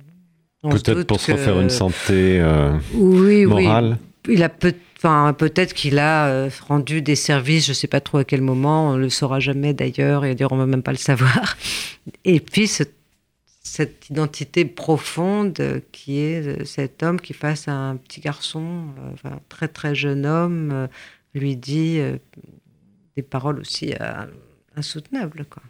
Peut-être 0.63 1.03
pour 1.03 1.21
se 1.21 1.33
refaire 1.33 1.61
une 1.61 1.71
santé 1.71 2.39
euh, 2.41 2.73
oui, 2.95 3.47
morale. 3.47 3.99
oui. 4.29 4.35
Il 4.35 4.43
a 4.45 4.49
peut, 4.49 4.75
enfin, 4.97 5.35
peut-être 5.37 5.75
qu'il 5.75 5.99
a 5.99 6.49
rendu 6.69 7.03
des 7.03 7.17
services, 7.17 7.67
je 7.67 7.73
ne 7.73 7.75
sais 7.75 7.89
pas 7.89 8.01
trop 8.01 8.19
à 8.19 8.25
quel 8.25 8.41
moment, 8.43 8.91
on 8.91 8.93
ne 8.95 9.01
le 9.01 9.11
saura 9.11 9.41
jamais 9.41 9.75
d'ailleurs, 9.75 10.25
et 10.25 10.37
d'ailleurs 10.37 10.53
on 10.53 10.57
ne 10.57 10.61
va 10.61 10.67
même 10.67 10.85
pas 10.85 10.93
le 10.93 10.99
savoir. 10.99 11.57
Et 12.25 12.39
puis 12.39 12.69
ce- 12.69 12.85
cette 13.63 14.11
identité 14.11 14.65
profonde 14.65 15.83
qui 15.93 16.19
est 16.19 16.47
euh, 16.47 16.65
cet 16.65 17.03
homme 17.03 17.21
qui 17.21 17.33
face 17.33 17.69
à 17.69 17.73
un 17.73 17.97
petit 17.97 18.21
garçon, 18.21 18.87
euh, 18.99 19.11
enfin, 19.13 19.41
très 19.49 19.69
très 19.69 19.95
jeune 19.95 20.27
homme, 20.27 20.71
euh, 20.73 20.87
lui 21.35 21.57
dit 21.57 21.99
des 23.17 23.23
paroles 23.23 23.59
aussi 23.61 23.95
insoutenables. 24.77 25.47
Quoi. 25.49 25.63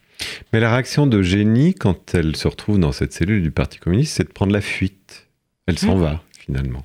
Mais 0.52 0.58
la 0.58 0.72
réaction 0.72 1.06
de 1.06 1.22
Génie, 1.22 1.72
quand 1.74 2.14
elle 2.14 2.34
se 2.34 2.48
retrouve 2.48 2.80
dans 2.80 2.90
cette 2.90 3.12
cellule 3.12 3.42
du 3.42 3.52
Parti 3.52 3.78
communiste, 3.78 4.16
c'est 4.16 4.24
de 4.24 4.32
prendre 4.32 4.52
la 4.52 4.60
fuite. 4.60 5.28
Elle 5.66 5.78
s'en 5.78 5.96
Mm. 5.96 6.00
va, 6.00 6.22
finalement. 6.36 6.84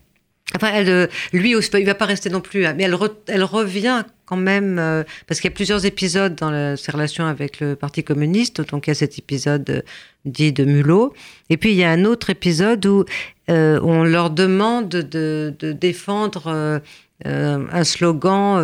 Enfin, 0.56 0.74
euh, 0.86 1.08
lui, 1.34 1.52
il 1.52 1.86
va 1.86 1.96
pas 1.96 2.06
rester 2.06 2.30
non 2.30 2.40
plus, 2.40 2.66
hein, 2.66 2.74
mais 2.76 2.84
elle, 2.84 2.94
re- 2.94 3.14
elle 3.28 3.44
revient 3.44 4.04
quand 4.26 4.38
même, 4.38 4.80
euh, 4.80 5.04
parce 5.28 5.40
qu'il 5.40 5.50
y 5.50 5.54
a 5.54 5.56
plusieurs 5.56 5.86
épisodes 5.86 6.36
dans 6.36 6.76
ses 6.78 6.92
relations 6.92 7.26
avec 7.26 7.60
le 7.60 7.76
Parti 7.76 8.04
communiste. 8.04 8.62
Donc, 8.70 8.88
il 8.88 8.90
y 8.90 8.92
a 8.92 8.96
cet 8.96 9.20
épisode 9.20 9.70
euh, 9.70 9.82
dit 10.26 10.54
de 10.54 10.64
Mulot. 10.64 11.14
Et 11.50 11.58
puis, 11.58 11.72
il 11.72 11.76
y 11.76 11.84
a 11.84 11.92
un 11.92 12.06
autre 12.06 12.30
épisode 12.30 12.86
où 12.86 13.06
on 13.50 14.04
leur 14.04 14.30
demande 14.30 14.90
de, 14.90 15.54
défendre 15.60 16.82
un 17.24 17.84
slogan 17.84 18.62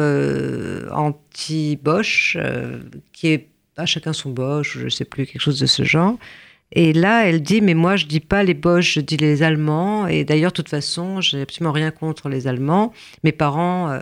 anti-Bosch, 0.91 2.37
qui 3.13 3.27
est 3.27 3.47
à 3.77 3.85
chacun 3.85 4.13
son 4.13 4.31
Bosch, 4.31 4.77
je 4.77 4.89
sais 4.89 5.05
plus, 5.05 5.25
quelque 5.25 5.41
chose 5.41 5.59
de 5.59 5.65
ce 5.65 5.83
genre. 5.83 6.17
Et 6.75 6.91
là, 6.91 7.27
elle 7.27 7.43
dit, 7.43 7.61
mais 7.61 7.75
moi, 7.75 7.95
je 7.95 8.07
dis 8.07 8.19
pas 8.19 8.43
les 8.43 8.55
Boches, 8.55 8.95
je 8.95 8.99
dis 8.99 9.15
les 9.15 9.43
Allemands. 9.43 10.07
Et 10.07 10.25
d'ailleurs, 10.25 10.51
de 10.51 10.55
toute 10.55 10.69
façon, 10.69 11.21
j'ai 11.21 11.41
absolument 11.43 11.71
rien 11.71 11.91
contre 11.91 12.29
les 12.29 12.47
Allemands. 12.47 12.91
Mes 13.23 13.31
parents 13.31 13.91
euh, 13.91 13.99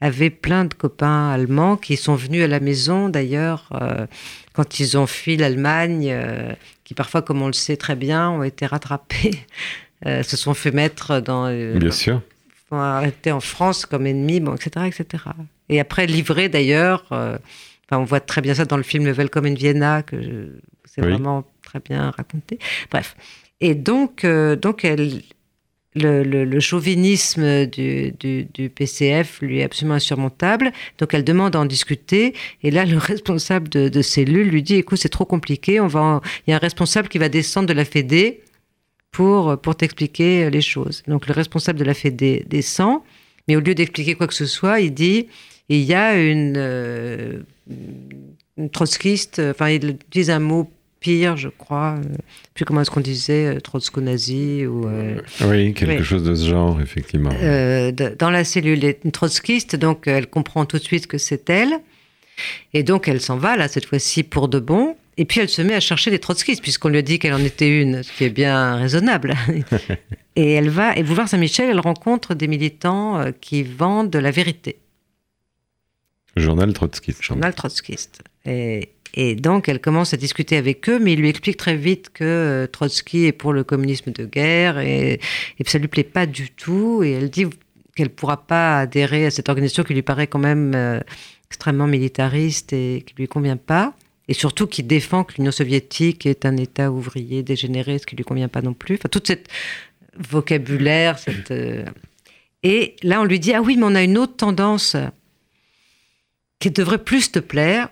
avaient 0.00 0.30
plein 0.30 0.64
de 0.64 0.74
copains 0.74 1.28
allemands 1.30 1.76
qui 1.76 1.96
sont 1.96 2.14
venus 2.14 2.44
à 2.44 2.46
la 2.46 2.60
maison, 2.60 3.08
d'ailleurs, 3.08 3.68
euh, 3.72 4.06
quand 4.52 4.78
ils 4.78 4.96
ont 4.96 5.08
fui 5.08 5.36
l'Allemagne, 5.36 6.08
euh, 6.10 6.52
qui 6.84 6.94
parfois, 6.94 7.20
comme 7.20 7.42
on 7.42 7.48
le 7.48 7.52
sait 7.52 7.76
très 7.76 7.96
bien, 7.96 8.30
ont 8.30 8.44
été 8.44 8.64
rattrapés, 8.64 9.40
se 10.04 10.36
sont 10.36 10.54
fait 10.54 10.70
mettre 10.70 11.18
dans... 11.18 11.52
Bien 11.76 11.90
sûr. 11.90 12.22
sont 12.68 12.76
arrêtés 12.76 13.32
en 13.32 13.40
France 13.40 13.86
comme 13.86 14.06
ennemis, 14.06 14.38
bon, 14.38 14.54
etc., 14.54 14.86
etc. 14.86 15.24
Et 15.68 15.80
après, 15.80 16.06
livrés 16.06 16.48
d'ailleurs, 16.48 17.02
enfin, 17.10 17.38
on 17.90 18.04
voit 18.04 18.20
très 18.20 18.40
bien 18.40 18.54
ça 18.54 18.64
dans 18.66 18.76
le 18.76 18.84
film 18.84 19.10
Welcome 19.10 19.46
in 19.46 19.54
Vienna, 19.54 20.04
que 20.04 20.16
c'est 20.84 21.02
Oui. 21.04 21.10
vraiment 21.10 21.44
très 21.68 21.80
bien 21.80 22.10
raconté. 22.10 22.58
Bref. 22.90 23.16
Et 23.60 23.74
donc, 23.74 24.24
euh, 24.24 24.56
donc 24.56 24.84
elle, 24.84 25.22
le, 25.94 26.22
le- 26.22 26.60
chauvinisme 26.60 27.66
du, 27.66 28.12
du- 28.12 28.70
PCF 28.70 29.40
lui 29.40 29.58
est 29.58 29.64
absolument 29.64 29.96
insurmontable. 29.96 30.70
Donc, 30.98 31.12
elle 31.14 31.24
demande 31.24 31.56
à 31.56 31.60
en 31.60 31.66
discuter. 31.66 32.34
Et 32.62 32.70
là, 32.70 32.84
le 32.84 32.96
responsable 33.12 33.68
de, 33.68 33.88
de 33.88 34.02
cellule 34.02 34.48
lui 34.48 34.62
dit 34.62 34.76
Écoute, 34.76 34.98
c'est 34.98 35.08
trop 35.08 35.24
compliqué. 35.24 35.80
On 35.80 35.88
va 35.88 36.20
Il 36.46 36.50
y 36.50 36.52
a 36.52 36.56
un 36.56 36.60
responsable 36.60 37.08
qui 37.08 37.18
va 37.18 37.28
descendre 37.28 37.66
de 37.68 37.72
la 37.74 37.84
Fédé 37.84 38.42
pour, 39.10 39.58
pour 39.60 39.74
t'expliquer 39.76 40.50
les 40.50 40.60
choses. 40.60 41.02
Donc, 41.08 41.26
le 41.26 41.32
responsable 41.34 41.78
de 41.78 41.84
la 41.84 41.94
Fédé 41.94 42.44
descend. 42.48 43.00
Mais 43.48 43.56
au 43.56 43.60
lieu 43.60 43.74
d'expliquer 43.74 44.14
quoi 44.14 44.26
que 44.28 44.34
ce 44.34 44.46
soit, 44.46 44.80
il 44.80 44.92
dit 44.94 45.26
il 45.70 45.82
y 45.82 45.94
a 45.94 46.14
une, 46.20 46.54
euh, 46.56 47.40
trotskiste, 48.72 49.40
enfin, 49.50 49.68
il 49.70 49.90
utilise 49.90 50.30
un 50.30 50.38
mot 50.38 50.70
pire, 51.00 51.36
je 51.36 51.48
crois. 51.48 51.96
euh, 51.98 52.02
plus 52.54 52.64
comment 52.64 52.80
est-ce 52.80 52.90
qu'on 52.90 53.00
disait, 53.00 53.46
euh, 53.56 53.60
trotsko-nazi 53.60 54.66
ou. 54.66 54.86
euh, 54.88 55.20
Oui, 55.46 55.72
quelque 55.74 56.02
chose 56.02 56.24
de 56.24 56.34
ce 56.34 56.48
genre, 56.48 56.80
effectivement. 56.80 57.30
euh, 57.42 57.92
dans 58.18 58.30
la 58.30 58.44
cellule 58.44 58.84
est 58.84 59.00
une 59.04 59.12
trotskiste, 59.12 59.76
donc 59.76 60.06
elle 60.06 60.26
comprend 60.28 60.64
tout 60.66 60.78
de 60.78 60.82
suite 60.82 61.06
que 61.06 61.18
c'est 61.18 61.48
elle. 61.50 61.72
Et 62.72 62.82
donc 62.82 63.08
elle 63.08 63.20
s'en 63.20 63.36
va, 63.36 63.56
là, 63.56 63.68
cette 63.68 63.84
fois-ci, 63.86 64.22
pour 64.22 64.48
de 64.48 64.60
bon. 64.60 64.96
Et 65.16 65.24
puis 65.24 65.40
elle 65.40 65.48
se 65.48 65.60
met 65.62 65.74
à 65.74 65.80
chercher 65.80 66.10
des 66.12 66.20
trotskistes, 66.20 66.62
puisqu'on 66.62 66.88
lui 66.90 66.98
a 66.98 67.02
dit 67.02 67.18
qu'elle 67.18 67.34
en 67.34 67.42
était 67.44 67.80
une, 67.82 68.04
ce 68.04 68.12
qui 68.12 68.22
est 68.24 68.30
bien 68.30 68.76
raisonnable. 68.76 69.34
et 70.36 70.52
elle 70.52 70.68
va, 70.68 70.96
et 70.96 71.02
boulevard 71.02 71.28
Saint-Michel, 71.28 71.68
elle 71.70 71.80
rencontre 71.80 72.34
des 72.34 72.46
militants 72.46 73.24
qui 73.40 73.64
vendent 73.64 74.10
de 74.10 74.18
la 74.20 74.30
vérité. 74.30 74.78
Journal 76.36 76.72
trotskiste. 76.72 77.22
journal 77.22 77.52
trotskiste. 77.54 78.22
Et, 78.46 78.90
et 79.14 79.34
donc, 79.34 79.68
elle 79.68 79.80
commence 79.80 80.14
à 80.14 80.16
discuter 80.16 80.56
avec 80.56 80.88
eux, 80.88 80.98
mais 80.98 81.14
il 81.14 81.20
lui 81.20 81.28
explique 81.28 81.56
très 81.56 81.76
vite 81.76 82.10
que 82.12 82.24
euh, 82.24 82.66
Trotsky 82.66 83.26
est 83.26 83.32
pour 83.32 83.52
le 83.52 83.64
communisme 83.64 84.12
de 84.12 84.24
guerre 84.24 84.78
et, 84.78 85.20
et 85.58 85.64
ça 85.64 85.78
lui 85.78 85.88
plaît 85.88 86.04
pas 86.04 86.26
du 86.26 86.50
tout. 86.50 87.02
Et 87.02 87.12
elle 87.12 87.30
dit 87.30 87.46
qu'elle 87.96 88.10
pourra 88.10 88.46
pas 88.46 88.80
adhérer 88.80 89.26
à 89.26 89.30
cette 89.30 89.48
organisation 89.48 89.82
qui 89.82 89.94
lui 89.94 90.02
paraît 90.02 90.26
quand 90.26 90.38
même 90.38 90.72
euh, 90.74 91.00
extrêmement 91.48 91.86
militariste 91.86 92.72
et 92.72 93.02
qui 93.06 93.14
lui 93.16 93.28
convient 93.28 93.56
pas. 93.56 93.94
Et 94.28 94.34
surtout 94.34 94.66
qui 94.66 94.82
défend 94.82 95.24
que 95.24 95.34
l'Union 95.38 95.52
soviétique 95.52 96.26
est 96.26 96.44
un 96.44 96.56
État 96.56 96.92
ouvrier 96.92 97.42
dégénéré, 97.42 97.98
ce 97.98 98.06
qui 98.06 98.14
lui 98.14 98.24
convient 98.24 98.48
pas 98.48 98.62
non 98.62 98.74
plus. 98.74 98.96
Enfin, 98.96 99.08
toute 99.08 99.26
cette 99.26 99.48
vocabulaire, 100.16 101.18
cette... 101.18 101.50
euh, 101.50 101.84
Et 102.62 102.96
là, 103.02 103.20
on 103.22 103.24
lui 103.24 103.40
dit, 103.40 103.54
ah 103.54 103.62
oui, 103.62 103.76
mais 103.76 103.84
on 103.86 103.94
a 103.94 104.02
une 104.02 104.18
autre 104.18 104.36
tendance 104.36 104.96
qui 106.58 106.70
devrait 106.70 107.02
plus 107.02 107.32
te 107.32 107.38
plaire. 107.38 107.88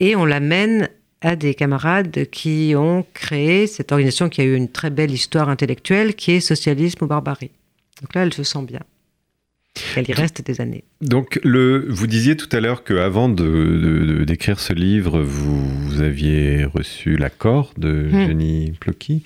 Et 0.00 0.16
on 0.16 0.24
l'amène 0.24 0.88
à 1.22 1.36
des 1.36 1.54
camarades 1.54 2.26
qui 2.30 2.74
ont 2.76 3.04
créé 3.14 3.66
cette 3.66 3.90
organisation 3.92 4.28
qui 4.28 4.40
a 4.42 4.44
eu 4.44 4.54
une 4.54 4.68
très 4.68 4.90
belle 4.90 5.10
histoire 5.10 5.48
intellectuelle, 5.48 6.14
qui 6.14 6.32
est 6.32 6.40
Socialisme 6.40 7.04
ou 7.04 7.06
Barbarie. 7.08 7.50
Donc 8.02 8.14
là, 8.14 8.22
elle 8.22 8.34
se 8.34 8.42
sent 8.42 8.62
bien. 8.66 8.80
Elle 9.94 10.08
y 10.08 10.12
reste 10.12 10.42
des 10.44 10.60
années. 10.62 10.84
Donc, 11.02 11.38
le, 11.42 11.86
vous 11.88 12.06
disiez 12.06 12.34
tout 12.36 12.48
à 12.52 12.60
l'heure 12.60 12.82
qu'avant 12.84 13.28
de, 13.28 13.44
de- 13.44 14.04
de- 14.18 14.24
d'écrire 14.24 14.58
ce 14.58 14.72
livre, 14.72 15.20
vous, 15.20 15.68
vous 15.86 16.00
aviez 16.00 16.64
reçu 16.64 17.16
l'accord 17.16 17.72
de 17.76 18.08
Hmm. 18.10 18.26
Jenny 18.26 18.72
Plocky. 18.80 19.22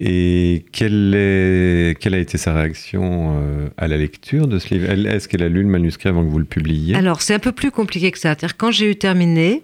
Et 0.00 0.64
quelle, 0.72 1.12
est, 1.14 1.96
quelle 2.00 2.14
a 2.14 2.18
été 2.18 2.38
sa 2.38 2.54
réaction 2.54 3.36
euh, 3.40 3.68
à 3.76 3.86
la 3.86 3.96
lecture 3.96 4.48
de 4.48 4.58
ce 4.58 4.74
livre? 4.74 4.90
Est-ce 4.90 5.28
qu'elle 5.28 5.42
a 5.44 5.48
lu 5.48 5.62
le 5.62 5.68
manuscrit 5.68 6.08
avant 6.08 6.24
que 6.24 6.30
vous 6.30 6.40
le 6.40 6.44
publiiez? 6.44 6.96
Alors, 6.96 7.22
c'est 7.22 7.34
un 7.34 7.38
peu 7.38 7.52
plus 7.52 7.70
compliqué 7.70 8.10
que 8.10 8.18
ça. 8.18 8.34
Quand 8.58 8.72
j'ai 8.72 8.90
eu 8.90 8.96
terminé, 8.96 9.62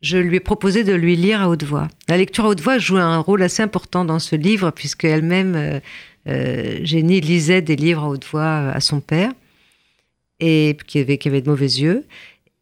je 0.00 0.18
lui 0.18 0.36
ai 0.36 0.40
proposé 0.40 0.84
de 0.84 0.92
lui 0.92 1.16
lire 1.16 1.42
à 1.42 1.48
haute 1.48 1.64
voix. 1.64 1.88
La 2.08 2.16
lecture 2.16 2.44
à 2.44 2.48
haute 2.48 2.60
voix 2.60 2.78
joue 2.78 2.96
un 2.96 3.18
rôle 3.18 3.42
assez 3.42 3.62
important 3.62 4.04
dans 4.04 4.18
ce 4.18 4.36
livre, 4.36 4.70
puisque 4.70 5.04
elle-même, 5.04 5.54
euh, 5.56 5.80
euh, 6.28 6.80
Jenny, 6.84 7.20
lisait 7.20 7.62
des 7.62 7.76
livres 7.76 8.04
à 8.04 8.08
haute 8.08 8.24
voix 8.26 8.70
à 8.70 8.80
son 8.80 9.00
père, 9.00 9.32
et 10.40 10.76
qui 10.86 11.00
avait, 11.00 11.18
qui 11.18 11.28
avait 11.28 11.42
de 11.42 11.50
mauvais 11.50 11.66
yeux. 11.66 12.04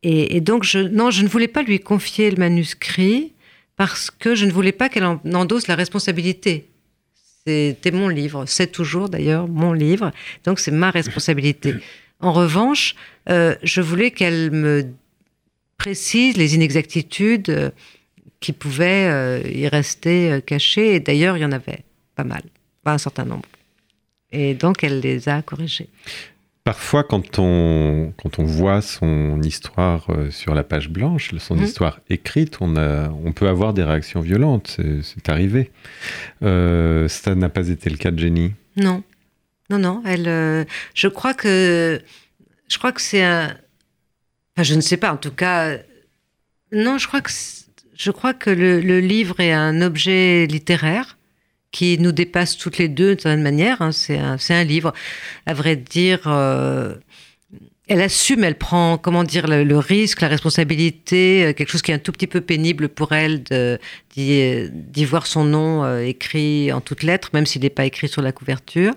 Et, 0.02 0.36
et 0.36 0.40
donc, 0.40 0.64
je, 0.64 0.78
non, 0.78 1.10
je 1.10 1.22
ne 1.22 1.28
voulais 1.28 1.48
pas 1.48 1.62
lui 1.62 1.80
confier 1.80 2.30
le 2.30 2.36
manuscrit 2.36 3.32
parce 3.76 4.10
que 4.10 4.34
je 4.34 4.46
ne 4.46 4.52
voulais 4.52 4.72
pas 4.72 4.88
qu'elle 4.88 5.04
en 5.04 5.20
endosse 5.34 5.68
la 5.68 5.74
responsabilité. 5.74 6.68
C'était 7.46 7.92
mon 7.92 8.08
livre, 8.08 8.44
c'est 8.46 8.72
toujours 8.72 9.08
d'ailleurs 9.08 9.46
mon 9.46 9.72
livre, 9.72 10.10
donc 10.44 10.58
c'est 10.58 10.72
ma 10.72 10.90
responsabilité. 10.90 11.74
En 12.18 12.32
revanche, 12.32 12.96
euh, 13.28 13.54
je 13.62 13.80
voulais 13.80 14.10
qu'elle 14.10 14.50
me 14.50 14.86
précise 15.78 16.36
les 16.36 16.54
inexactitudes 16.54 17.50
euh, 17.50 17.70
qui 18.40 18.52
pouvaient 18.52 19.08
euh, 19.10 19.40
y 19.48 19.68
rester 19.68 20.32
euh, 20.32 20.40
cachées. 20.40 20.94
Et 20.94 21.00
d'ailleurs, 21.00 21.36
il 21.36 21.40
y 21.40 21.44
en 21.44 21.52
avait 21.52 21.84
pas 22.14 22.24
mal, 22.24 22.42
pas 22.82 22.92
un 22.92 22.98
certain 22.98 23.24
nombre. 23.24 23.46
Et 24.32 24.54
donc, 24.54 24.82
elle 24.84 25.00
les 25.00 25.28
a 25.28 25.42
corrigées. 25.42 25.88
Parfois, 26.64 27.04
quand 27.04 27.38
on, 27.38 28.12
quand 28.20 28.40
on 28.40 28.44
voit 28.44 28.82
son 28.82 29.40
histoire 29.42 30.08
sur 30.30 30.52
la 30.52 30.64
page 30.64 30.88
blanche, 30.88 31.30
son 31.38 31.54
Mhm. 31.54 31.62
histoire 31.64 32.00
écrite, 32.10 32.56
on, 32.60 32.76
a, 32.76 33.08
on 33.08 33.30
peut 33.32 33.46
avoir 33.48 33.72
des 33.72 33.84
réactions 33.84 34.20
violentes. 34.20 34.74
C'est, 34.74 35.02
c'est 35.04 35.28
arrivé. 35.28 35.70
Euh, 36.42 37.06
ça 37.06 37.36
n'a 37.36 37.48
pas 37.50 37.68
été 37.68 37.88
le 37.88 37.96
cas 37.96 38.10
de 38.10 38.18
Jenny? 38.18 38.52
Non, 38.76 39.04
non, 39.70 39.78
non. 39.78 40.02
Elle, 40.04 40.26
euh, 40.26 40.64
je 40.92 41.06
crois 41.06 41.34
que, 41.34 42.00
je 42.68 42.78
crois 42.78 42.90
que 42.90 43.00
c'est 43.00 43.22
un. 43.22 43.56
Enfin, 44.56 44.62
je 44.62 44.74
ne 44.74 44.80
sais 44.80 44.96
pas. 44.96 45.12
En 45.12 45.16
tout 45.16 45.30
cas, 45.30 45.78
non. 46.72 46.98
Je 46.98 47.06
crois 47.06 47.20
que, 47.20 47.30
je 47.94 48.10
crois 48.10 48.34
que 48.34 48.50
le, 48.50 49.00
livre 49.00 49.40
est 49.40 49.52
un 49.52 49.82
objet 49.82 50.46
littéraire 50.46 51.18
qui 51.72 51.98
nous 51.98 52.12
dépasse 52.12 52.56
toutes 52.56 52.78
les 52.78 52.88
deux 52.88 53.10
d'une 53.14 53.20
certaine 53.20 53.42
manière. 53.42 53.82
hein. 53.82 53.92
C'est 53.92 54.18
un, 54.18 54.38
un 54.48 54.64
livre. 54.64 54.94
À 55.44 55.52
vrai 55.52 55.76
dire, 55.76 56.22
euh, 56.26 56.94
elle 57.88 58.00
assume, 58.00 58.42
elle 58.44 58.56
prend, 58.56 58.98
comment 58.98 59.24
dire, 59.24 59.46
le, 59.46 59.78
risque, 59.78 60.20
la 60.20 60.28
responsabilité, 60.28 61.44
euh, 61.44 61.52
quelque 61.52 61.70
chose 61.70 61.82
qui 61.82 61.92
est 61.92 61.94
un 61.94 61.98
tout 61.98 62.12
petit 62.12 62.26
peu 62.26 62.40
pénible 62.40 62.88
pour 62.88 63.12
elle 63.12 63.42
de- 63.44 63.78
d'y 64.16 65.04
voir 65.04 65.26
son 65.26 65.44
nom 65.44 65.84
euh, 65.84 66.00
écrit 66.00 66.72
en 66.72 66.80
toutes 66.80 67.02
lettres, 67.02 67.30
même 67.32 67.46
s'il 67.46 67.62
n'est 67.62 67.70
pas 67.70 67.84
écrit 67.84 68.08
sur 68.08 68.22
la 68.22 68.32
couverture. 68.32 68.92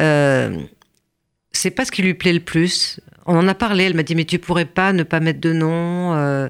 Euh, 0.00 0.56
c'est 1.52 1.70
pas 1.70 1.84
ce 1.84 1.92
qui 1.92 2.02
lui 2.02 2.14
plaît 2.14 2.32
le 2.32 2.40
plus. 2.40 3.00
On 3.26 3.36
en 3.36 3.48
a 3.48 3.54
parlé, 3.54 3.84
elle 3.84 3.94
m'a 3.94 4.02
dit, 4.02 4.14
mais 4.14 4.24
tu 4.24 4.38
pourrais 4.38 4.64
pas 4.66 4.92
ne 4.92 5.02
pas 5.02 5.20
mettre 5.20 5.40
de 5.40 5.52
nom. 5.52 6.14
euh, 6.14 6.48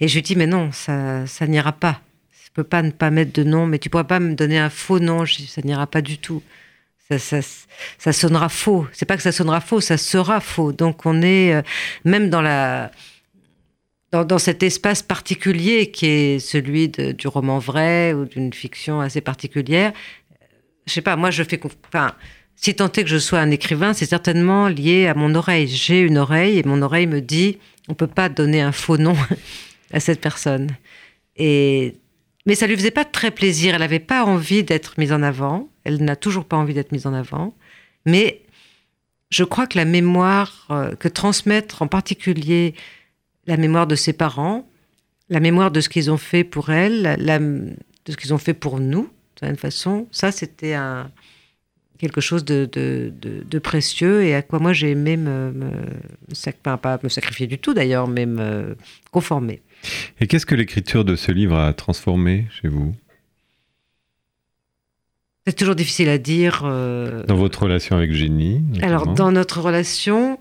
et 0.00 0.08
je 0.08 0.14
lui 0.14 0.20
ai 0.20 0.22
dit, 0.22 0.36
mais 0.36 0.46
non, 0.46 0.70
ça, 0.72 1.26
ça 1.26 1.46
n'ira 1.46 1.72
pas. 1.72 2.00
Je 2.44 2.50
peux 2.54 2.64
pas 2.64 2.82
ne 2.82 2.90
pas 2.90 3.10
mettre 3.10 3.32
de 3.32 3.44
nom, 3.44 3.66
mais 3.66 3.78
tu 3.78 3.90
pourrais 3.90 4.06
pas 4.06 4.20
me 4.20 4.34
donner 4.34 4.58
un 4.58 4.70
faux 4.70 5.00
nom. 5.00 5.24
Je 5.24 5.42
ça 5.42 5.62
n'ira 5.62 5.86
pas 5.86 6.02
du 6.02 6.18
tout. 6.18 6.42
Ça, 7.18 7.40
ça, 7.98 8.12
sonnera 8.12 8.48
faux. 8.48 8.86
C'est 8.92 9.04
pas 9.06 9.16
que 9.16 9.22
ça 9.22 9.32
sonnera 9.32 9.60
faux, 9.60 9.80
ça 9.80 9.96
sera 9.96 10.40
faux. 10.40 10.72
Donc 10.72 11.04
on 11.04 11.20
est 11.22 11.54
euh, 11.54 11.62
même 12.04 12.30
dans 12.30 12.40
la 12.40 12.90
dans, 14.12 14.24
dans 14.24 14.38
cet 14.38 14.62
espace 14.62 15.02
particulier 15.02 15.90
qui 15.90 16.06
est 16.06 16.38
celui 16.38 16.88
du 16.88 17.28
roman 17.28 17.58
vrai 17.58 18.12
ou 18.12 18.24
d'une 18.26 18.52
fiction 18.52 19.00
assez 19.00 19.20
particulière. 19.20 19.92
Je 20.86 20.92
sais 20.92 21.02
pas, 21.02 21.16
moi 21.16 21.30
je 21.30 21.42
fais 21.42 21.60
enfin 21.86 22.14
si 22.56 22.74
tant 22.74 22.90
est 22.92 23.02
que 23.04 23.10
je 23.10 23.18
sois 23.18 23.40
un 23.40 23.50
écrivain, 23.50 23.92
c'est 23.92 24.06
certainement 24.06 24.68
lié 24.68 25.06
à 25.06 25.14
mon 25.14 25.34
oreille. 25.34 25.66
J'ai 25.66 26.00
une 26.00 26.18
oreille 26.18 26.58
et 26.58 26.62
mon 26.62 26.82
oreille 26.82 27.06
me 27.06 27.20
dit 27.20 27.58
on 27.88 27.94
peut 27.94 28.06
pas 28.06 28.28
donner 28.28 28.60
un 28.60 28.72
faux 28.72 28.98
nom 28.98 29.16
à 29.92 30.00
cette 30.00 30.20
personne. 30.20 30.70
Et 31.36 31.96
mais 32.46 32.54
ça 32.54 32.66
lui 32.66 32.76
faisait 32.76 32.90
pas 32.90 33.04
très 33.04 33.30
plaisir. 33.30 33.74
Elle 33.74 33.80
n'avait 33.80 33.98
pas 33.98 34.24
envie 34.24 34.64
d'être 34.64 34.98
mise 34.98 35.12
en 35.12 35.22
avant. 35.22 35.68
Elle 35.84 36.02
n'a 36.04 36.16
toujours 36.16 36.44
pas 36.44 36.56
envie 36.56 36.74
d'être 36.74 36.92
mise 36.92 37.06
en 37.06 37.14
avant. 37.14 37.54
Mais 38.04 38.42
je 39.30 39.44
crois 39.44 39.66
que 39.66 39.78
la 39.78 39.84
mémoire 39.84 40.66
euh, 40.70 40.94
que 40.94 41.08
transmettre 41.08 41.82
en 41.82 41.86
particulier 41.86 42.74
la 43.46 43.56
mémoire 43.56 43.86
de 43.86 43.94
ses 43.94 44.12
parents, 44.12 44.68
la 45.28 45.40
mémoire 45.40 45.70
de 45.70 45.80
ce 45.80 45.88
qu'ils 45.88 46.10
ont 46.10 46.18
fait 46.18 46.44
pour 46.44 46.70
elle, 46.70 47.16
de 47.18 48.12
ce 48.12 48.16
qu'ils 48.16 48.34
ont 48.34 48.38
fait 48.38 48.54
pour 48.54 48.78
nous, 48.78 49.08
certaine 49.38 49.56
façon, 49.56 50.06
ça 50.12 50.30
c'était 50.30 50.74
un 50.74 51.10
quelque 52.02 52.20
chose 52.20 52.44
de, 52.44 52.68
de, 52.70 53.12
de- 53.22 53.44
de 53.48 53.58
précieux 53.60 54.24
et 54.24 54.34
à 54.34 54.42
quoi 54.42 54.58
moi 54.58 54.72
j'ai 54.72 54.90
aimé 54.90 55.16
me, 55.16 55.52
me, 55.52 55.70
pas 56.76 56.98
me 57.04 57.08
sacrifier 57.08 57.46
du 57.46 57.58
tout 57.58 57.74
d'ailleurs, 57.74 58.08
mais 58.08 58.26
me 58.26 58.76
conformer. 59.12 59.62
Et 60.20 60.26
qu'est-ce 60.26 60.44
que 60.44 60.56
l'écriture 60.56 61.04
de 61.04 61.14
ce 61.14 61.30
livre 61.30 61.56
a 61.56 61.72
transformé 61.72 62.46
chez 62.60 62.66
vous? 62.66 62.92
C'est 65.46 65.54
toujours 65.56 65.74
difficile 65.76 66.08
à 66.08 66.18
dire. 66.18 66.62
euh, 66.64 67.24
Dans 67.24 67.36
votre 67.36 67.62
relation 67.62 67.96
avec 67.96 68.12
Génie 68.12 68.62
Alors, 68.82 69.06
dans 69.14 69.30
notre 69.32 69.60
relation, 69.60 70.38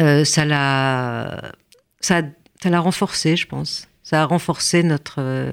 euh, 0.00 0.24
ça 0.24 0.44
l'a, 0.46 1.52
ça, 2.00 2.22
ça 2.62 2.70
l'a 2.70 2.80
renforcé, 2.80 3.36
je 3.36 3.46
pense. 3.46 3.88
Ça 4.02 4.22
a 4.22 4.24
renforcé 4.24 4.82
notre, 4.82 5.16
euh, 5.20 5.52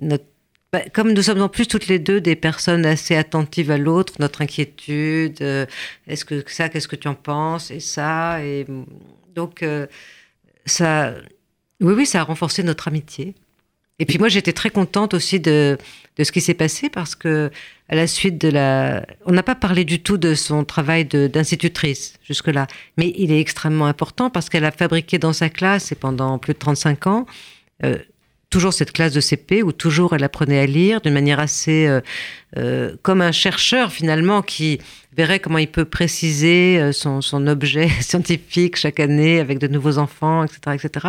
notre. 0.00 0.24
Bah, 0.72 0.82
comme 0.92 1.12
nous 1.12 1.22
sommes 1.22 1.40
en 1.40 1.48
plus 1.48 1.66
toutes 1.66 1.86
les 1.88 1.98
deux 1.98 2.20
des 2.20 2.36
personnes 2.36 2.84
assez 2.84 3.16
attentives 3.16 3.70
à 3.70 3.78
l'autre, 3.78 4.14
notre 4.18 4.42
inquiétude, 4.42 5.40
euh, 5.40 5.66
est-ce 6.06 6.24
que 6.24 6.44
ça, 6.46 6.68
qu'est-ce 6.68 6.88
que 6.88 6.96
tu 6.96 7.08
en 7.08 7.14
penses, 7.14 7.70
et 7.70 7.80
ça, 7.80 8.42
et 8.44 8.66
donc 9.34 9.62
euh, 9.62 9.86
ça, 10.66 11.14
oui, 11.80 11.94
oui, 11.94 12.06
ça 12.06 12.20
a 12.20 12.24
renforcé 12.24 12.62
notre 12.62 12.88
amitié. 12.88 13.34
Et 13.98 14.06
puis 14.06 14.18
moi, 14.18 14.28
j'étais 14.28 14.52
très 14.52 14.70
contente 14.70 15.14
aussi 15.14 15.40
de, 15.40 15.76
de 16.18 16.24
ce 16.24 16.30
qui 16.30 16.40
s'est 16.40 16.54
passé 16.54 16.88
parce 16.88 17.14
que 17.14 17.50
à 17.88 17.94
la 17.94 18.06
suite 18.06 18.38
de 18.38 18.48
la, 18.48 19.04
on 19.24 19.32
n'a 19.32 19.42
pas 19.42 19.54
parlé 19.54 19.84
du 19.84 20.00
tout 20.00 20.18
de 20.18 20.34
son 20.34 20.64
travail 20.64 21.04
d'institutrice 21.06 22.14
jusque-là, 22.22 22.66
mais 22.96 23.12
il 23.16 23.32
est 23.32 23.40
extrêmement 23.40 23.86
important 23.86 24.30
parce 24.30 24.48
qu'elle 24.48 24.64
a 24.64 24.70
fabriqué 24.70 25.18
dans 25.18 25.32
sa 25.32 25.48
classe 25.48 25.90
et 25.90 25.94
pendant 25.94 26.38
plus 26.38 26.52
de 26.52 26.58
35 26.58 27.06
ans 27.06 27.26
euh, 27.84 27.98
toujours 28.50 28.72
cette 28.72 28.92
classe 28.92 29.12
de 29.12 29.20
CP 29.20 29.62
où 29.62 29.72
toujours 29.72 30.14
elle 30.14 30.24
apprenait 30.24 30.58
à 30.58 30.66
lire 30.66 31.00
d'une 31.00 31.12
manière 31.12 31.38
assez 31.40 31.86
euh, 31.86 32.00
euh, 32.56 32.96
comme 33.02 33.20
un 33.20 33.32
chercheur 33.32 33.92
finalement 33.92 34.40
qui 34.42 34.78
verrait 35.16 35.38
comment 35.40 35.58
il 35.58 35.68
peut 35.68 35.84
préciser 35.84 36.78
euh, 36.80 36.92
son, 36.92 37.20
son 37.20 37.46
objet 37.46 37.88
scientifique 38.00 38.76
chaque 38.76 39.00
année 39.00 39.38
avec 39.40 39.58
de 39.58 39.68
nouveaux 39.68 39.98
enfants, 39.98 40.44
etc., 40.44 40.76
etc. 40.82 41.06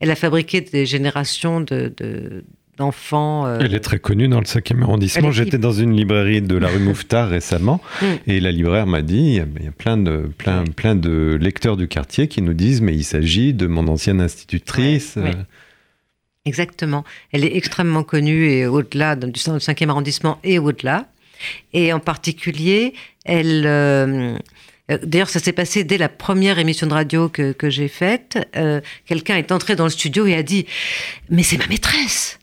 Elle 0.00 0.10
a 0.10 0.14
fabriqué 0.16 0.60
des 0.62 0.86
générations 0.86 1.60
de, 1.60 1.92
de- 1.96 2.44
d'enfants. 2.78 3.44
euh, 3.46 3.58
Elle 3.60 3.74
est 3.74 3.80
très 3.80 3.98
connue 3.98 4.26
dans 4.28 4.38
le 4.40 4.46
5e 4.46 4.80
arrondissement. 4.82 5.28
Est 5.28 5.32
J'étais 5.32 5.58
dans 5.58 5.72
une 5.72 5.94
librairie 5.94 6.40
de 6.40 6.56
la 6.56 6.68
rue 6.68 6.78
Mouffetard 6.78 7.28
récemment 7.28 7.82
Mm. 8.00 8.06
et 8.26 8.40
la 8.40 8.50
libraire 8.50 8.86
m'a 8.86 9.02
dit 9.02 9.18
il 9.18 9.34
y 9.34 9.40
a- 9.40 9.46
il 9.58 9.64
y 9.66 9.68
a 9.68 9.72
plein 9.72 9.98
de, 9.98 10.30
plein, 10.38 10.64
plein 10.64 10.94
de 10.96 11.36
lecteurs 11.38 11.76
du 11.76 11.86
quartier 11.86 12.28
qui 12.28 12.40
nous 12.40 12.54
disent 12.54 12.80
mais 12.80 12.94
il 12.94 13.04
s'agit 13.04 13.52
de 13.52 13.66
mon 13.66 13.86
ancienne 13.88 14.22
institutrice. 14.22 15.16
Ouais, 15.16 15.22
ouais. 15.24 15.30
Exactement. 16.44 17.04
Elle 17.32 17.44
est 17.44 17.56
extrêmement 17.56 18.02
connue 18.02 18.50
et 18.50 18.66
au-delà 18.66 19.14
du 19.14 19.30
5e 19.38 19.88
arrondissement 19.88 20.38
et 20.42 20.58
au-delà. 20.58 21.06
Et 21.72 21.92
en 21.92 22.00
particulier, 22.00 22.94
elle. 23.24 23.64
euh, 23.66 24.36
euh, 24.90 24.98
D'ailleurs, 25.04 25.28
ça 25.28 25.38
s'est 25.38 25.52
passé 25.52 25.84
dès 25.84 25.98
la 25.98 26.08
première 26.08 26.58
émission 26.58 26.86
de 26.88 26.92
radio 26.94 27.28
que, 27.28 27.54
j'ai 27.70 27.86
faite. 27.88 28.38
Euh, 28.56 28.80
Quelqu'un 29.06 29.36
est 29.36 29.52
entré 29.52 29.76
dans 29.76 29.84
le 29.84 29.90
studio 29.90 30.26
et 30.26 30.34
a 30.34 30.42
dit 30.42 30.66
Mais 31.30 31.44
c'est 31.44 31.58
ma 31.58 31.66
maîtresse 31.68 32.40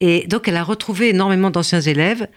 Et 0.00 0.26
donc, 0.26 0.48
elle 0.48 0.56
a 0.56 0.64
retrouvé 0.64 1.08
énormément 1.08 1.50
d'anciens 1.50 1.80
élèves 1.80 2.28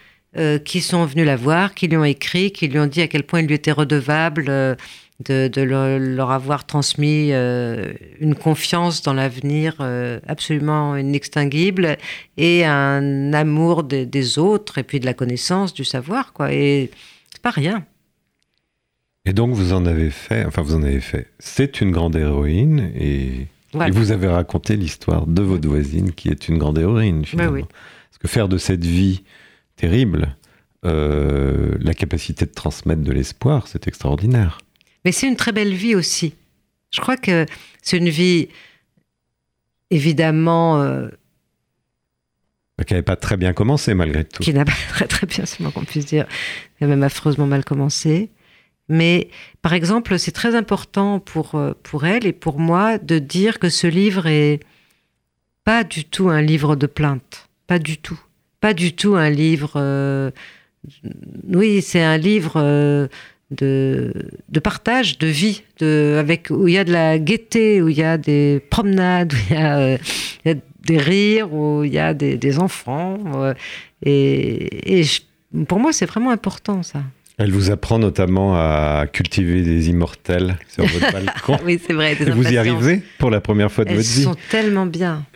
qui 0.65 0.81
sont 0.81 1.05
venus 1.05 1.25
la 1.25 1.37
voir, 1.37 1.73
qui 1.73 1.87
lui 1.87 1.95
ont 1.95 2.03
écrit, 2.03 2.51
qui 2.51 2.67
lui 2.67 2.77
ont 2.77 2.87
dit 2.87 3.01
à 3.01 3.07
quel 3.07 3.23
point 3.23 3.39
il 3.39 3.47
lui 3.47 3.55
était 3.55 3.71
redevable 3.71 4.75
de, 5.23 5.47
de 5.47 5.61
leur, 5.61 5.97
leur 5.99 6.31
avoir 6.31 6.65
transmis 6.65 7.29
euh, 7.31 7.93
une 8.19 8.35
confiance 8.35 9.01
dans 9.01 9.13
l'avenir 9.13 9.75
euh, 9.79 10.19
absolument 10.27 10.97
inextinguible 10.97 11.97
et 12.37 12.65
un 12.65 13.31
amour 13.33 13.83
des, 13.83 14.05
des 14.05 14.37
autres 14.39 14.77
et 14.77 14.83
puis 14.83 14.99
de 14.99 15.05
la 15.05 15.13
connaissance, 15.13 15.73
du 15.73 15.85
savoir, 15.85 16.33
quoi. 16.33 16.51
Et 16.51 16.91
c'est 17.31 17.41
pas 17.41 17.51
rien. 17.51 17.85
Et 19.25 19.33
donc 19.33 19.53
vous 19.53 19.73
en 19.73 19.85
avez 19.85 20.09
fait, 20.11 20.45
enfin 20.45 20.61
vous 20.61 20.75
en 20.75 20.83
avez 20.83 20.99
fait. 21.01 21.27
C'est 21.39 21.81
une 21.81 21.91
grande 21.91 22.15
héroïne 22.15 22.91
et, 22.95 23.47
Voilà. 23.73 23.87
et 23.87 23.91
vous 23.91 24.11
avez 24.11 24.27
raconté 24.27 24.75
l'histoire 24.75 25.25
de 25.25 25.41
votre 25.41 25.67
voisine 25.67 26.11
qui 26.11 26.29
est 26.29 26.47
une 26.49 26.57
grande 26.57 26.77
héroïne 26.77 27.25
finalement. 27.25 27.53
oui. 27.53 27.63
Parce 27.63 28.17
que 28.19 28.27
faire 28.27 28.47
de 28.49 28.57
cette 28.57 28.85
vie 28.85 29.23
terrible 29.77 30.35
euh, 30.85 31.75
la 31.79 31.93
capacité 31.95 32.45
de 32.45 32.51
transmettre 32.51 33.01
de 33.01 33.11
l'espoir, 33.11 33.67
c'est 33.67 33.87
extraordinaire. 33.87 34.59
Mais 35.05 35.11
c'est 35.11 35.27
une 35.27 35.35
très 35.35 35.51
belle 35.51 35.73
vie 35.73 35.95
aussi. 35.95 36.33
Je 36.91 36.99
crois 36.99 37.15
que 37.17 37.45
c'est 37.81 37.97
une 37.97 38.09
vie 38.09 38.49
évidemment 39.91 40.81
euh, 40.81 41.07
Qui 42.85 42.93
n'avait 42.93 43.03
pas 43.03 43.15
très 43.15 43.37
bien 43.37 43.53
commencé 43.53 43.93
malgré 43.93 44.25
tout. 44.25 44.41
qui 44.43 44.53
n'a 44.53 44.65
pas 44.65 44.71
très 44.89 45.07
très 45.07 45.27
bien, 45.27 45.45
c'est 45.45 45.59
moins 45.61 45.71
qu'on 45.71 45.85
puisse 45.85 46.05
dire, 46.05 46.25
qui 46.77 46.83
a 46.83 46.87
même 46.87 47.03
affreusement 47.03 47.45
mal 47.47 47.63
commencé. 47.63 48.31
Mais 48.89 49.29
par 49.61 49.73
exemple, 49.73 50.19
c'est 50.19 50.31
très 50.31 50.55
important 50.55 51.19
pour, 51.19 51.55
euh, 51.55 51.73
pour 51.83 52.05
elle 52.05 52.25
et 52.25 52.33
pour 52.33 52.59
moi 52.59 52.97
de 52.97 53.19
dire 53.19 53.59
que 53.59 53.69
ce 53.69 53.87
livre 53.87 54.27
est 54.27 54.59
pas 55.63 55.83
du 55.83 56.05
tout 56.05 56.29
un 56.29 56.41
livre 56.41 56.75
de 56.75 56.85
plainte. 56.85 57.49
Pas 57.67 57.79
du 57.79 57.97
tout. 57.97 58.19
Pas 58.59 58.73
du 58.73 58.93
tout 58.93 59.15
un 59.15 59.29
livre. 59.29 59.73
euh, 59.75 60.29
oui, 61.47 61.81
c'est 61.81 62.03
un 62.03 62.17
livre 62.17 62.53
euh, 62.57 63.07
de, 63.57 64.13
de 64.49 64.59
partage, 64.59 65.17
de 65.17 65.27
vie, 65.27 65.63
de, 65.79 66.17
avec, 66.19 66.47
où 66.49 66.67
il 66.67 66.73
y 66.73 66.77
a 66.77 66.83
de 66.83 66.91
la 66.91 67.17
gaieté, 67.19 67.81
où 67.81 67.89
il 67.89 67.97
y 67.97 68.03
a 68.03 68.17
des 68.17 68.61
promenades, 68.69 69.33
où 69.35 69.37
il 69.49 69.55
y 69.55 69.59
a, 69.59 69.77
euh, 69.77 69.97
il 70.45 70.49
y 70.49 70.53
a 70.53 70.57
des 70.85 70.97
rires, 70.97 71.53
où 71.53 71.83
il 71.83 71.93
y 71.93 71.99
a 71.99 72.13
des, 72.13 72.37
des 72.37 72.59
enfants. 72.59 73.17
euh, 73.35 73.53
et 74.03 74.99
et 74.99 75.03
je- 75.03 75.21
pour 75.67 75.79
moi, 75.79 75.93
c'est 75.93 76.05
vraiment 76.05 76.31
important, 76.31 76.83
ça. 76.83 77.01
Elle 77.37 77.51
vous 77.51 77.69
apprend 77.69 77.99
notamment 77.99 78.55
à 78.55 79.07
cultiver 79.11 79.61
des 79.61 79.89
immortels 79.89 80.57
sur 80.69 80.85
votre 80.85 81.11
balcon. 81.13 81.57
Oui, 81.65 81.79
c'est 81.85 81.91
vrai. 81.93 82.15
des 82.15 82.27
Et 82.27 82.31
vous 82.31 82.47
y 82.49 82.57
arrivez 82.57 83.01
pour 83.19 83.29
la 83.29 83.41
première 83.41 83.69
fois 83.71 83.83
de 83.83 83.89
Elles 83.89 83.97
votre 83.97 84.07
vie. 84.09 84.23
sont 84.23 84.35
tellement 84.49 84.85
bien. 84.85 85.25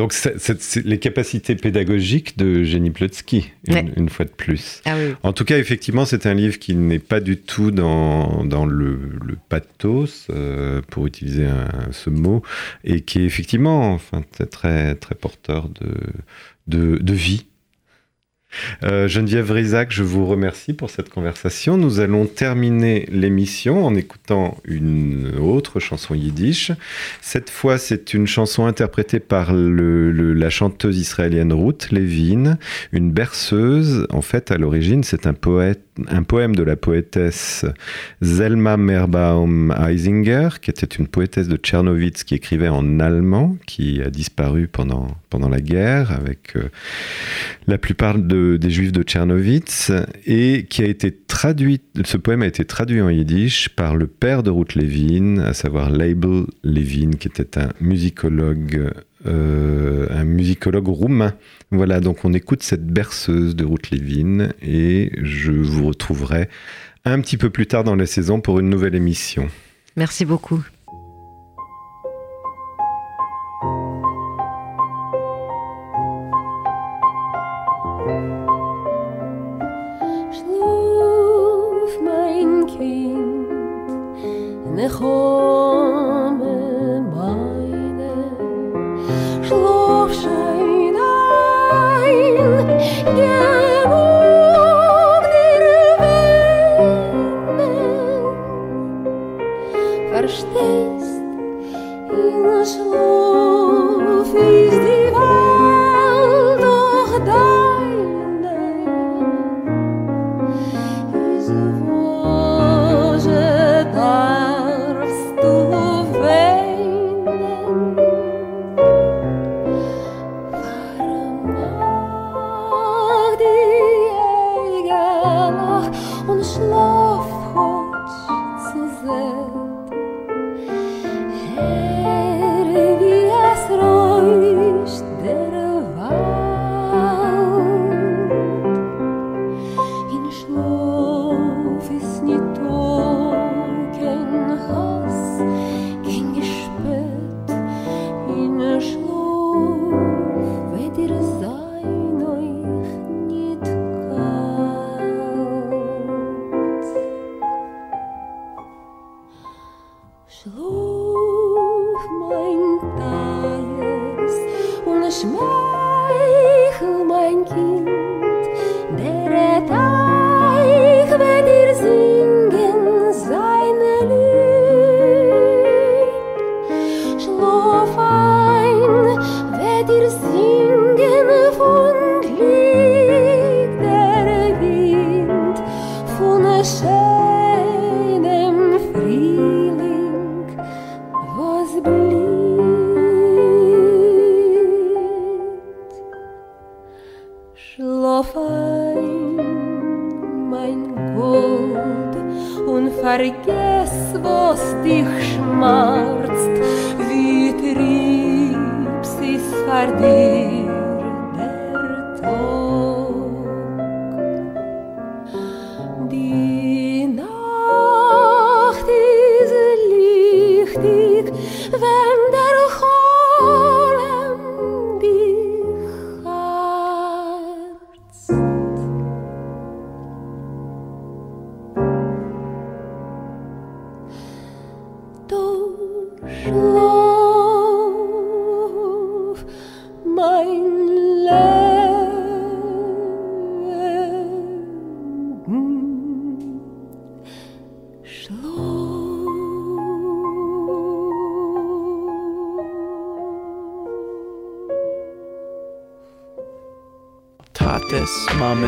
Donc 0.00 0.14
c'est- 0.14 0.82
les 0.86 0.98
capacités 0.98 1.54
pédagogiques 1.56 2.38
de 2.38 2.62
Jenny 2.64 2.88
Plotsky, 2.88 3.52
une, 3.68 3.74
Ouais. 3.74 3.84
une 3.98 4.08
fois 4.08 4.24
de 4.24 4.30
plus. 4.30 4.80
Ah 4.86 4.94
oui. 4.98 5.14
En 5.22 5.34
tout 5.34 5.44
cas, 5.44 5.58
effectivement, 5.58 6.06
c'est 6.06 6.24
un 6.24 6.32
livre 6.32 6.58
qui 6.58 6.74
n'est 6.74 6.98
pas 6.98 7.20
du 7.20 7.36
tout 7.36 7.70
dans, 7.70 8.42
dans 8.46 8.64
le, 8.64 8.98
le 9.26 9.36
pathos, 9.50 10.26
euh, 10.30 10.80
pour 10.88 11.06
utiliser 11.06 11.44
un- 11.44 11.92
ce 11.92 12.08
mot, 12.08 12.42
et 12.82 13.02
qui 13.02 13.18
est 13.20 13.24
effectivement 13.24 13.92
enfin, 13.92 14.22
très, 14.32 14.46
très, 14.46 14.94
très 14.94 15.14
porteur 15.14 15.68
de, 15.68 15.92
de, 16.66 16.96
de 16.96 17.12
vie. 17.12 17.44
Euh, 18.82 19.08
Geneviève 19.08 19.50
Rizac, 19.52 19.92
je 19.92 20.02
vous 20.02 20.26
remercie 20.26 20.72
pour 20.72 20.90
cette 20.90 21.08
conversation. 21.08 21.76
Nous 21.76 22.00
allons 22.00 22.26
terminer 22.26 23.06
l'émission 23.10 23.86
en 23.86 23.94
écoutant 23.94 24.56
une 24.64 25.32
autre 25.40 25.80
chanson 25.80 26.14
yiddish. 26.14 26.72
Cette 27.20 27.50
fois, 27.50 27.78
c'est 27.78 28.14
une 28.14 28.26
chanson 28.26 28.66
interprétée 28.66 29.20
par 29.20 29.52
le- 29.52 30.10
la 30.32 30.50
chanteuse 30.50 30.98
israélienne 30.98 31.52
Ruth 31.52 31.90
Levin, 31.92 32.58
une 32.92 33.10
berceuse. 33.12 34.06
En 34.10 34.22
fait, 34.22 34.50
à 34.50 34.58
l'origine, 34.58 35.04
c'est 35.04 35.26
un, 35.26 35.34
poète, 35.34 35.82
un 36.08 36.22
poème 36.22 36.54
de 36.54 36.62
la 36.62 36.76
poétesse 36.76 37.64
Zelma 38.22 38.76
Merbaum 38.76 39.74
Eisinger, 39.88 40.48
qui 40.60 40.70
était 40.70 40.86
une 40.86 41.06
poétesse 41.06 41.48
de 41.48 41.56
Tchernowitz 41.56 42.24
qui 42.24 42.34
écrivait 42.34 42.68
en 42.68 43.00
allemand, 43.00 43.56
qui 43.66 44.00
a 44.02 44.10
disparu 44.10 44.68
pendant, 44.68 45.08
pendant 45.28 45.48
la 45.48 45.60
guerre 45.60 46.12
avec 46.12 46.56
euh, 46.56 46.68
la 47.66 47.78
plupart 47.78 48.18
de- 48.18 48.56
des 48.56 48.70
juifs 48.70 48.92
de 48.92 49.02
Tchernowitz 49.02 49.92
et 50.26 50.66
qui 50.68 50.82
a 50.82 50.86
été 50.86 51.10
traduit, 51.12 51.80
ce 52.04 52.16
poème 52.16 52.42
a 52.42 52.46
été 52.46 52.64
traduit 52.64 53.00
en 53.00 53.08
yiddish 53.10 53.68
par 53.70 53.96
le 53.96 54.06
père 54.06 54.42
de 54.42 54.50
Ruth 54.50 54.74
Levin, 54.74 55.38
à 55.38 55.54
savoir 55.54 55.90
Leibel 55.90 56.44
Levin, 56.64 57.10
qui 57.18 57.28
était 57.28 57.58
un 57.58 57.68
musicologue, 57.80 58.90
euh, 59.26 60.06
un 60.10 60.24
musicologue 60.24 60.88
roumain. 60.88 61.34
Voilà, 61.70 62.00
donc 62.00 62.24
on 62.24 62.32
écoute 62.32 62.62
cette 62.62 62.86
berceuse 62.86 63.54
de 63.54 63.64
Ruth 63.64 63.90
Levin 63.90 64.48
et 64.62 65.12
je 65.22 65.52
vous 65.52 65.86
retrouverai 65.86 66.48
un 67.04 67.20
petit 67.20 67.36
peu 67.36 67.50
plus 67.50 67.66
tard 67.66 67.84
dans 67.84 67.96
la 67.96 68.06
saison 68.06 68.40
pour 68.40 68.58
une 68.58 68.68
nouvelle 68.68 68.94
émission. 68.94 69.48
Merci 69.96 70.24
beaucoup. 70.24 70.62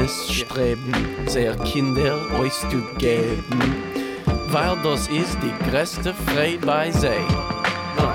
Mames 0.03 0.33
streben, 0.33 0.93
sehr 1.27 1.55
Kinder 1.59 2.19
euch 2.41 2.53
zu 2.53 2.83
geben, 2.99 3.77
weil 4.49 4.77
das 4.83 5.07
ist 5.09 5.39
die 5.41 5.71
größte 5.71 6.13
Freude 6.13 6.67
bei 6.67 6.91
ah. 7.99 8.13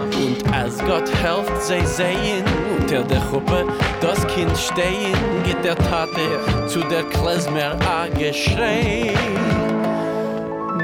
Und 0.00 0.54
als 0.54 0.78
Gott 0.78 1.12
helft 1.12 1.60
sie 1.60 1.84
sehen, 1.84 2.44
unter 2.78 3.02
der 3.02 3.18
Gruppe 3.18 3.66
das 4.00 4.24
Kind 4.28 4.56
stehen, 4.56 5.16
geht 5.44 5.64
der 5.64 5.76
Tate 5.76 6.68
zu 6.68 6.78
der 6.80 7.02
Klezmer 7.04 7.76
a 7.84 8.06
geschrei. 8.06 9.12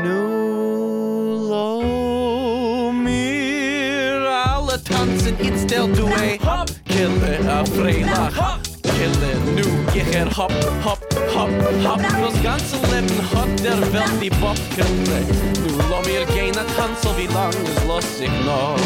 Nu 0.02 1.48
lo 1.48 2.92
mir 2.92 4.28
alle 4.46 4.82
tanzen, 4.82 5.36
it's 5.38 5.64
der 5.64 5.86
Duet. 5.86 6.40
Kille 6.86 7.38
a 7.48 7.64
Freilach. 7.64 8.61
Ich 9.94 10.14
er 10.14 10.24
hop, 10.36 10.50
hop, 10.82 10.98
hop, 11.34 11.50
hop. 11.84 12.00
Das 12.00 12.42
ganze 12.42 12.76
Leben 12.90 13.20
hat 13.34 13.62
der 13.62 13.78
Welt 13.92 14.22
die 14.22 14.30
Bob 14.30 14.56
gekriegt. 14.70 14.98
Nu 15.60 15.76
lo 15.90 16.00
mir 16.06 16.24
gehen 16.34 16.56
a 16.56 16.64
tanzen, 16.76 17.10
wie 17.18 17.26
lang 17.26 17.52
es 17.52 17.84
los 17.86 18.18
sich 18.18 18.30
noch. 18.46 18.78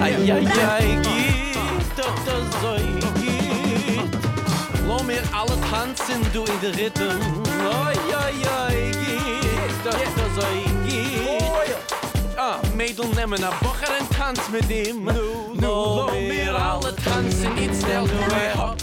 Ai, 0.00 0.14
ai, 0.14 0.46
ai, 0.66 0.98
geht 1.02 1.58
das 1.98 2.06
so 2.62 2.76
geht. 3.20 4.08
Lo 4.86 5.02
mir 5.02 5.22
alle 5.32 5.60
tanzen, 5.70 6.24
du 6.32 6.44
in 6.44 6.60
der 6.62 6.72
Rhythm. 6.78 7.42
Ai, 7.70 7.96
ai, 8.16 8.32
ai, 8.58 8.90
geht 8.90 9.84
doch 9.84 9.92
das 9.92 10.34
so 10.34 10.46
geht. 10.86 11.87
Ah, 12.50 12.60
Mädel 12.74 13.04
nemmen 13.14 13.44
a 13.44 13.50
Bocher 13.60 13.92
en 14.00 14.08
tanz 14.08 14.40
mit 14.50 14.70
ihm 14.70 15.04
Nu, 15.04 15.52
nu, 15.52 15.66
lo 15.66 16.10
mir 16.28 16.54
alle 16.54 16.94
snel 17.74 18.08
Hop, 18.56 18.76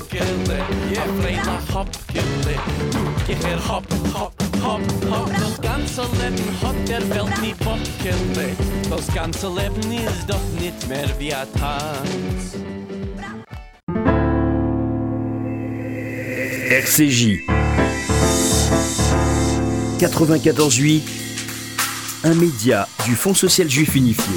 Ja, 0.93 1.03
ganze 5.61 6.01
Leben 6.01 6.61
hat 6.61 6.87
der 6.87 7.09
Welt 7.09 7.41
nie 7.41 7.55
Bock, 7.63 7.79
Kille. 8.03 8.55
Das 8.89 9.07
ganze 9.15 9.47
Leben 9.47 9.91
ist 9.91 10.27
doch 10.27 10.61
nicht 10.61 10.87
mehr 10.87 11.09
wie 11.17 11.33
ein 11.33 11.47
Tanz. 11.59 12.53
RCJ 16.69 17.39
94.8 19.99 21.24
Un 22.27 22.33
média 22.33 22.87
du 23.05 23.15
Fonds 23.15 23.35
social 23.35 23.69
juif 23.69 23.93
unifié. 23.93 24.33